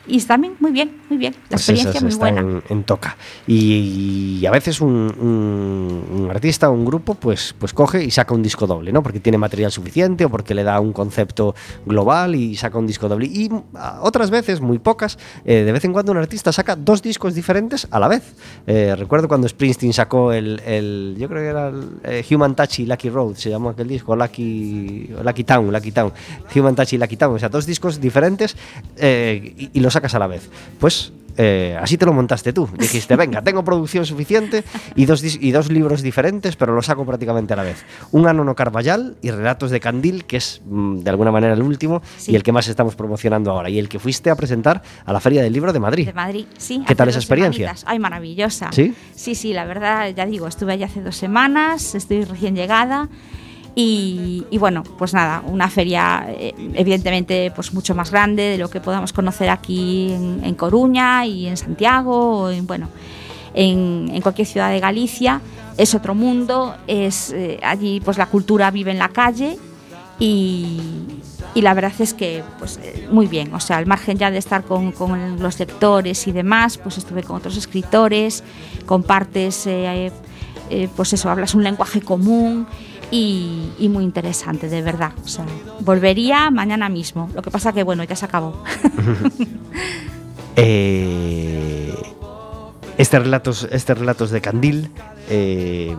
y 0.07 0.19
también 0.21 0.53
muy 0.59 0.71
bien, 0.71 0.97
muy 1.09 1.17
bien. 1.17 1.33
La 1.33 1.49
Pues 1.57 1.61
experiencia 1.69 1.91
esas 1.99 2.03
muy 2.03 2.15
buena. 2.15 2.41
En, 2.41 2.63
en 2.69 2.83
toca. 2.83 3.15
Y, 3.47 4.39
y 4.41 4.45
a 4.45 4.51
veces 4.51 4.81
un, 4.81 4.89
un- 5.19 6.21
un 6.23 6.29
artista 6.31 6.69
o 6.69 6.73
un 6.73 6.85
grupo 6.85 7.15
pues, 7.15 7.55
pues 7.57 7.73
coge 7.73 8.03
y 8.03 8.11
saca 8.11 8.33
un 8.33 8.41
disco 8.43 8.67
doble, 8.67 8.91
¿no? 8.91 9.03
Porque 9.03 9.19
tiene 9.19 9.37
material 9.37 9.71
suficiente 9.71 10.25
o 10.25 10.29
porque 10.29 10.53
le 10.55 10.63
da 10.63 10.79
un 10.79 10.93
concepto 10.93 11.55
global 11.85 12.35
y 12.35 12.55
saca 12.55 12.77
un 12.77 12.87
disco 12.87 13.07
doble. 13.07 13.27
Y 13.27 13.49
ah, 13.75 13.99
otras 14.01 14.29
veces, 14.31 14.59
muy 14.61 14.79
pocas, 14.79 15.17
eh, 15.45 15.63
de 15.63 15.71
vez 15.71 15.85
en 15.85 15.93
cuando 15.93 16.11
un 16.11 16.17
artista 16.17 16.51
saca 16.51 16.75
dos 16.75 17.01
discos 17.01 17.33
diferentes 17.35 17.87
a 17.91 17.99
la 17.99 18.07
vez. 18.07 18.33
Eh, 18.67 18.95
recuerdo 18.97 19.27
cuando 19.27 19.47
Springsteen 19.47 19.93
sacó 19.93 20.33
el, 20.33 20.61
el- 20.65 21.15
yo 21.17 21.27
creo 21.27 21.41
que 21.41 21.47
era 21.47 21.67
el, 21.69 21.89
eh, 22.03 22.25
Human 22.31 22.55
Touch 22.55 22.79
y 22.79 22.85
Lucky 22.85 23.09
Road, 23.09 23.35
se 23.35 23.49
llamó 23.49 23.69
aquel 23.69 23.87
disco, 23.87 24.15
Lucky, 24.15 25.09
Lucky 25.23 25.43
Town, 25.43 25.71
Lucky 25.71 25.91
Town, 25.91 26.11
Human 26.55 26.75
Touch 26.75 26.93
y 26.93 26.97
Lucky 26.97 27.17
Town, 27.17 27.35
o 27.35 27.39
sea, 27.39 27.49
dos 27.49 27.65
discos 27.65 27.99
diferentes 28.01 28.55
eh, 28.97 29.53
y, 29.57 29.69
y 29.73 29.79
los 29.79 29.90
sacas 29.91 30.15
a 30.15 30.19
la 30.19 30.27
vez. 30.27 30.49
Pues 30.79 31.13
eh, 31.37 31.77
así 31.81 31.97
te 31.97 32.05
lo 32.05 32.11
montaste 32.11 32.51
tú. 32.51 32.67
Dijiste, 32.77 33.15
venga, 33.15 33.41
tengo 33.41 33.63
producción 33.63 34.05
suficiente 34.05 34.63
y 34.95 35.05
dos, 35.05 35.23
y 35.23 35.51
dos 35.51 35.71
libros 35.71 36.01
diferentes, 36.01 36.57
pero 36.57 36.75
los 36.75 36.85
saco 36.87 37.05
prácticamente 37.05 37.53
a 37.53 37.55
la 37.55 37.63
vez. 37.63 37.85
Un 38.11 38.27
Anono 38.27 38.53
Carballal 38.53 39.15
y 39.21 39.31
Relatos 39.31 39.71
de 39.71 39.79
Candil, 39.79 40.25
que 40.25 40.37
es 40.37 40.61
mm, 40.65 40.99
de 40.99 41.09
alguna 41.09 41.31
manera 41.31 41.53
el 41.53 41.61
último 41.61 42.01
Sí. 42.17 42.33
y 42.33 42.35
el 42.35 42.43
que 42.43 42.51
más 42.51 42.67
estamos 42.67 42.95
promocionando 42.95 43.51
ahora, 43.51 43.69
y 43.69 43.79
el 43.79 43.87
que 43.87 43.97
fuiste 43.97 44.29
a 44.29 44.35
presentar 44.35 44.81
a 45.05 45.13
la 45.13 45.21
Feria 45.21 45.41
del 45.41 45.53
Libro 45.53 45.71
de 45.71 45.79
Madrid. 45.79 46.05
De 46.05 46.13
Madrid, 46.13 46.45
sí. 46.57 46.83
¿Qué 46.85 46.95
tal 46.95 47.07
esa 47.07 47.19
experiencia? 47.19 47.67
semanitas. 47.67 47.85
Ay, 47.89 47.99
maravillosa. 47.99 48.69
¿Sí? 48.73 48.93
Sí, 49.15 49.33
sí, 49.35 49.53
la 49.53 49.63
verdad, 49.65 50.09
ya 50.13 50.25
digo, 50.25 50.47
estuve 50.47 50.73
allí 50.73 50.83
hace 50.83 51.01
dos 51.01 51.15
semanas, 51.15 51.95
estoy 51.95 52.25
recién 52.25 52.55
llegada. 52.55 53.07
Y, 53.73 54.45
bueno, 54.59 54.83
pues 54.97 55.13
nada, 55.13 55.43
una 55.45 55.69
feria 55.69 56.25
eh, 56.27 56.53
evidentemente 56.73 57.51
pues 57.55 57.73
mucho 57.73 57.95
más 57.95 58.11
grande 58.11 58.43
de 58.43 58.57
lo 58.57 58.69
que 58.69 58.81
podamos 58.81 59.13
conocer 59.13 59.49
aquí 59.49 60.11
en, 60.11 60.55
Coruña 60.55 61.25
y 61.25 61.47
en 61.47 61.55
Santiago, 61.55 62.41
o 62.41 62.49
en, 62.49 62.67
bueno, 62.67 62.89
en, 63.53 64.19
cualquier 64.21 64.47
ciudad 64.47 64.71
de 64.71 64.81
Galicia. 64.81 65.41
Es 65.77 65.95
otro 65.95 66.13
mundo, 66.13 66.75
es, 66.87 67.31
eh, 67.31 67.59
allí 67.63 68.01
pues 68.01 68.17
la 68.17 68.25
cultura 68.25 68.71
vive 68.71 68.91
en 68.91 68.99
la 68.99 69.09
calle 69.09 69.57
y, 70.19 70.81
la 71.55 71.73
verdad 71.73 71.93
es 71.99 72.13
que 72.13 72.43
pues 72.59 72.77
eh, 72.83 73.07
muy 73.09 73.27
bien, 73.27 73.53
o 73.53 73.59
sea, 73.59 73.77
al 73.77 73.85
margen 73.85 74.17
ya 74.17 74.31
de 74.31 74.37
estar 74.37 74.63
con, 74.63 74.93
los 75.39 75.59
lectores 75.59 76.27
y 76.27 76.33
demás, 76.33 76.77
pues 76.77 76.97
estuve 76.97 77.23
con 77.23 77.37
otros 77.37 77.55
escritores, 77.55 78.43
compartes, 78.85 79.67
pues 80.95 81.13
eso, 81.13 81.29
hablas 81.29 81.55
un 81.55 81.63
lenguaje 81.63 82.01
común 82.01 82.67
y, 83.11 83.69
y 83.77 83.89
muy 83.89 84.03
interesante, 84.03 84.69
de 84.69 84.81
verdad. 84.81 85.11
O 85.23 85.27
sea, 85.27 85.45
volvería 85.81 86.49
mañana 86.49 86.89
mismo. 86.89 87.29
Lo 87.35 87.41
que 87.41 87.51
pasa 87.51 87.73
que 87.73 87.83
bueno, 87.83 88.03
ya 88.03 88.15
se 88.15 88.25
acabó. 88.25 88.63
Eh, 90.55 91.93
este 92.97 93.19
relatos, 93.19 93.67
este 93.71 93.93
relatos 93.95 94.31
de 94.31 94.41
Candil 94.41 94.89
eh, 95.29 95.95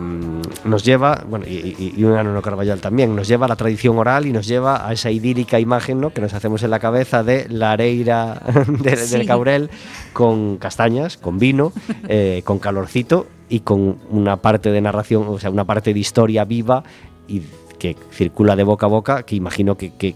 nos 0.63 0.83
lleva, 0.85 1.23
bueno, 1.27 1.45
y, 1.47 1.93
y, 1.97 2.03
un 2.03 2.13
Anono 2.13 2.41
Carballal 2.41 2.79
también, 2.79 3.15
nos 3.15 3.27
lleva 3.27 3.47
a 3.47 3.49
la 3.49 3.55
tradición 3.55 3.97
oral 3.97 4.27
y 4.27 4.31
nos 4.31 4.47
lleva 4.47 4.87
a 4.87 4.93
esa 4.93 5.09
idílica 5.09 5.59
imagen 5.59 5.99
¿no? 5.99 6.11
que 6.13 6.21
nos 6.21 6.33
hacemos 6.33 6.61
en 6.63 6.69
la 6.69 6.79
cabeza 6.79 7.23
de 7.23 7.47
la 7.49 7.71
areira 7.71 8.41
de- 8.79 8.95
Sí. 8.95 9.17
del 9.17 9.27
Caurel 9.27 9.69
con 10.13 10.57
castañas, 10.57 11.17
con 11.17 11.39
vino, 11.39 11.73
eh, 12.07 12.41
con 12.45 12.59
calorcito 12.59 13.25
y 13.53 13.59
con 13.59 13.99
una 14.09 14.37
parte 14.37 14.71
de 14.71 14.81
narración, 14.81 15.25
o 15.27 15.37
sea, 15.37 15.51
una 15.51 15.63
parte 15.63 15.93
de 15.93 15.99
historia 15.99 16.43
viva 16.43 16.83
y 17.27 17.43
que 17.77 17.95
circula 18.09 18.55
de 18.55 18.63
boca 18.63 18.87
a 18.87 18.89
boca, 18.89 19.23
que 19.27 19.35
imagino 19.35 19.77
que, 19.77 19.93
que, 19.93 20.15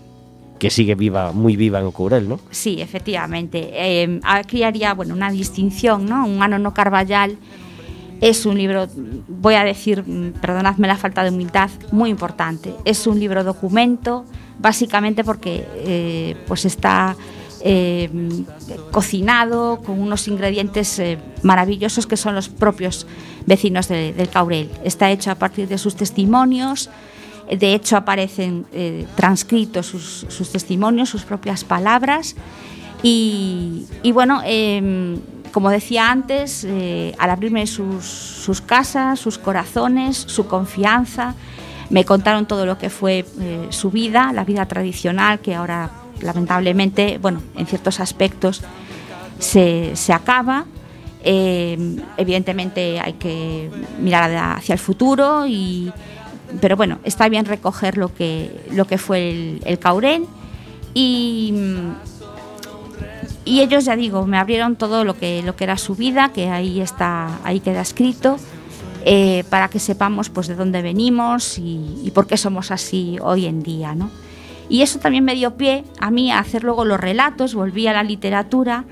que 0.57 0.71
sigue 0.71 0.95
viva, 0.95 1.31
muy 1.33 1.55
viva 1.55 1.79
en 1.79 1.91
Caurel, 1.91 2.27
¿no? 2.27 2.39
Sí, 2.49 2.81
efectivamente. 2.81 3.69
Eh, 3.73 4.19
aquí 4.23 4.63
haría 4.63 4.95
bueno, 4.95 5.13
una 5.13 5.29
distinción, 5.29 6.07
¿no? 6.07 6.25
Un 6.25 6.41
Anono 6.41 6.73
Carballal 6.73 7.37
es 8.21 8.47
un 8.47 8.57
libro, 8.57 8.87
voy 9.27 9.53
a 9.53 9.63
decir, 9.63 10.03
mm, 10.03 10.39
perdonadme 10.41 10.87
la 10.87 10.97
falta 10.97 11.23
de 11.23 11.29
humildad, 11.29 11.69
muy 11.91 12.09
importante. 12.09 12.73
Es 12.85 13.05
un 13.05 13.19
libro 13.19 13.43
documento, 13.43 14.25
básicamente 14.57 15.23
porque 15.23 15.63
eh, 15.75 16.35
pues 16.47 16.65
está 16.65 17.15
eh, 17.69 18.09
cocinado 18.91 19.81
con 19.85 19.99
unos 19.99 20.27
ingredientes 20.29 20.99
eh, 20.99 21.17
maravillosos 21.43 22.07
que 22.07 22.15
son 22.15 22.33
los 22.33 22.47
propios 22.47 23.05
vecinos 23.45 23.89
de- 23.89 24.13
del 24.13 24.29
Caurel. 24.29 24.69
Está 24.85 25.11
hecho 25.11 25.31
a 25.31 25.35
partir 25.35 25.67
de 25.67 25.77
sus 25.77 25.95
testimonios. 25.95 26.89
De 27.49 27.73
hecho, 27.73 27.97
aparecen 27.97 28.65
eh, 28.71 29.05
transcritos 29.15 29.85
sus, 29.87 30.49
testimonios, 30.51 31.09
sus 31.09 31.23
propias 31.23 31.63
palabras. 31.65 32.35
Y, 33.03 33.85
bueno, 34.13 34.41
em, 34.45 35.19
como 35.51 35.69
decía 35.69 36.09
antes, 36.09 36.65
al 37.17 37.29
abrirme 37.29 37.67
sus, 37.67 38.61
casas, 38.65 39.19
sus 39.19 39.37
corazones, 39.37 40.17
su 40.17 40.47
confianza, 40.47 41.35
me 41.89 42.03
contaron 42.05 42.45
todo 42.47 42.65
lo 42.65 42.77
que 42.77 42.89
fue 42.89 43.25
su 43.69 43.91
vida, 43.91 44.31
la 44.33 44.43
vida 44.43 44.65
tradicional, 44.65 45.39
que 45.39 45.53
ahora 45.55 45.89
lamentablemente, 46.21 47.17
bueno, 47.19 47.41
en 47.55 47.65
ciertos 47.65 47.99
aspectos 47.99 48.63
se, 49.39 49.95
se 49.95 50.13
acaba. 50.13 50.65
Eh, 51.23 51.97
evidentemente 52.17 52.99
hay 52.99 53.13
que 53.13 53.69
mirar 53.99 54.55
hacia 54.57 54.73
el 54.73 54.79
futuro, 54.79 55.45
y, 55.47 55.91
pero 56.61 56.77
bueno, 56.77 56.99
está 57.03 57.27
bien 57.27 57.45
recoger 57.45 57.97
lo 57.97 58.13
que, 58.13 58.65
lo 58.71 58.85
que 58.85 58.97
fue 58.97 59.29
el, 59.29 59.61
el 59.65 59.79
Caurel. 59.79 60.25
Y, 60.93 61.53
y 63.45 63.61
ellos, 63.61 63.85
ya 63.85 63.95
digo, 63.95 64.25
me 64.25 64.37
abrieron 64.37 64.75
todo 64.75 65.03
lo 65.03 65.17
que, 65.17 65.41
lo 65.43 65.55
que 65.55 65.63
era 65.63 65.77
su 65.77 65.95
vida, 65.95 66.31
que 66.33 66.49
ahí, 66.49 66.81
está, 66.81 67.39
ahí 67.43 67.59
queda 67.59 67.81
escrito, 67.81 68.37
eh, 69.05 69.43
para 69.49 69.69
que 69.69 69.79
sepamos 69.79 70.29
pues, 70.29 70.47
de 70.47 70.55
dónde 70.55 70.81
venimos 70.81 71.57
y, 71.57 72.01
y 72.03 72.11
por 72.11 72.27
qué 72.27 72.37
somos 72.37 72.71
así 72.71 73.17
hoy 73.21 73.45
en 73.45 73.63
día. 73.63 73.95
¿no? 73.95 74.09
Y 74.69 74.81
eso 74.81 74.99
también 74.99 75.23
me 75.23 75.35
dio 75.35 75.55
pie 75.55 75.83
a 75.99 76.11
mí 76.11 76.31
a 76.31 76.39
hacer 76.39 76.63
luego 76.63 76.85
los 76.85 76.99
relatos, 76.99 77.55
volví 77.55 77.87
a 77.87 77.93
la 77.93 78.03
literatura 78.03 78.85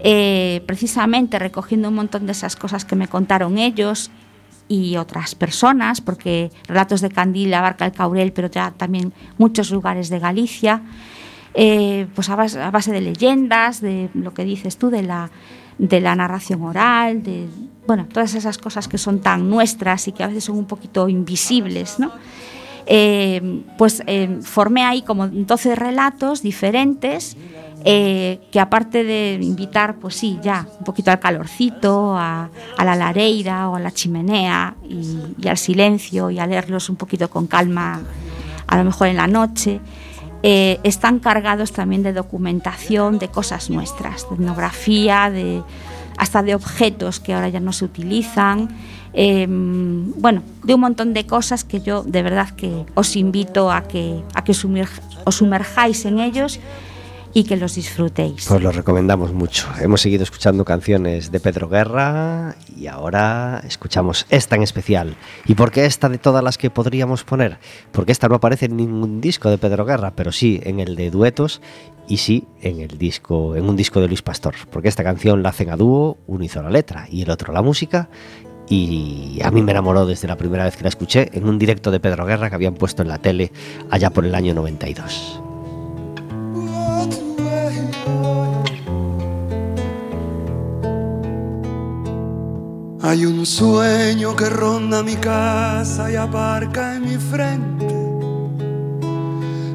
eh, 0.00 0.62
precisamente 0.66 1.40
recogiendo 1.40 1.88
un 1.88 1.96
montón 1.96 2.26
de 2.26 2.32
esas 2.32 2.54
cosas 2.54 2.84
que 2.84 2.94
me 2.94 3.08
contaron 3.08 3.58
ellos 3.58 4.10
y 4.68 4.96
otras 4.96 5.34
personas, 5.34 6.00
porque 6.00 6.52
Relatos 6.68 7.00
de 7.00 7.10
Candil 7.10 7.52
abarca 7.54 7.86
el 7.86 7.92
Caurel, 7.92 8.32
pero 8.32 8.48
ya 8.48 8.70
también 8.70 9.12
muchos 9.38 9.70
lugares 9.70 10.08
de 10.08 10.18
Galicia, 10.20 10.82
eh, 11.54 12.06
pues 12.14 12.28
a 12.28 12.36
base, 12.36 12.60
a 12.60 12.70
base 12.70 12.92
de 12.92 13.00
leyendas, 13.00 13.80
de 13.80 14.10
lo 14.14 14.34
que 14.34 14.44
dices 14.44 14.76
tú, 14.76 14.90
de 14.90 15.02
la, 15.02 15.30
de 15.78 16.00
la 16.00 16.14
narración 16.14 16.62
oral, 16.62 17.22
de 17.22 17.48
bueno, 17.86 18.06
todas 18.12 18.34
esas 18.34 18.58
cosas 18.58 18.86
que 18.86 18.98
son 18.98 19.20
tan 19.20 19.48
nuestras 19.48 20.06
y 20.06 20.12
que 20.12 20.22
a 20.22 20.28
veces 20.28 20.44
son 20.44 20.58
un 20.58 20.66
poquito 20.66 21.08
invisibles, 21.08 21.98
¿no? 21.98 22.12
Eh, 22.90 23.62
pues 23.76 24.02
eh, 24.06 24.38
formé 24.42 24.82
ahí 24.82 25.02
como 25.02 25.28
12 25.28 25.74
relatos 25.74 26.40
diferentes 26.40 27.36
eh, 27.84 28.40
que 28.50 28.60
aparte 28.60 29.04
de 29.04 29.38
invitar, 29.42 29.96
pues 29.96 30.16
sí, 30.16 30.38
ya 30.42 30.66
un 30.78 30.84
poquito 30.84 31.10
al 31.10 31.20
calorcito, 31.20 32.16
a, 32.16 32.48
la 32.78 32.96
lareira 32.96 33.68
o 33.68 33.76
a 33.76 33.80
la 33.80 33.90
chimenea 33.90 34.74
y, 34.88 35.18
y 35.38 35.48
al 35.48 35.58
silencio 35.58 36.30
y 36.30 36.38
a 36.38 36.46
leerlos 36.46 36.88
un 36.88 36.96
poquito 36.96 37.28
con 37.28 37.46
calma, 37.46 38.00
a 38.66 38.78
lo 38.78 38.84
mejor 38.84 39.08
en 39.08 39.16
la 39.16 39.26
noche, 39.26 39.80
eh, 40.42 40.78
están 40.84 41.18
cargados 41.18 41.72
también 41.72 42.04
de 42.04 42.12
documentación 42.12 43.18
de 43.18 43.28
cosas 43.28 43.70
nuestras, 43.70 44.28
de 44.28 44.36
etnografía, 44.36 45.30
de, 45.30 45.62
hasta 46.16 46.42
de 46.42 46.54
objetos 46.54 47.18
que 47.18 47.34
ahora 47.34 47.48
ya 47.48 47.60
no 47.60 47.72
se 47.72 47.84
utilizan. 47.84 48.68
Eh, 49.20 49.46
bueno, 49.48 50.44
de 50.62 50.74
un 50.74 50.80
montón 50.80 51.12
de 51.12 51.26
cosas 51.26 51.64
que 51.64 51.80
yo 51.80 52.04
de 52.04 52.22
verdad 52.22 52.50
que 52.50 52.86
os 52.94 53.16
invito 53.16 53.72
a 53.72 53.82
que, 53.82 54.22
os 55.24 55.34
sumerjáis 55.34 56.04
en 56.04 56.20
ellos 56.20 56.60
y 57.34 57.42
que 57.42 57.56
los 57.56 57.74
disfrutéis. 57.74 58.46
Pues 58.46 58.62
lo 58.62 58.70
recomendamos 58.70 59.32
mucho. 59.32 59.66
Hemos 59.80 60.02
seguido 60.02 60.22
escuchando 60.22 60.64
canciones 60.64 61.32
de 61.32 61.40
Pedro 61.40 61.68
Guerra 61.68 62.54
y 62.76 62.86
ahora 62.86 63.60
escuchamos 63.66 64.24
esta 64.30 64.54
en 64.54 64.62
especial. 64.62 65.16
¿Y 65.46 65.56
por 65.56 65.72
qué 65.72 65.84
esta 65.84 66.08
de 66.08 66.18
todas 66.18 66.44
las 66.44 66.56
que 66.56 66.70
podríamos 66.70 67.24
poner? 67.24 67.58
Porque 67.90 68.12
esta 68.12 68.28
no 68.28 68.36
aparece 68.36 68.66
en 68.66 68.76
ningún 68.76 69.20
disco 69.20 69.50
de 69.50 69.58
Pedro 69.58 69.84
Guerra, 69.84 70.12
pero 70.14 70.30
sí 70.30 70.60
en 70.62 70.78
el 70.78 70.94
de 70.94 71.10
duetos 71.10 71.60
y 72.06 72.18
sí 72.18 72.46
en 72.62 72.80
el 72.80 72.96
disco, 72.98 73.56
en 73.56 73.68
un 73.68 73.74
disco 73.74 74.00
de 74.00 74.06
Luis 74.06 74.22
Pastor. 74.22 74.54
Porque 74.70 74.86
esta 74.86 75.02
canción 75.02 75.42
la 75.42 75.48
hacen 75.48 75.70
a 75.70 75.76
dúo, 75.76 76.18
uno 76.28 76.44
hizo 76.44 76.62
la 76.62 76.70
letra 76.70 77.08
y 77.10 77.22
el 77.22 77.30
otro 77.30 77.52
la 77.52 77.62
música. 77.62 78.08
Y 78.70 79.40
a 79.42 79.50
mí 79.50 79.62
me 79.62 79.72
enamoró 79.72 80.04
desde 80.04 80.28
la 80.28 80.36
primera 80.36 80.64
vez 80.64 80.76
que 80.76 80.82
la 80.82 80.90
escuché 80.90 81.30
en 81.32 81.48
un 81.48 81.58
directo 81.58 81.90
de 81.90 82.00
Pedro 82.00 82.26
Guerra 82.26 82.48
que 82.50 82.54
habían 82.54 82.74
puesto 82.74 83.02
en 83.02 83.08
la 83.08 83.18
tele 83.18 83.50
allá 83.90 84.10
por 84.10 84.26
el 84.26 84.34
año 84.34 84.54
92. 84.54 85.42
Hay 93.00 93.24
un 93.24 93.46
sueño 93.46 94.36
que 94.36 94.50
ronda 94.50 95.02
mi 95.02 95.16
casa 95.16 96.12
y 96.12 96.16
aparca 96.16 96.96
en 96.96 97.02
mi 97.04 97.16
frente. 97.16 97.86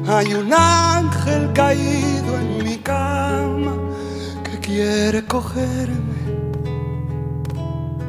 Hay 0.06 0.34
un 0.34 0.52
ángel 0.52 1.52
caído 1.52 2.38
en 2.38 2.62
mi 2.62 2.76
cama 2.76 3.74
que 4.44 4.60
quiere 4.60 5.24
cogerme. 5.24 6.23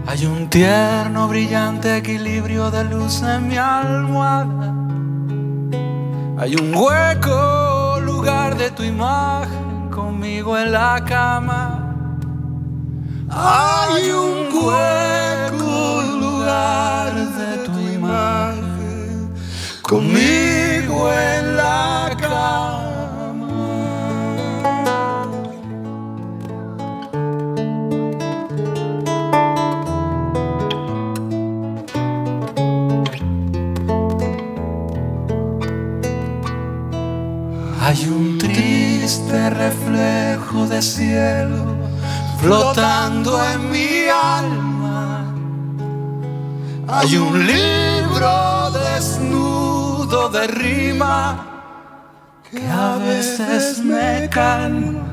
Hay 0.07 0.27
un 0.27 0.47
tierno, 0.49 1.27
brillante 1.27 1.97
equilibrio 1.97 2.69
de 2.69 2.83
luz 2.83 3.23
en 3.23 3.47
mi 3.47 3.57
almohada. 3.57 4.71
Hay 6.37 6.55
un 6.55 6.75
hueco, 6.75 7.99
lugar 8.01 8.55
de 8.55 8.69
tu 8.69 8.83
imagen 8.83 9.89
conmigo 9.89 10.57
en 10.59 10.71
la 10.73 11.03
cama. 11.03 11.95
Hay 13.29 14.11
un 14.11 14.53
hueco, 14.53 16.01
lugar 16.19 17.15
de 17.15 17.57
tu 17.65 17.79
imagen 17.79 19.33
conmigo 19.81 21.11
en 21.11 21.57
la 21.57 22.15
cama. 22.21 22.84
Hay 37.87 38.03
un 38.07 38.39
triste 38.39 39.47
reflejo 39.51 40.65
de 40.65 40.81
cielo 40.81 41.77
flotando 42.41 43.39
en 43.51 43.69
mi 43.69 44.09
alma. 44.09 45.23
Hay 46.87 47.15
un 47.15 47.45
libro 47.45 48.71
desnudo 48.71 50.29
de 50.29 50.47
rima 50.47 51.45
que 52.49 52.67
a 52.67 52.95
veces 52.95 53.77
me 53.83 54.27
calma. 54.31 55.05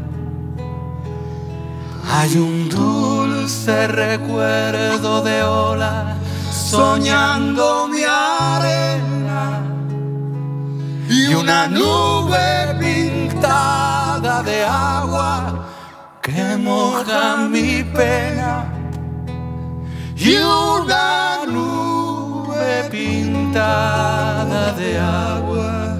Hay 2.10 2.38
un 2.38 2.70
dulce 2.70 3.86
recuerdo 3.86 5.20
de 5.20 5.42
ola 5.42 6.16
soñando 6.50 7.86
mi 7.88 8.02
arena 8.02 9.60
y 11.10 11.34
una 11.34 11.68
nube 11.68 11.91
moja 16.72 17.48
mi 17.54 17.82
pena. 17.96 18.52
Y 20.16 20.36
una 20.36 21.44
nube 21.56 22.88
pintada 22.90 24.62
de 24.80 24.90
agua 24.98 25.96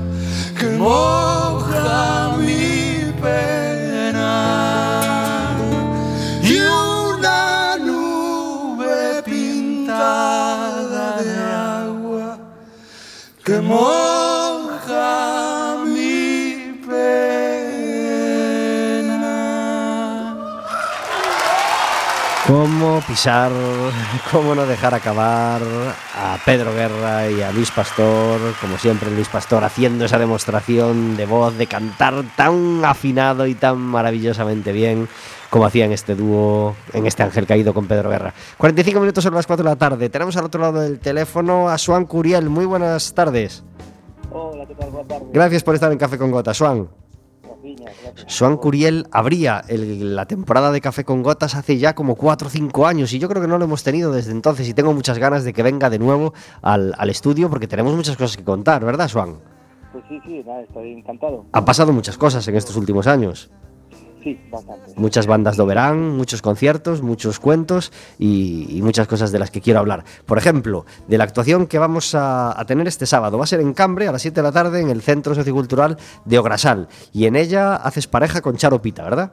que 0.59 0.69
moja 0.87 2.37
mi 2.39 3.13
pena. 3.25 4.33
Y 6.53 6.57
una 7.01 7.77
nube 7.89 9.23
pintada 9.25 11.07
de 11.29 11.37
agua 11.83 12.39
que 13.45 13.61
moja 13.61 14.12
¿Cómo 22.47 23.01
pisar, 23.07 23.53
cómo 24.33 24.57
no 24.57 24.67
dejar 24.67 24.95
acabar 24.95 25.63
a 25.63 26.37
Pedro 26.45 26.75
Guerra 26.75 27.31
y 27.31 27.41
a 27.41 27.53
Luis 27.53 27.71
Pastor, 27.71 28.41
como 28.61 28.79
siempre 28.79 29.13
Luis 29.13 29.29
Pastor 29.29 29.63
haciendo 29.63 30.07
esa 30.07 30.19
demostración 30.19 31.17
de 31.17 31.25
voz, 31.25 31.57
de 31.57 31.69
cantar 31.69 32.25
tan 32.35 32.85
afinado 32.85 33.47
y 33.47 33.55
tan 33.55 33.79
maravillosamente 33.79 34.73
bien 34.73 35.09
como 35.51 35.67
hacían 35.67 35.93
este 35.93 36.17
dúo 36.17 36.75
en 36.93 37.07
este 37.07 37.23
Ángel 37.23 37.47
Caído 37.47 37.73
con 37.73 37.87
Pedro 37.87 38.11
Guerra. 38.11 38.35
45 38.59 38.99
minutos 38.99 39.23
sobre 39.23 39.37
las 39.37 39.47
4 39.47 39.63
de 39.63 39.71
la 39.71 39.77
tarde. 39.77 40.11
Tenemos 40.11 40.37
al 40.37 40.47
otro 40.47 40.61
lado 40.61 40.81
del 40.81 40.99
teléfono 40.99 41.69
a 41.69 41.79
Suan 41.79 42.07
Curiel. 42.07 42.51
Muy 42.51 42.65
buenas 42.65 43.15
tardes. 43.15 43.63
Hola, 44.33 44.67
¿qué 44.67 44.75
tal? 44.75 44.91
Buenas 44.91 45.09
tardes. 45.09 45.29
Gracias 45.33 45.63
por 45.63 45.77
estar 45.77 45.93
en 45.93 45.99
Café 45.99 46.19
con 46.19 46.33
Gotas, 46.33 46.57
Suan. 46.57 46.89
Suan 48.27 48.57
Curiel 48.57 49.07
abría 49.11 49.63
el- 49.69 50.15
la 50.17 50.27
temporada 50.27 50.71
de 50.73 50.81
Café 50.81 51.05
con 51.05 51.23
Gotas 51.23 51.55
hace 51.55 51.79
ya 51.79 51.95
como 51.95 52.15
4 52.15 52.49
o 52.49 52.51
5 52.51 52.87
años 52.87 53.13
y 53.13 53.19
yo 53.19 53.29
creo 53.29 53.43
que 53.43 53.49
no 53.49 53.59
lo 53.59 53.65
hemos 53.65 53.83
tenido 53.83 54.13
desde 54.13 54.33
entonces 54.33 54.69
y 54.69 54.75
tengo 54.75 54.93
muchas 54.93 55.19
ganas 55.19 55.45
de 55.45 55.53
que 55.53 55.63
venga 55.63 55.91
de 55.91 55.99
nuevo 55.99 56.33
al, 56.63 56.95
al 56.99 57.11
estudio 57.11 57.49
porque 57.51 57.67
tenemos 57.69 57.95
muchas 57.95 58.17
cosas 58.17 58.37
que 58.37 58.45
contar, 58.45 58.85
¿verdad, 58.85 59.09
Suan? 59.09 59.37
Pues 59.93 60.05
sí, 60.09 60.19
sí, 60.25 60.43
nada, 60.47 60.63
estoy 60.63 60.93
encantado. 60.93 61.45
Han 61.53 61.65
pasado 61.65 61.93
muchas 61.93 62.17
cosas 62.17 62.47
en 62.49 62.57
estos 62.57 62.77
últimos 62.77 63.07
años. 63.07 63.51
Sí, 64.23 64.39
bastante. 64.51 64.93
Muchas 64.97 65.27
bandas 65.27 65.57
de 65.57 65.65
verán, 65.65 66.17
muchos 66.17 66.43
conciertos, 66.43 67.03
muchos 67.03 67.41
cuentos 67.41 67.93
y, 68.19 68.67
y 68.71 68.83
muchas 68.83 69.09
cosas 69.09 69.33
de 69.33 69.39
las 69.39 69.51
que 69.51 69.61
quiero 69.61 69.81
hablar. 69.81 70.05
Por 70.27 70.39
ejemplo, 70.39 70.87
de 71.09 71.19
la 71.19 71.25
actuación 71.25 71.67
que 71.67 71.79
vamos 71.79 72.15
a, 72.15 72.59
a 72.59 72.65
tener 72.65 72.87
este 72.87 73.07
sábado. 73.07 73.39
Va 73.39 73.45
a 73.45 73.47
ser 73.49 73.61
en 73.61 73.75
Cambre 73.75 74.07
a 74.07 74.13
las 74.13 74.23
7 74.23 74.37
de 74.37 74.43
la 74.43 74.53
tarde 74.53 74.81
en 74.81 74.91
el 74.91 75.03
Centro 75.03 75.35
Sociocultural 75.35 75.97
de 76.25 76.39
Ograsal. 76.39 76.89
Y 77.13 77.27
en 77.27 77.37
ella 77.37 77.75
haces 77.77 78.07
pareja 78.07 78.41
con 78.41 78.57
Charo 78.57 78.81
Pita, 78.81 79.03
¿verdad? 79.05 79.33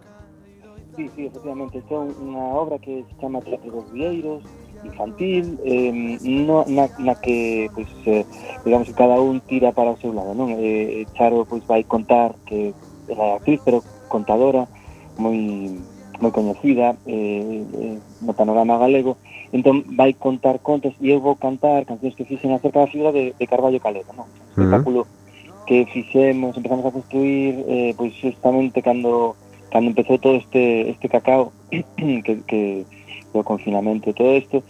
Sí, 0.96 1.10
sí, 1.16 1.26
efectivamente. 1.28 1.78
Esta 1.80 1.96
é 1.96 2.12
unha 2.20 2.44
obra 2.60 2.76
que 2.76 3.08
se 3.08 3.14
chama 3.24 3.40
Teatro 3.40 3.72
dos 3.72 3.88
Vieiros, 3.96 4.44
infantil, 4.84 5.56
eh, 5.64 6.20
no, 6.20 6.68
na, 6.68 6.92
na 7.00 7.16
que, 7.16 7.72
pois, 7.72 7.88
eh, 8.04 8.26
digamos 8.66 8.88
que 8.92 9.00
cada 9.00 9.16
un 9.16 9.40
tira 9.48 9.72
para 9.72 9.96
o 9.96 9.98
seu 10.04 10.12
lado, 10.12 10.36
non? 10.36 10.60
Eh, 10.60 11.08
Charo, 11.16 11.48
pois, 11.48 11.64
vai 11.64 11.88
contar 11.88 12.36
que 12.44 12.76
é 13.08 13.36
actriz, 13.36 13.64
pero 13.64 13.80
contadora, 14.12 14.68
moi 15.20 15.38
moi 16.20 16.32
coñecida 16.32 16.95
eh, 17.07 17.63
eh, 17.63 17.97
no 18.24 18.34
panorama 18.34 18.80
galego 18.80 19.20
entón 19.51 19.84
vai 19.95 20.13
contar 20.15 20.59
contos 20.59 20.95
e 20.99 21.11
eu 21.11 21.20
vou 21.20 21.36
cantar 21.36 21.86
cancións 21.86 22.15
que 22.15 22.28
fixen 22.28 22.55
acerca 22.55 22.84
da 22.84 22.91
figura 22.91 23.11
de, 23.11 23.36
de 23.36 23.45
Carballo 23.47 23.80
Calero 23.80 24.11
non? 24.15 24.26
Uh 24.26 24.32
mm-hmm. 24.32 24.47
-huh. 24.47 24.63
espectáculo 24.63 25.01
que 25.67 25.86
fixemos 25.93 26.57
empezamos 26.57 26.86
a 26.86 26.91
construir 26.91 27.63
eh, 27.67 27.91
pois 27.95 28.13
justamente 28.17 28.82
cando 28.82 29.36
cando 29.72 29.91
empezou 29.91 30.17
todo 30.17 30.36
este 30.36 30.89
este 30.89 31.07
cacao 31.07 31.51
que, 32.26 32.34
que 32.47 32.61
o 33.34 33.43
confinamento 33.43 34.09
e 34.09 34.13
todo 34.13 34.34
isto 34.36 34.63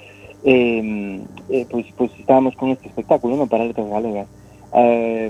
eh, 0.44 1.20
eh, 1.50 1.66
pois, 1.70 1.88
pois 1.98 2.12
estábamos 2.20 2.56
con 2.56 2.70
este 2.70 2.88
espectáculo 2.88 3.36
non? 3.36 3.48
para 3.48 3.66
letras 3.66 3.88
galegas 3.88 4.28
eh, 4.74 5.30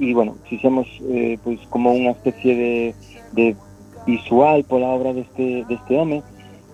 e 0.00 0.14
bueno, 0.14 0.36
fixemos 0.48 0.88
eh, 1.10 1.36
pois 1.44 1.60
como 1.68 1.92
unha 1.92 2.16
especie 2.16 2.52
de, 2.56 2.72
de 3.36 3.46
visual 4.06 4.64
pola 4.64 4.88
obra 4.88 5.12
deste, 5.12 5.64
deste 5.68 5.92
home 5.96 6.22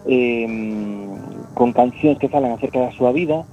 eh, 0.06 0.46
con 1.54 1.72
cancións 1.72 2.18
que 2.18 2.28
falan 2.28 2.52
acerca 2.54 2.80
da 2.80 2.94
súa 2.94 3.12
vida 3.12 3.44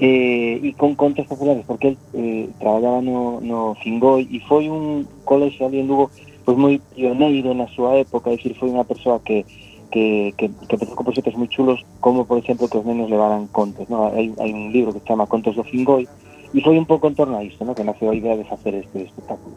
eh, 0.00 0.60
e 0.62 0.74
con 0.74 0.94
contos 0.94 1.26
populares 1.26 1.64
porque 1.66 1.94
el 1.94 1.96
eh, 2.14 2.48
traballaba 2.58 3.00
no, 3.00 3.40
no 3.40 3.74
Fingoi 3.78 4.26
e 4.26 4.40
foi 4.44 4.68
un 4.68 5.06
colexo 5.24 5.66
ali 5.66 5.80
en 5.80 5.88
Lugo 5.88 6.10
pois 6.44 6.58
moi 6.58 6.76
pioneiro 6.92 7.54
na 7.54 7.70
súa 7.70 7.96
época 7.96 8.30
é 8.30 8.36
dicir, 8.36 8.58
foi 8.58 8.68
unha 8.68 8.84
persoa 8.84 9.22
que 9.22 9.46
que, 9.94 10.34
que, 10.36 10.50
que 10.50 10.74
empezou 10.74 10.98
con 10.98 11.06
proxectos 11.06 11.38
moi 11.38 11.46
chulos 11.46 11.78
como 12.02 12.26
por 12.26 12.42
exemplo 12.42 12.66
que 12.66 12.78
os 12.78 12.84
nenos 12.84 13.06
levaran 13.06 13.46
contos 13.54 13.86
no? 13.86 14.10
hai, 14.10 14.34
hai 14.42 14.50
un 14.50 14.74
libro 14.74 14.90
que 14.90 14.98
se 14.98 15.06
chama 15.06 15.30
Contos 15.30 15.54
do 15.54 15.62
Fingoi 15.62 16.10
e 16.50 16.58
foi 16.58 16.74
un 16.74 16.82
pouco 16.82 17.06
en 17.06 17.14
torno 17.14 17.38
a 17.38 17.46
isto 17.46 17.62
no? 17.62 17.78
que 17.78 17.86
naceu 17.86 18.10
a 18.10 18.18
idea 18.18 18.34
de 18.34 18.42
facer 18.42 18.74
este 18.74 19.06
espectáculo 19.06 19.54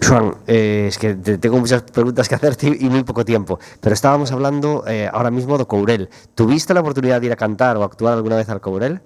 Juan, 0.00 0.34
eh, 0.46 0.86
es 0.88 0.96
que 0.98 1.14
te- 1.14 1.38
tengo 1.38 1.58
muchas 1.58 1.82
preguntas 1.82 2.28
que 2.28 2.34
hacerte 2.34 2.68
y 2.80 2.88
muy 2.88 3.02
poco 3.04 3.24
tiempo, 3.24 3.58
pero 3.80 3.94
estábamos 3.94 4.30
hablando 4.32 4.84
eh, 4.86 5.08
ahora 5.12 5.30
mismo 5.30 5.58
de 5.58 5.66
Courel. 5.66 6.08
¿Tuviste 6.34 6.72
la 6.72 6.80
oportunidad 6.80 7.20
de 7.20 7.26
ir 7.26 7.32
a 7.32 7.36
cantar 7.36 7.76
o 7.76 7.82
actuar 7.82 8.14
alguna 8.14 8.36
vez 8.36 8.48
al 8.48 8.60
Courel? 8.60 9.00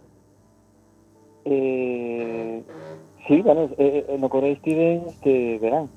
eh, 1.44 2.62
sí, 3.26 3.40
bueno, 3.42 3.62
eh, 3.78 4.06
eh, 4.08 4.16
no 4.18 4.28
Corea 4.28 4.52
estive 4.52 5.02
este 5.08 5.58
verán, 5.58 5.88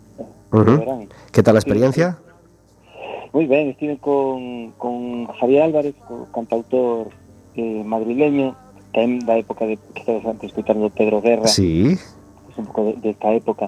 este. 0.52 1.08
¿Qué 1.32 1.44
tal 1.44 1.54
la 1.56 1.60
experiencia? 1.60 2.18
Moi 3.34 3.46
ben, 3.48 3.68
estive 3.70 3.98
con, 4.00 4.72
con 4.80 5.28
Javier 5.28 5.64
Álvarez, 5.64 5.94
co 6.08 6.26
cantautor 6.34 7.10
eh, 7.60 7.84
madrileño, 7.84 8.56
tamén 8.96 9.20
da 9.28 9.36
época 9.36 9.68
de 9.68 9.76
que 9.76 10.00
estabas 10.02 10.24
antes 10.26 10.50
escutando 10.56 10.88
Pedro 10.90 11.20
Guerra, 11.20 11.46
Sí. 11.52 12.00
pues 12.48 12.56
un 12.58 12.66
pouco 12.72 12.96
de, 12.96 13.12
desta 13.12 13.36
época, 13.36 13.68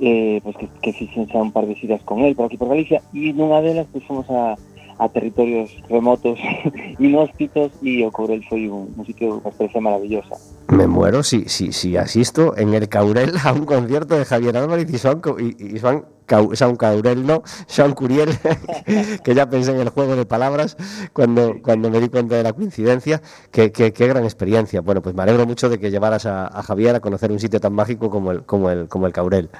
eh, 0.00 0.40
pues 0.42 0.56
que, 0.56 0.66
que 0.80 0.92
fixen 0.96 1.28
xa 1.28 1.38
un 1.44 1.52
par 1.52 1.66
de 1.68 1.76
xiras 1.76 2.00
con 2.08 2.20
él 2.24 2.34
por 2.34 2.46
aquí 2.48 2.56
por 2.56 2.68
Galicia, 2.72 3.00
e 3.14 3.30
nunha 3.36 3.60
delas 3.60 3.86
pues, 3.92 4.02
fomos 4.08 4.24
a, 4.32 4.56
a 5.00 5.08
territorios 5.08 5.70
remotos, 5.88 6.36
inhóspitos, 7.00 7.72
e 7.80 8.04
o 8.04 8.10
Courel 8.12 8.44
foi 8.48 8.68
un, 8.68 8.92
un 8.96 9.04
sitio, 9.08 9.40
unha 9.40 9.48
experiencia 9.48 9.80
maravillosa. 9.80 10.34
Me 10.70 10.86
muero 10.86 11.22
si, 11.24 11.48
si, 11.48 11.72
si 11.72 11.96
asisto 11.96 12.56
en 12.56 12.74
el 12.74 12.88
Caurel 12.88 13.32
a 13.42 13.52
un 13.52 13.64
concierto 13.64 14.14
de 14.16 14.24
Javier 14.24 14.56
Álvarez 14.56 14.86
y 14.92 14.98
Joan, 15.00 15.20
y, 15.40 15.76
y 15.76 15.80
Joan, 15.80 16.04
Cau- 16.28 16.52
Joan 16.54 16.76
Caurel, 16.76 17.26
no, 17.26 17.42
Joan 17.66 17.92
Curiel, 17.96 18.30
que 19.24 19.34
ya 19.34 19.48
pensé 19.50 19.72
en 19.72 19.80
el 19.80 19.88
juego 19.88 20.14
de 20.14 20.26
palabras 20.26 20.76
cuando, 21.12 21.56
cuando 21.62 21.90
me 21.90 21.98
di 21.98 22.08
cuenta 22.08 22.36
de 22.36 22.42
la 22.44 22.52
coincidencia. 22.52 23.20
Qué, 23.50 23.72
qué- 23.72 23.92
qué 23.92 24.06
gran 24.06 24.22
experiencia. 24.24 24.80
Bueno, 24.80 25.02
pues 25.02 25.14
me 25.14 25.22
alegro 25.22 25.44
mucho 25.46 25.68
de 25.68 25.78
que 25.80 25.90
llevaras 25.90 26.26
a, 26.26 26.46
a 26.46 26.62
Javier 26.62 26.94
a 26.94 27.00
conocer 27.00 27.32
un 27.32 27.40
sitio 27.40 27.58
tan 27.58 27.72
mágico 27.74 28.10
como 28.10 28.30
el, 28.30 28.44
como 28.44 28.70
el, 28.70 28.86
como 28.86 29.06
el 29.08 29.12
Caurel. 29.12 29.50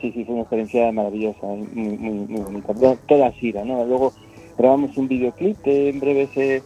Sí, 0.00 0.12
sí, 0.12 0.24
fue 0.24 0.34
una 0.34 0.42
experiencia 0.42 0.90
maravillosa, 0.92 1.46
muy, 1.46 1.96
muy, 1.98 2.18
muy 2.26 2.40
bonita. 2.40 2.72
Toda- 2.74 2.96
Toda 3.06 3.26
a 3.28 3.32
xira, 3.32 3.64
¿no? 3.64 3.84
Luego 3.84 4.12
grabamos 4.56 4.96
un 4.96 5.08
videoclip 5.08 5.60
que 5.62 5.90
en 5.90 6.00
breve 6.00 6.26
se, 6.32 6.62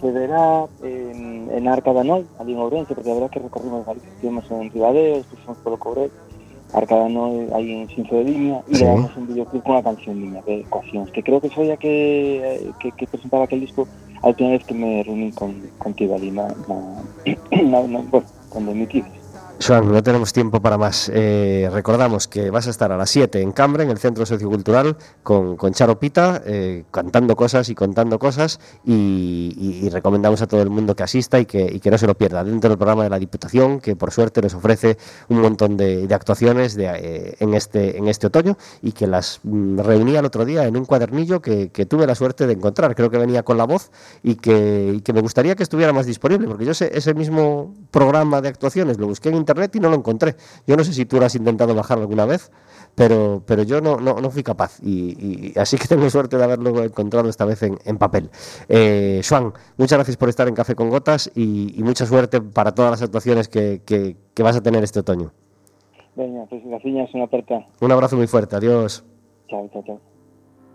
se 0.00 0.10
verá 0.10 0.64
en, 0.82 1.50
en 1.52 1.68
Arca 1.68 1.92
da 1.92 2.02
Nol, 2.04 2.26
ali 2.38 2.52
en 2.52 2.58
Ourense, 2.60 2.94
porque 2.94 3.10
a 3.10 3.14
verdad 3.14 3.30
que 3.30 3.40
recorrimos 3.40 3.84
Galicia, 3.84 4.08
estuvimos 4.14 4.50
en 4.50 4.70
Ribadeo, 4.70 5.16
despois 5.18 5.42
fomos 5.44 5.60
polo 5.60 5.76
Cobrel, 5.76 6.10
Arca 6.72 6.96
da 6.96 7.08
Nol 7.08 7.48
aí 7.52 7.72
en 7.72 7.88
Sinfo 7.90 8.16
de 8.16 8.22
e 8.30 8.62
Sí. 8.72 8.78
grabamos 8.80 9.12
un 9.16 9.26
videoclip 9.28 9.62
con 9.64 9.72
unha 9.76 9.84
canción 9.84 10.16
miña 10.16 10.40
de 10.48 10.64
ecuacións, 10.64 11.12
que 11.12 11.20
creo 11.22 11.40
que 11.44 11.52
foi 11.52 11.68
a 11.72 11.76
que, 11.76 12.72
que, 12.80 12.88
que 12.92 13.04
presentaba 13.08 13.44
aquel 13.44 13.60
disco 13.60 13.84
a 14.24 14.28
última 14.32 14.50
vez 14.56 14.64
que 14.64 14.72
me 14.74 15.02
reuní 15.04 15.32
con, 15.32 15.52
contigo 15.76 16.16
ali 16.16 16.30
na, 16.32 16.48
na, 16.68 16.76
na, 17.68 17.78
na, 17.84 17.98
bueno, 18.08 18.28
cuando 18.48 18.72
emitides. 18.72 19.17
Joan, 19.60 19.90
no 19.90 20.02
tenemos 20.04 20.32
tiempo 20.32 20.62
para 20.62 20.78
más. 20.78 21.10
Eh, 21.12 21.68
recordamos 21.72 22.28
que 22.28 22.48
vas 22.50 22.68
a 22.68 22.70
estar 22.70 22.92
a 22.92 22.96
las 22.96 23.10
7 23.10 23.42
en 23.42 23.50
Cambre, 23.50 23.82
en 23.82 23.90
el 23.90 23.98
Centro 23.98 24.24
Sociocultural, 24.24 24.96
con, 25.24 25.56
con 25.56 25.72
Charo 25.72 25.98
Pita, 25.98 26.42
eh, 26.46 26.84
cantando 26.92 27.34
cosas 27.34 27.68
y 27.68 27.74
contando 27.74 28.20
cosas, 28.20 28.60
y, 28.84 29.88
recomendamos 29.90 30.42
a 30.42 30.46
todo 30.46 30.62
el 30.62 30.70
mundo 30.70 30.94
que 30.94 31.02
asista 31.02 31.40
y 31.40 31.46
que, 31.46 31.80
no 31.90 31.98
se 31.98 32.06
lo 32.06 32.14
pierda. 32.14 32.44
Dentro 32.44 32.70
del 32.70 32.78
programa 32.78 33.02
de 33.02 33.10
la 33.10 33.18
Diputación, 33.18 33.80
que 33.80 33.96
por 33.96 34.12
suerte 34.12 34.42
nos 34.42 34.54
ofrece 34.54 34.96
un 35.28 35.40
montón 35.40 35.76
de, 35.76 36.06
actuaciones 36.12 36.76
de, 36.76 36.86
eh, 36.86 37.36
en, 37.40 37.54
este, 37.54 37.96
en 37.96 38.06
este 38.06 38.28
otoño, 38.28 38.56
y 38.80 38.92
que 38.92 39.08
las 39.08 39.40
mm, 39.42 39.80
reunía 39.80 40.20
el 40.20 40.26
otro 40.26 40.44
día 40.44 40.66
en 40.66 40.76
un 40.76 40.84
cuadernillo 40.84 41.42
que, 41.42 41.68
tuve 41.88 42.06
la 42.06 42.14
suerte 42.14 42.46
de 42.46 42.52
encontrar. 42.52 42.94
Creo 42.94 43.10
que 43.10 43.18
venía 43.18 43.42
con 43.42 43.56
la 43.56 43.64
voz 43.64 43.90
y 44.22 44.36
que, 44.36 45.00
que 45.02 45.12
me 45.12 45.20
gustaría 45.20 45.56
que 45.56 45.62
estuviera 45.64 45.92
más 45.92 46.06
disponible, 46.06 46.46
porque 46.46 46.64
yo 46.64 46.72
ese, 46.72 46.96
ese 46.96 47.14
mismo 47.14 47.74
programa 47.90 48.40
de 48.40 48.48
actuaciones 48.48 48.98
lo 48.98 49.06
busqué 49.06 49.30
en 49.30 49.47
internet 49.48 49.74
y 49.76 49.80
no 49.80 49.88
lo 49.88 49.96
encontré. 49.96 50.36
Yo 50.66 50.76
no 50.76 50.84
sé 50.84 50.92
si 50.92 51.06
tú 51.06 51.18
lo 51.18 51.24
has 51.26 51.34
intentado 51.34 51.74
bajar 51.74 51.98
alguna 51.98 52.26
vez, 52.26 52.50
pero, 52.94 53.42
pero 53.46 53.62
yo 53.62 53.80
no, 53.80 53.96
no, 53.96 54.20
no 54.20 54.30
fui 54.30 54.42
capaz. 54.42 54.78
Y, 54.82 55.52
y 55.54 55.58
así 55.58 55.78
que 55.78 55.86
tengo 55.88 56.08
suerte 56.10 56.36
de 56.36 56.44
haberlo 56.44 56.84
encontrado 56.84 57.28
esta 57.28 57.44
vez 57.46 57.62
en, 57.62 57.78
en 57.84 57.96
papel. 57.96 58.30
Eh, 58.68 59.22
Juan, 59.26 59.52
muchas 59.78 59.96
gracias 59.98 60.16
por 60.16 60.28
estar 60.28 60.46
en 60.48 60.54
Café 60.54 60.74
con 60.74 60.90
Gotas 60.90 61.30
y, 61.34 61.74
y 61.78 61.82
mucha 61.82 62.04
suerte 62.04 62.40
para 62.40 62.72
todas 62.74 62.90
las 62.90 63.02
actuaciones 63.02 63.48
que, 63.48 63.80
que- 63.84 64.16
que 64.34 64.42
vas 64.42 64.56
a 64.56 64.60
tener 64.62 64.84
este 64.84 65.00
otoño. 65.00 65.32
Venga, 66.14 66.44
pues 66.50 66.62
graciñas, 66.64 67.08
una 67.14 67.24
aperta. 67.24 67.66
Un 67.80 67.92
abrazo 67.92 68.16
muy 68.16 68.26
fuerte, 68.26 68.54
adiós. 68.56 69.04
Chao, 69.48 69.68
chao, 69.72 69.82
chao. 69.86 70.00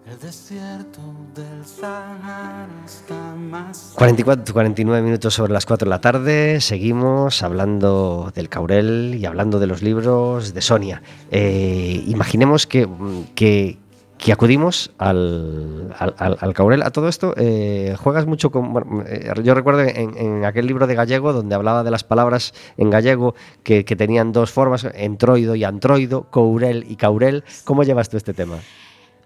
El 0.10 0.20
desierto 0.20 1.00
del 1.34 1.66
Sahara 1.66 2.68
está 2.86 3.36
más 3.36 3.94
44, 3.98 4.54
49 4.54 5.02
minutos 5.02 5.34
sobre 5.34 5.54
las 5.54 5.66
4 5.66 5.86
de 5.86 5.90
la 5.90 6.02
tarde, 6.02 6.60
seguimos 6.60 7.42
hablando 7.42 8.32
del 8.36 8.50
Caurel 8.50 9.16
y 9.18 9.26
hablando 9.26 9.60
de 9.60 9.68
los 9.68 9.82
libros 9.82 10.54
de 10.54 10.62
Sonia. 10.62 11.02
Eh, 11.32 12.04
imaginemos 12.06 12.68
que, 12.68 12.86
que, 13.34 13.78
que 14.18 14.34
acudimos 14.34 14.92
al, 14.98 15.96
al, 15.98 16.14
al- 16.18 16.38
al 16.42 16.54
Caurel. 16.54 16.82
A 16.84 16.92
todo 16.92 17.08
esto, 17.08 17.34
eh, 17.38 17.96
juegas 17.98 18.26
mucho 18.26 18.52
con... 18.52 18.74
bueno, 18.74 19.04
eh, 19.08 19.32
yo 19.42 19.54
recuerdo 19.56 19.82
en, 19.84 20.18
en 20.18 20.44
aquel 20.44 20.68
libro 20.68 20.86
de 20.86 20.96
gallego 20.96 21.32
donde 21.32 21.56
hablaba 21.56 21.82
de 21.86 21.92
las 21.92 22.04
palabras 22.04 22.54
en 22.76 22.90
gallego 22.90 23.36
que, 23.64 23.86
que 23.86 23.96
tenían 23.96 24.34
dos 24.34 24.52
formas, 24.52 24.86
entroido 24.96 25.56
y 25.56 25.64
antroido, 25.64 26.24
courel 26.30 26.86
y 26.90 26.98
caurel. 26.98 27.46
¿Cómo 27.64 27.84
llevas 27.84 28.10
tú 28.10 28.18
este 28.18 28.34
tema? 28.34 28.58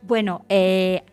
Bueno, 0.02 0.46
eh, 0.50 1.04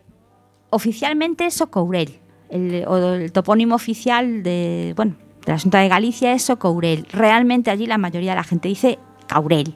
oficialmente 0.69 1.45
es 1.45 1.55
Socourel. 1.55 2.19
El, 2.49 2.85
o 2.87 2.97
el 3.15 3.31
topónimo 3.31 3.75
oficial 3.75 4.43
de, 4.43 4.93
bueno, 4.95 5.15
de 5.45 5.51
la 5.51 5.59
Junta 5.59 5.79
de 5.79 5.89
Galicia 5.89 6.33
es 6.33 6.43
Socourel. 6.43 7.07
Realmente 7.11 7.71
allí 7.71 7.87
la 7.87 7.97
mayoría 7.97 8.31
de 8.31 8.37
la 8.37 8.43
gente 8.43 8.69
dice 8.69 8.99
Caurel. 9.27 9.75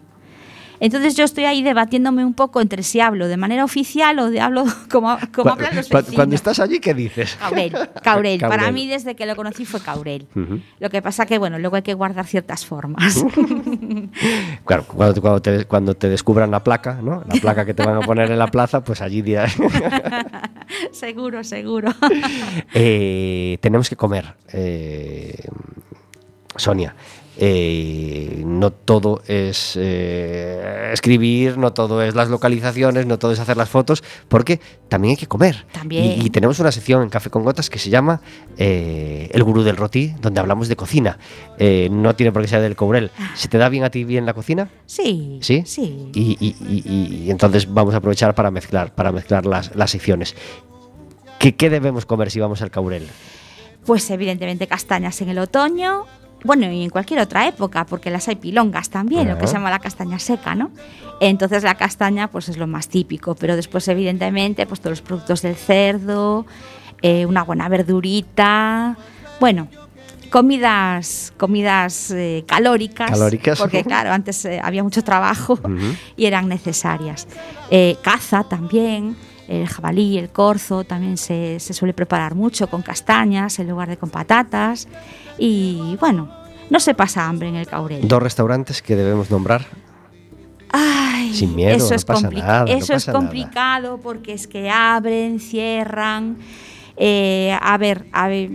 Entonces 0.80 1.16
yo 1.16 1.24
estoy 1.26 1.46
ahí 1.46 1.62
debatiéndome 1.62 2.24
un 2.26 2.34
poco 2.34 2.62
entre 2.62 2.84
si 2.84 3.00
hablo 3.02 3.28
de 3.28 3.38
manera 3.38 3.64
oficial 3.66 4.18
o 4.20 4.30
de 4.30 4.40
hablo 4.40 4.64
como, 4.92 5.18
como 5.34 5.52
hablan 5.52 5.76
los 5.76 5.90
vecinos. 5.90 6.16
cuando 6.16 6.36
estás 6.36 6.60
allí, 6.60 6.80
¿qué 6.80 6.94
dices? 6.94 7.36
Caurel, 7.40 7.74
Caurel. 8.04 8.40
Para 8.40 8.72
mí 8.72 8.88
desde 8.88 9.16
que 9.16 9.26
lo 9.26 9.36
conocí 9.36 9.66
fue 9.66 9.82
Caurel. 9.82 10.28
Lo 10.80 10.90
que 10.90 11.02
pasa 11.02 11.26
que, 11.26 11.38
bueno, 11.38 11.60
luego 11.60 11.76
hay 11.76 11.82
que 11.82 11.94
guardar 11.94 12.26
ciertas 12.26 12.66
formas. 12.66 13.24
Claro, 14.66 14.86
cuando, 14.88 15.14
te- 15.14 15.22
cuando, 15.22 15.42
te, 15.42 15.66
cuando 15.66 15.94
te 15.96 16.10
descubran 16.10 16.52
la 16.52 16.64
placa, 16.64 17.00
¿no? 17.02 17.24
La 17.28 17.36
placa 17.42 17.66
que 17.66 17.74
te 17.74 17.84
van 17.84 17.98
a 17.98 18.02
poner 18.02 18.32
en 18.32 18.40
la 18.40 18.48
plaza, 18.48 18.84
pues 18.84 19.02
allí 19.02 19.22
dirás. 19.22 19.56
seguro, 20.92 21.44
seguro. 21.44 21.90
Eh, 22.74 23.58
tenemos 23.62 23.90
que 23.90 23.96
comer. 23.96 24.36
eh, 24.54 25.36
Sonia, 26.56 26.94
eh, 27.42 28.44
no 28.46 28.72
todo 28.72 29.22
es 29.26 29.74
eh, 29.80 30.90
escribir, 30.94 31.58
no 31.58 31.72
todo 31.74 32.02
es 32.04 32.14
las 32.16 32.28
localizaciones, 32.30 33.06
no 33.06 33.18
todo 33.18 33.32
es 33.32 33.40
hacer 33.40 33.56
las 33.56 33.70
fotos, 33.70 34.04
porque 34.28 34.60
también 34.90 35.12
hay 35.12 35.18
que 35.18 35.28
comer. 35.28 35.66
También. 35.72 36.04
Y, 36.22 36.26
y 36.26 36.30
tenemos 36.30 36.60
una 36.60 36.72
sección 36.72 37.02
en 37.02 37.10
Café 37.10 37.30
con 37.30 37.44
Gotas 37.44 37.70
que 37.70 37.80
se 37.80 37.90
llama 37.90 38.22
eh, 38.58 39.30
El 39.32 39.44
Gurú 39.44 39.64
del 39.64 39.78
Roti, 39.78 40.14
donde 40.22 40.40
hablamos 40.42 40.68
de 40.68 40.76
cocina. 40.76 41.18
No 41.92 42.16
tiene 42.16 42.32
por 42.32 42.42
qué 42.42 42.48
ser 42.50 42.62
del 42.62 42.76
Courel. 42.76 43.12
¿Se 43.36 43.48
te 43.48 43.58
da 43.58 43.70
bien 43.70 43.84
a 43.84 43.90
ti 43.90 44.04
bien 44.04 44.26
la 44.26 44.34
cocina? 44.34 44.70
Sí. 44.86 45.40
¿Sí? 45.42 45.64
Sí. 45.66 46.10
Y, 46.14 46.38
y- 46.40 46.56
y- 46.68 47.24
y 47.26 47.32
entonces 47.32 47.72
vamos 47.74 47.94
a 47.94 47.98
aprovechar 47.98 48.36
para 48.36 48.52
mezclar, 48.52 48.94
para 48.94 49.12
mezclar 49.12 49.46
las, 49.46 49.76
las 49.76 49.92
secciones. 49.92 50.36
¿Qué, 51.40 51.56
qué 51.56 51.70
debemos 51.70 52.06
comer 52.06 52.32
si 52.32 52.40
vamos 52.40 52.62
al 52.62 52.70
Caurel? 52.72 53.08
Pues 53.86 54.10
evidentemente 54.12 54.68
castañas 54.68 55.22
en 55.22 55.30
el 55.30 55.40
otoño, 55.40 56.06
bueno, 56.44 56.72
y 56.72 56.84
en 56.84 56.90
cualquier 56.90 57.20
otra 57.20 57.48
época, 57.48 57.86
porque 57.86 58.10
las 58.10 58.28
hay 58.28 58.36
pilongas 58.36 58.90
también, 58.90 59.28
lo 59.28 59.38
que 59.38 59.48
se 59.48 59.54
llama 59.54 59.70
la 59.70 59.80
castaña 59.80 60.20
seca, 60.20 60.56
¿no? 60.56 60.72
Entonces 61.20 61.64
la 61.64 61.76
castaña 61.76 62.30
pues 62.30 62.48
es 62.50 62.58
lo 62.58 62.68
más 62.68 62.88
típico, 62.88 63.36
pero 63.36 63.56
después 63.56 63.88
evidentemente 63.88 64.66
pues 64.66 64.80
todos 64.80 64.92
los 64.92 65.02
productos 65.02 65.42
del 65.42 65.56
cerdo, 65.56 66.46
eh, 67.02 67.26
una 67.26 67.44
buena 67.44 67.68
verdurita, 67.68 68.98
bueno, 69.40 69.68
comidas, 70.30 71.34
comidas 71.38 72.12
eh, 72.12 72.46
calóricas, 72.48 73.12
Calóricas. 73.12 73.60
porque 73.60 73.84
claro, 73.84 74.12
antes 74.12 74.46
eh, 74.46 74.62
había 74.64 74.84
mucho 74.84 75.04
trabajo 75.04 75.60
y 76.16 76.26
eran 76.26 76.48
necesarias. 76.48 77.28
Caza 78.02 78.46
también, 78.46 79.18
el 79.50 79.68
jabalí, 79.68 80.18
el 80.18 80.30
corzo, 80.30 80.84
también 80.84 81.18
se, 81.18 81.60
se 81.60 81.74
suele 81.74 81.93
preparar 81.93 82.36
mucho 82.36 82.68
con 82.70 82.82
castañas 82.82 83.60
en 83.60 83.68
lugar 83.68 83.89
de 83.89 83.97
con 83.97 84.10
patatas. 84.10 84.88
Y 85.38 85.97
bueno, 86.00 86.30
no 86.70 86.80
se 86.80 86.93
pasa 86.93 87.28
hambre 87.28 87.50
en 87.50 87.56
el 87.56 87.68
Caurel. 87.68 88.08
Dos 88.08 88.22
restaurantes 88.22 88.82
que 88.82 88.95
debemos 88.95 89.32
nombrar. 89.32 89.66
Ay, 90.72 91.34
Sin 91.34 91.56
miedo, 91.56 91.76
eso 91.76 91.89
no 91.89 91.95
es, 91.95 92.06
pasa 92.06 92.30
nada, 92.30 92.66
no 92.66 92.72
eso 92.72 92.93
es 92.93 93.08
nada. 93.08 93.20
complicado 93.20 94.00
porque 94.00 94.34
es 94.34 94.47
que 94.47 94.70
abren, 94.70 95.39
cierran. 95.39 96.38
Eh, 96.95 97.58
a 97.60 97.78
ver, 97.78 98.06
a 98.12 98.28
ver, 98.28 98.52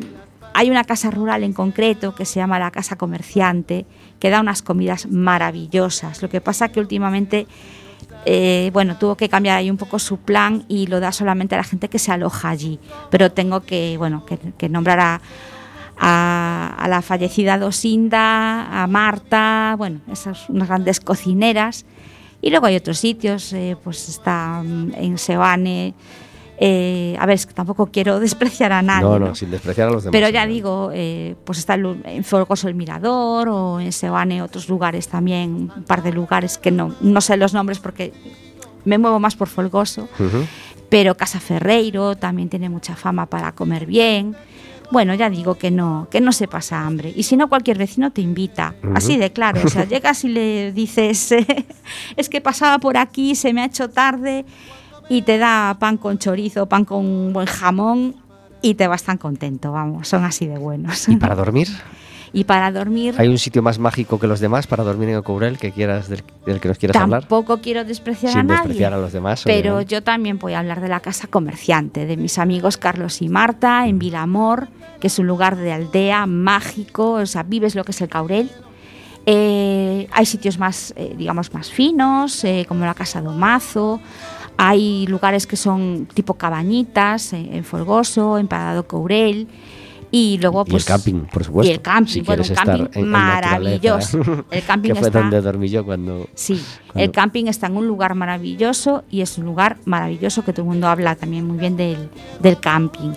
hay 0.52 0.70
una 0.70 0.84
casa 0.84 1.10
rural 1.10 1.42
en 1.42 1.52
concreto 1.52 2.14
que 2.14 2.24
se 2.24 2.38
llama 2.38 2.60
la 2.60 2.70
Casa 2.70 2.96
Comerciante 2.96 3.86
que 4.20 4.30
da 4.30 4.40
unas 4.40 4.62
comidas 4.62 5.08
maravillosas. 5.10 6.22
Lo 6.22 6.28
que 6.28 6.40
pasa 6.40 6.68
que 6.68 6.78
últimamente, 6.78 7.48
eh, 8.26 8.70
bueno, 8.72 8.96
tuvo 8.96 9.16
que 9.16 9.28
cambiar 9.28 9.58
ahí 9.58 9.70
un 9.70 9.76
poco 9.76 9.98
su 9.98 10.18
plan 10.18 10.64
y 10.68 10.86
lo 10.86 11.00
da 11.00 11.12
solamente 11.12 11.54
a 11.54 11.58
la 11.58 11.64
gente 11.64 11.88
que 11.88 11.98
se 11.98 12.12
aloja 12.12 12.48
allí. 12.48 12.78
Pero 13.10 13.32
tengo 13.32 13.60
que, 13.60 13.96
bueno, 13.98 14.24
que, 14.26 14.68
nombrar 14.68 15.00
a, 15.00 15.20
a, 15.98 16.74
a 16.78 16.88
la 16.88 17.02
fallecida 17.02 17.58
Dosinda, 17.58 18.82
a 18.82 18.86
Marta, 18.86 19.74
bueno, 19.76 20.00
esas 20.10 20.48
unas 20.48 20.68
grandes 20.68 21.00
cocineras. 21.00 21.84
Y 22.40 22.50
luego 22.50 22.66
hay 22.66 22.76
otros 22.76 22.98
sitios, 22.98 23.52
eh, 23.54 23.76
pues 23.82 24.08
está 24.08 24.62
mm, 24.62 24.92
en 24.96 25.18
Sebane. 25.18 25.94
Eh, 26.58 27.16
a 27.18 27.26
ver, 27.26 27.34
es 27.34 27.46
que 27.46 27.52
tampoco 27.54 27.86
quiero 27.86 28.20
despreciar 28.20 28.72
a 28.72 28.82
nadie. 28.82 29.04
no, 29.04 29.18
no, 29.18 29.26
¿no? 29.28 29.34
sin 29.34 29.50
despreciar 29.50 29.88
a 29.88 29.92
los 29.92 30.04
demás. 30.04 30.12
Pero 30.12 30.28
ya 30.28 30.46
¿no? 30.46 30.52
digo, 30.52 30.90
eh, 30.92 31.34
pues 31.44 31.58
está 31.58 31.74
en 31.74 32.24
Folgoso 32.24 32.68
el 32.68 32.74
Mirador 32.74 33.48
o 33.48 33.80
en 33.80 33.92
Sebane 33.92 34.42
otros 34.42 34.68
lugares 34.68 35.08
también, 35.08 35.70
un 35.76 35.84
par 35.84 36.02
de 36.02 36.12
lugares 36.12 36.58
que 36.58 36.70
no, 36.70 36.94
no 37.00 37.20
sé 37.20 37.36
los 37.36 37.52
nombres 37.54 37.78
porque 37.78 38.12
me 38.84 38.98
muevo 38.98 39.18
más 39.18 39.34
por 39.34 39.48
Folgoso 39.48 40.08
Ujú. 40.18 40.46
pero 40.90 41.16
Casa 41.16 41.40
Ferreiro 41.40 42.16
también 42.16 42.48
tiene 42.48 42.68
mucha 42.68 42.94
fama 42.96 43.26
para 43.26 43.52
comer 43.52 43.86
bien. 43.86 44.36
Bueno, 44.90 45.14
ya 45.14 45.30
digo 45.30 45.54
que 45.56 45.70
no, 45.70 46.06
que 46.10 46.20
no 46.20 46.30
se 46.30 46.46
pasa 46.46 46.82
hambre. 46.86 47.12
Y 47.16 47.22
si 47.22 47.36
no, 47.38 47.48
cualquier 47.48 47.78
vecino 47.78 48.12
te 48.12 48.20
invita. 48.20 48.74
Ujú. 48.82 48.92
Así 48.94 49.16
de 49.16 49.32
claro. 49.32 49.62
O 49.64 49.68
sea, 49.68 49.84
llegas 49.88 50.22
y 50.24 50.28
le 50.28 50.72
dices, 50.72 51.34
es 52.16 52.28
que 52.28 52.40
pasaba 52.42 52.78
por 52.78 52.98
aquí, 52.98 53.34
se 53.34 53.52
me 53.54 53.62
ha 53.62 53.64
hecho 53.64 53.88
tarde, 53.88 54.44
y 55.08 55.22
te 55.22 55.38
da 55.38 55.76
pan 55.78 55.96
con 55.96 56.18
chorizo, 56.18 56.66
pan 56.66 56.84
con 56.84 57.32
buen 57.32 57.46
jamón, 57.46 58.16
y 58.62 58.74
te 58.74 58.86
vas 58.88 59.02
tan 59.02 59.18
contento, 59.18 59.72
vamos, 59.72 60.08
son 60.08 60.24
así 60.24 60.46
de 60.46 60.58
buenos. 60.58 61.08
¿Y 61.08 61.16
para 61.16 61.34
dormir? 61.34 61.68
Y 62.36 62.42
para 62.42 62.72
dormir, 62.72 63.14
¿Hay 63.16 63.28
un 63.28 63.38
sitio 63.38 63.62
más 63.62 63.78
mágico 63.78 64.18
que 64.18 64.26
los 64.26 64.40
demás 64.40 64.66
para 64.66 64.82
dormir 64.82 65.08
en 65.08 65.14
el 65.14 65.22
Courel 65.22 65.56
que 65.56 65.70
quieras, 65.70 66.08
del, 66.08 66.24
del 66.44 66.58
que 66.58 66.66
nos 66.66 66.78
quieras 66.78 67.00
hablar? 67.00 67.20
tampoco 67.20 67.58
quiero 67.60 67.84
despreciar 67.84 68.32
a 68.32 68.34
Sin 68.40 68.48
nadie. 68.48 68.58
despreciar 68.62 68.92
a 68.92 68.96
los 68.98 69.12
demás. 69.12 69.42
Pero 69.44 69.74
obviamente. 69.74 69.94
yo 69.94 70.02
también 70.02 70.40
voy 70.40 70.54
a 70.54 70.58
hablar 70.58 70.80
de 70.80 70.88
la 70.88 70.98
casa 70.98 71.28
comerciante, 71.28 72.06
de 72.06 72.16
mis 72.16 72.36
amigos 72.38 72.76
Carlos 72.76 73.22
y 73.22 73.28
Marta 73.28 73.86
en 73.86 74.00
Vilamor, 74.00 74.66
que 74.98 75.06
es 75.06 75.18
un 75.20 75.28
lugar 75.28 75.54
de 75.54 75.74
aldea 75.74 76.26
mágico, 76.26 77.12
o 77.12 77.26
sea, 77.26 77.44
vives 77.44 77.76
lo 77.76 77.84
que 77.84 77.92
es 77.92 78.00
el 78.00 78.08
Caurel. 78.08 78.50
Eh, 79.26 80.08
hay 80.10 80.26
sitios 80.26 80.58
más, 80.58 80.92
eh, 80.96 81.14
digamos, 81.16 81.54
más 81.54 81.70
finos, 81.70 82.42
eh, 82.42 82.66
como 82.68 82.84
la 82.84 82.94
Casa 82.94 83.22
do 83.22 83.30
Mazo. 83.32 84.00
Hay 84.56 85.06
lugares 85.08 85.46
que 85.46 85.56
son 85.56 86.06
tipo 86.14 86.34
cabañitas, 86.34 87.32
eh, 87.32 87.48
en 87.52 87.64
Folgoso, 87.64 88.38
en 88.38 88.46
Parado 88.48 88.86
Courel. 88.86 89.48
Y 90.10 90.38
luego, 90.40 90.62
Y 90.68 90.70
pues. 90.70 90.84
el 90.84 90.92
camping, 90.94 91.20
por 91.32 91.42
supuesto. 91.42 91.68
Y 91.68 91.74
el 91.74 91.80
camping, 91.80 92.12
si 92.12 92.20
bueno, 92.20 92.44
quieres 92.44 92.50
un 92.50 92.56
estar 92.56 92.78
camping 92.78 93.00
en, 93.00 93.08
maravilloso. 93.08 94.18
naturaleza. 94.18 94.44
El 94.52 94.62
camping 94.62 94.88
que 94.90 94.94
fue 94.94 95.08
está- 95.08 95.20
donde 95.20 95.40
dormí 95.40 95.68
yo 95.68 95.84
cuando... 95.84 96.28
Sí, 96.34 96.62
Cuando- 96.86 97.04
el 97.04 97.10
camping 97.10 97.44
está 97.46 97.66
en 97.66 97.76
un 97.76 97.88
lugar 97.88 98.14
maravilloso 98.14 99.02
y 99.10 99.22
es 99.22 99.36
un 99.38 99.44
lugar 99.44 99.78
maravilloso 99.86 100.44
que 100.44 100.52
todo 100.52 100.62
el 100.62 100.68
mundo 100.68 100.86
habla 100.86 101.16
también 101.16 101.44
muy 101.44 101.58
bien 101.58 101.76
del, 101.76 102.10
del 102.40 102.60
camping. 102.60 103.10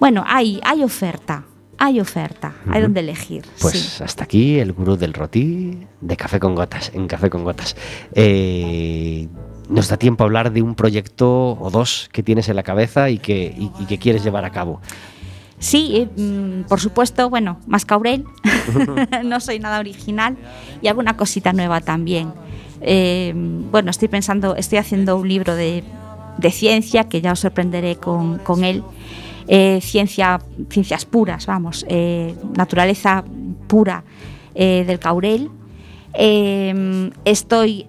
Bueno, 0.00 0.24
hay, 0.26 0.58
hay 0.64 0.82
oferta, 0.82 1.44
hay 1.78 2.00
oferta, 2.00 2.52
hay 2.68 2.82
donde 2.82 2.98
elegir. 2.98 3.44
Pues 3.60 3.74
sí. 3.78 4.02
hasta 4.02 4.24
aquí 4.24 4.58
el 4.58 4.72
gurú 4.72 4.96
del 4.96 5.12
rotí 5.14 5.86
de 6.00 6.16
Café 6.16 6.40
con 6.40 6.56
Gotas, 6.56 6.90
en 6.94 7.06
Café 7.06 7.30
con 7.30 7.44
Gotas. 7.44 7.76
Eh, 8.12 9.28
nos 9.68 9.88
da 9.88 9.96
tiempo 9.96 10.24
a 10.24 10.26
hablar 10.26 10.52
de 10.52 10.62
un 10.62 10.74
proyecto 10.74 11.52
o 11.60 11.70
dos 11.70 12.08
que 12.12 12.22
tienes 12.22 12.48
en 12.48 12.56
la 12.56 12.62
cabeza 12.62 13.10
y 13.10 13.18
que, 13.18 13.54
y- 13.56 13.70
y 13.80 13.86
que 13.86 13.98
quieres 13.98 14.22
llevar 14.24 14.44
a 14.44 14.50
cabo. 14.50 14.80
Sí, 15.58 15.92
eh, 15.96 16.08
mm, 16.20 16.64
por 16.68 16.80
supuesto, 16.80 17.30
bueno, 17.30 17.58
más 17.66 17.84
Caurel, 17.84 18.24
no 19.24 19.40
soy 19.40 19.58
nada 19.60 19.78
original 19.80 20.36
y 20.82 20.88
alguna 20.88 21.16
cosita 21.16 21.52
nueva 21.52 21.80
también. 21.80 22.32
Eh, 22.80 23.32
bueno, 23.34 23.90
estoy 23.90 24.08
pensando, 24.08 24.56
estoy 24.56 24.78
haciendo 24.78 25.16
un 25.16 25.28
libro 25.28 25.54
de, 25.54 25.82
de 26.38 26.50
ciencia 26.50 27.08
que 27.08 27.20
ya 27.22 27.32
os 27.32 27.40
sorprenderé 27.40 27.96
con, 27.96 28.38
con 28.38 28.64
él. 28.64 28.82
Eh, 29.48 29.80
ciencia, 29.82 30.40
ciencias 30.70 31.04
puras, 31.04 31.46
vamos, 31.46 31.84
naturaleza 32.56 33.24
pura 33.66 34.02
del 34.54 34.98
Caurel. 34.98 35.50
Estoy 37.24 37.84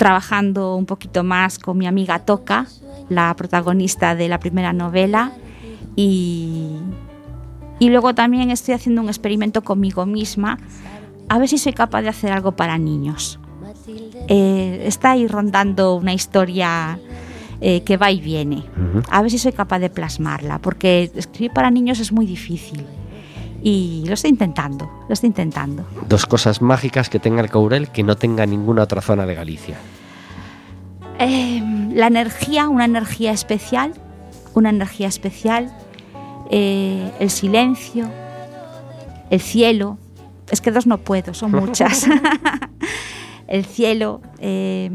trabajando 0.00 0.76
un 0.76 0.86
poquito 0.86 1.22
más 1.24 1.58
con 1.58 1.76
mi 1.76 1.86
amiga 1.86 2.20
Toca, 2.20 2.66
la 3.10 3.36
protagonista 3.36 4.14
de 4.14 4.28
la 4.28 4.40
primera 4.40 4.72
novela. 4.72 5.32
Y, 5.94 6.78
y 7.78 7.90
luego 7.90 8.14
también 8.14 8.50
estoy 8.50 8.72
haciendo 8.72 9.02
un 9.02 9.08
experimento 9.08 9.60
conmigo 9.60 10.06
misma, 10.06 10.58
a 11.28 11.38
ver 11.38 11.48
si 11.48 11.58
soy 11.58 11.74
capaz 11.74 12.00
de 12.00 12.08
hacer 12.08 12.32
algo 12.32 12.52
para 12.52 12.78
niños. 12.78 13.38
Eh, 14.26 14.84
está 14.86 15.10
ahí 15.10 15.26
rondando 15.26 15.94
una 15.96 16.14
historia 16.14 16.98
eh, 17.60 17.82
que 17.82 17.98
va 17.98 18.10
y 18.10 18.22
viene. 18.22 18.64
A 19.10 19.20
ver 19.20 19.30
si 19.30 19.36
soy 19.36 19.52
capaz 19.52 19.80
de 19.80 19.90
plasmarla, 19.90 20.60
porque 20.60 21.10
escribir 21.14 21.52
para 21.52 21.70
niños 21.70 22.00
es 22.00 22.10
muy 22.10 22.24
difícil. 22.24 22.86
Y 23.62 24.04
lo 24.06 24.14
estoy 24.14 24.30
intentando, 24.30 24.90
lo 25.06 25.12
estoy 25.12 25.28
intentando. 25.28 25.84
Dos 26.08 26.26
cosas 26.26 26.62
mágicas 26.62 27.10
que 27.10 27.18
tenga 27.18 27.42
el 27.42 27.50
Courel 27.50 27.88
que 27.88 28.02
no 28.02 28.16
tenga 28.16 28.46
ninguna 28.46 28.82
otra 28.82 29.02
zona 29.02 29.26
de 29.26 29.34
Galicia. 29.34 29.76
Eh, 31.18 31.62
la 31.92 32.06
energía, 32.06 32.68
una 32.68 32.86
energía 32.86 33.32
especial, 33.32 33.92
una 34.54 34.70
energía 34.70 35.08
especial, 35.08 35.70
eh, 36.50 37.10
el 37.20 37.30
silencio, 37.30 38.08
el 39.28 39.40
cielo. 39.40 39.98
Es 40.50 40.60
que 40.60 40.70
dos 40.70 40.86
no 40.86 40.98
puedo, 40.98 41.34
son 41.34 41.52
muchas. 41.52 42.06
el 43.46 43.64
cielo, 43.66 44.22
eh, 44.38 44.90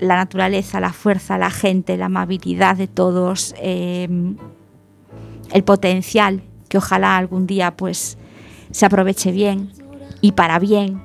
la 0.00 0.16
naturaleza, 0.16 0.80
la 0.80 0.92
fuerza, 0.92 1.38
la 1.38 1.50
gente, 1.50 1.96
la 1.96 2.06
amabilidad 2.06 2.76
de 2.76 2.88
todos, 2.88 3.54
eh, 3.58 4.08
el 5.52 5.64
potencial 5.64 6.42
que 6.68 6.78
ojalá 6.78 7.16
algún 7.16 7.46
día 7.46 7.76
pues 7.76 8.18
se 8.70 8.86
aproveche 8.86 9.32
bien 9.32 9.72
y 10.20 10.32
para 10.32 10.58
bien. 10.58 11.02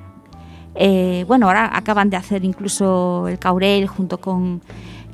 Eh, 0.74 1.24
bueno, 1.26 1.46
ahora 1.46 1.70
acaban 1.76 2.10
de 2.10 2.16
hacer 2.16 2.44
incluso 2.44 3.28
el 3.28 3.38
Caurel 3.38 3.86
junto 3.86 4.20
con 4.20 4.62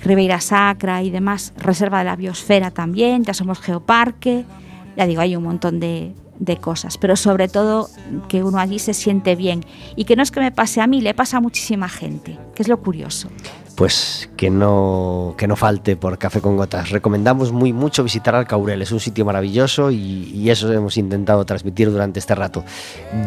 Ribeira 0.00 0.40
Sacra 0.40 1.02
y 1.02 1.10
demás, 1.10 1.52
Reserva 1.56 1.98
de 2.00 2.04
la 2.04 2.16
Biosfera 2.16 2.70
también, 2.70 3.24
ya 3.24 3.34
somos 3.34 3.60
Geoparque, 3.60 4.44
ya 4.96 5.06
digo, 5.06 5.22
hay 5.22 5.36
un 5.36 5.42
montón 5.42 5.80
de, 5.80 6.14
de 6.38 6.56
cosas, 6.58 6.98
pero 6.98 7.16
sobre 7.16 7.48
todo 7.48 7.88
que 8.28 8.42
uno 8.42 8.58
allí 8.58 8.78
se 8.78 8.94
siente 8.94 9.36
bien 9.36 9.64
y 9.96 10.04
que 10.04 10.16
no 10.16 10.22
es 10.22 10.30
que 10.30 10.40
me 10.40 10.52
pase 10.52 10.80
a 10.80 10.86
mí, 10.86 11.00
le 11.00 11.14
pasa 11.14 11.38
a 11.38 11.40
muchísima 11.40 11.88
gente, 11.88 12.38
que 12.54 12.62
es 12.62 12.68
lo 12.68 12.80
curioso. 12.80 13.28
Pues 13.76 14.30
que 14.38 14.48
no, 14.48 15.34
que 15.36 15.46
no 15.46 15.54
falte 15.54 15.96
por 15.96 16.16
Café 16.16 16.40
con 16.40 16.56
Gotas. 16.56 16.90
Recomendamos 16.90 17.52
muy 17.52 17.74
mucho 17.74 18.02
visitar 18.02 18.34
al 18.34 18.46
Caurel, 18.46 18.80
es 18.80 18.90
un 18.90 19.00
sitio 19.00 19.26
maravilloso 19.26 19.90
y, 19.90 20.30
y 20.34 20.48
eso 20.48 20.72
hemos 20.72 20.96
intentado 20.96 21.44
transmitir 21.44 21.90
durante 21.90 22.18
este 22.18 22.34
rato. 22.34 22.64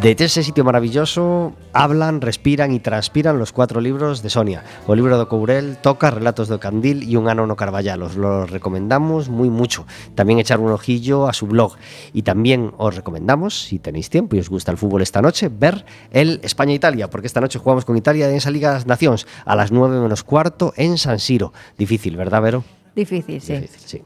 De 0.02 0.16
ese 0.18 0.44
sitio 0.44 0.64
maravilloso 0.64 1.54
hablan, 1.72 2.22
respiran 2.22 2.72
y 2.72 2.80
transpiran 2.80 3.38
los 3.38 3.52
cuatro 3.52 3.80
libros 3.80 4.24
de 4.24 4.30
Sonia. 4.30 4.64
O 4.88 4.96
libro 4.96 5.20
de 5.20 5.28
Courel, 5.28 5.78
Toca, 5.78 6.10
Relatos 6.10 6.48
de 6.48 6.58
Candil 6.58 7.04
y 7.04 7.16
Un 7.16 7.30
ano 7.30 7.46
no 7.46 7.56
Carballar. 7.56 8.02
Os 8.02 8.16
lo 8.16 8.46
recomendamos 8.46 9.30
muy 9.30 9.50
mucho. 9.50 9.86
También 10.16 10.40
echar 10.40 10.60
un 10.60 10.72
ojillo 10.72 11.28
a 11.28 11.34
su 11.34 11.46
blog. 11.46 11.76
Y 12.12 12.24
también 12.24 12.74
os 12.78 12.96
recomendamos, 12.96 13.66
si 13.66 13.78
tenéis 13.78 14.10
tiempo 14.10 14.36
y 14.36 14.40
os 14.40 14.50
gusta 14.50 14.72
el 14.72 14.78
fútbol 14.78 15.04
esta 15.04 15.22
noche, 15.22 15.50
ver 15.50 15.86
el 16.12 16.40
España-Italia, 16.44 17.10
porque 17.10 17.28
esta 17.28 17.40
noche 17.40 17.60
jugamos 17.60 17.86
con 17.86 17.98
Italia 17.98 18.28
en 18.30 18.36
esa 18.36 18.50
Liga 18.50 18.70
de 18.70 18.76
las 18.76 18.88
Naciones 18.88 19.28
a 19.46 19.56
las 19.56 19.72
9 19.72 20.02
menos 20.02 20.24
cuarto 20.40 20.74
en 20.78 20.98
San 20.98 21.20
Siro. 21.20 21.52
Difícil, 21.78 22.16
¿verdad, 22.16 22.42
Vero? 22.42 22.64
Difícil, 22.96 23.42
sí. 23.42 23.54
Difícil, 23.54 23.82
sí. 23.86 24.02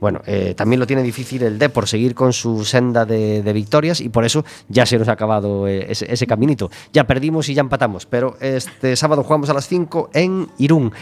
Bueno, 0.00 0.20
eh, 0.26 0.52
también 0.54 0.80
lo 0.80 0.86
tiene 0.86 1.02
difícil 1.02 1.42
el 1.42 1.58
D 1.58 1.70
por 1.70 1.88
seguir 1.88 2.14
con 2.14 2.34
su 2.34 2.62
senda 2.66 3.06
de, 3.06 3.42
de 3.42 3.52
victorias 3.54 4.02
y 4.02 4.10
por 4.10 4.26
eso 4.26 4.44
ya 4.68 4.84
se 4.84 4.98
nos 4.98 5.08
ha 5.08 5.12
acabado 5.12 5.66
eh, 5.66 5.86
ese, 5.88 6.12
ese 6.12 6.26
caminito. 6.26 6.70
Ya 6.92 7.06
perdimos 7.06 7.48
y 7.48 7.54
ya 7.54 7.62
empatamos, 7.62 8.04
pero 8.04 8.36
este 8.40 8.96
sábado 8.96 9.22
jugamos 9.22 9.48
a 9.48 9.54
las 9.54 9.66
5 9.66 10.10
en 10.12 10.48
Irún. 10.58 10.92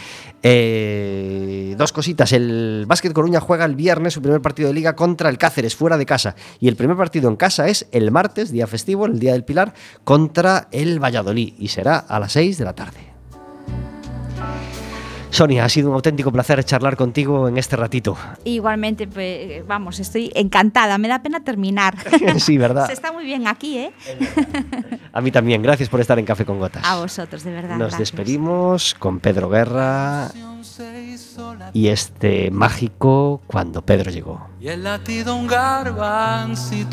Eh, 0.41 1.75
dos 1.77 1.91
cositas. 1.91 2.31
El 2.31 2.85
Básquet 2.87 3.11
Coruña 3.11 3.41
juega 3.41 3.65
el 3.65 3.75
viernes 3.75 4.13
su 4.13 4.21
primer 4.21 4.41
partido 4.41 4.69
de 4.69 4.73
liga 4.73 4.95
contra 4.95 5.29
el 5.29 5.37
Cáceres, 5.37 5.75
fuera 5.75 5.97
de 5.97 6.05
casa. 6.05 6.33
Y 6.61 6.69
el 6.69 6.77
primer 6.77 6.95
partido 6.95 7.29
en 7.29 7.35
casa 7.35 7.67
es 7.67 7.87
el 7.91 8.09
martes, 8.11 8.51
día 8.51 8.67
festivo, 8.67 9.05
el 9.05 9.19
día 9.19 9.33
del 9.33 9.43
Pilar, 9.43 9.73
contra 10.05 10.69
el 10.71 11.03
Valladolid. 11.03 11.55
Y 11.59 11.67
será 11.67 11.97
a 11.97 12.21
las 12.21 12.31
6 12.31 12.57
de 12.57 12.63
la 12.63 12.73
tarde. 12.73 13.16
Sonia, 15.29 15.65
ha 15.65 15.69
sido 15.69 15.89
un 15.89 15.95
auténtico 15.95 16.31
placer 16.31 16.63
charlar 16.63 16.95
contigo 16.95 17.47
en 17.47 17.57
este 17.57 17.75
ratito. 17.75 18.17
Igualmente, 18.43 19.07
pues, 19.07 19.65
vamos, 19.67 19.99
estoy 19.99 20.31
encantada. 20.35 20.97
Me 20.97 21.07
da 21.07 21.21
pena 21.21 21.43
terminar. 21.43 21.95
sí, 22.39 22.57
¿verdad? 22.57 22.87
Se 22.87 22.93
está 22.93 23.11
muy 23.11 23.25
bien 23.25 23.47
aquí, 23.47 23.77
¿eh? 23.77 23.91
A 25.13 25.21
mí 25.21 25.31
también. 25.31 25.61
Gracias 25.61 25.89
por 25.89 25.99
estar 25.99 26.17
en 26.17 26.25
Café 26.25 26.45
con 26.45 26.59
Gotas. 26.59 26.83
A 26.85 26.97
vosotros, 26.97 27.43
de 27.43 27.51
verdad. 27.51 27.71
Nos 27.71 27.89
gracias. 27.89 27.99
despedimos 27.99 28.95
con 28.95 29.19
Pedro 29.19 29.49
Guerra 29.49 30.31
y 31.73 31.87
este 31.89 32.51
mágico 32.51 33.41
cuando 33.47 33.81
Pedro 33.81 34.11
llegó. 34.11 34.47
Y 34.59 34.69
el 34.69 34.83
latido 34.83 35.35
un 35.35 35.47
garbancito 35.47 36.87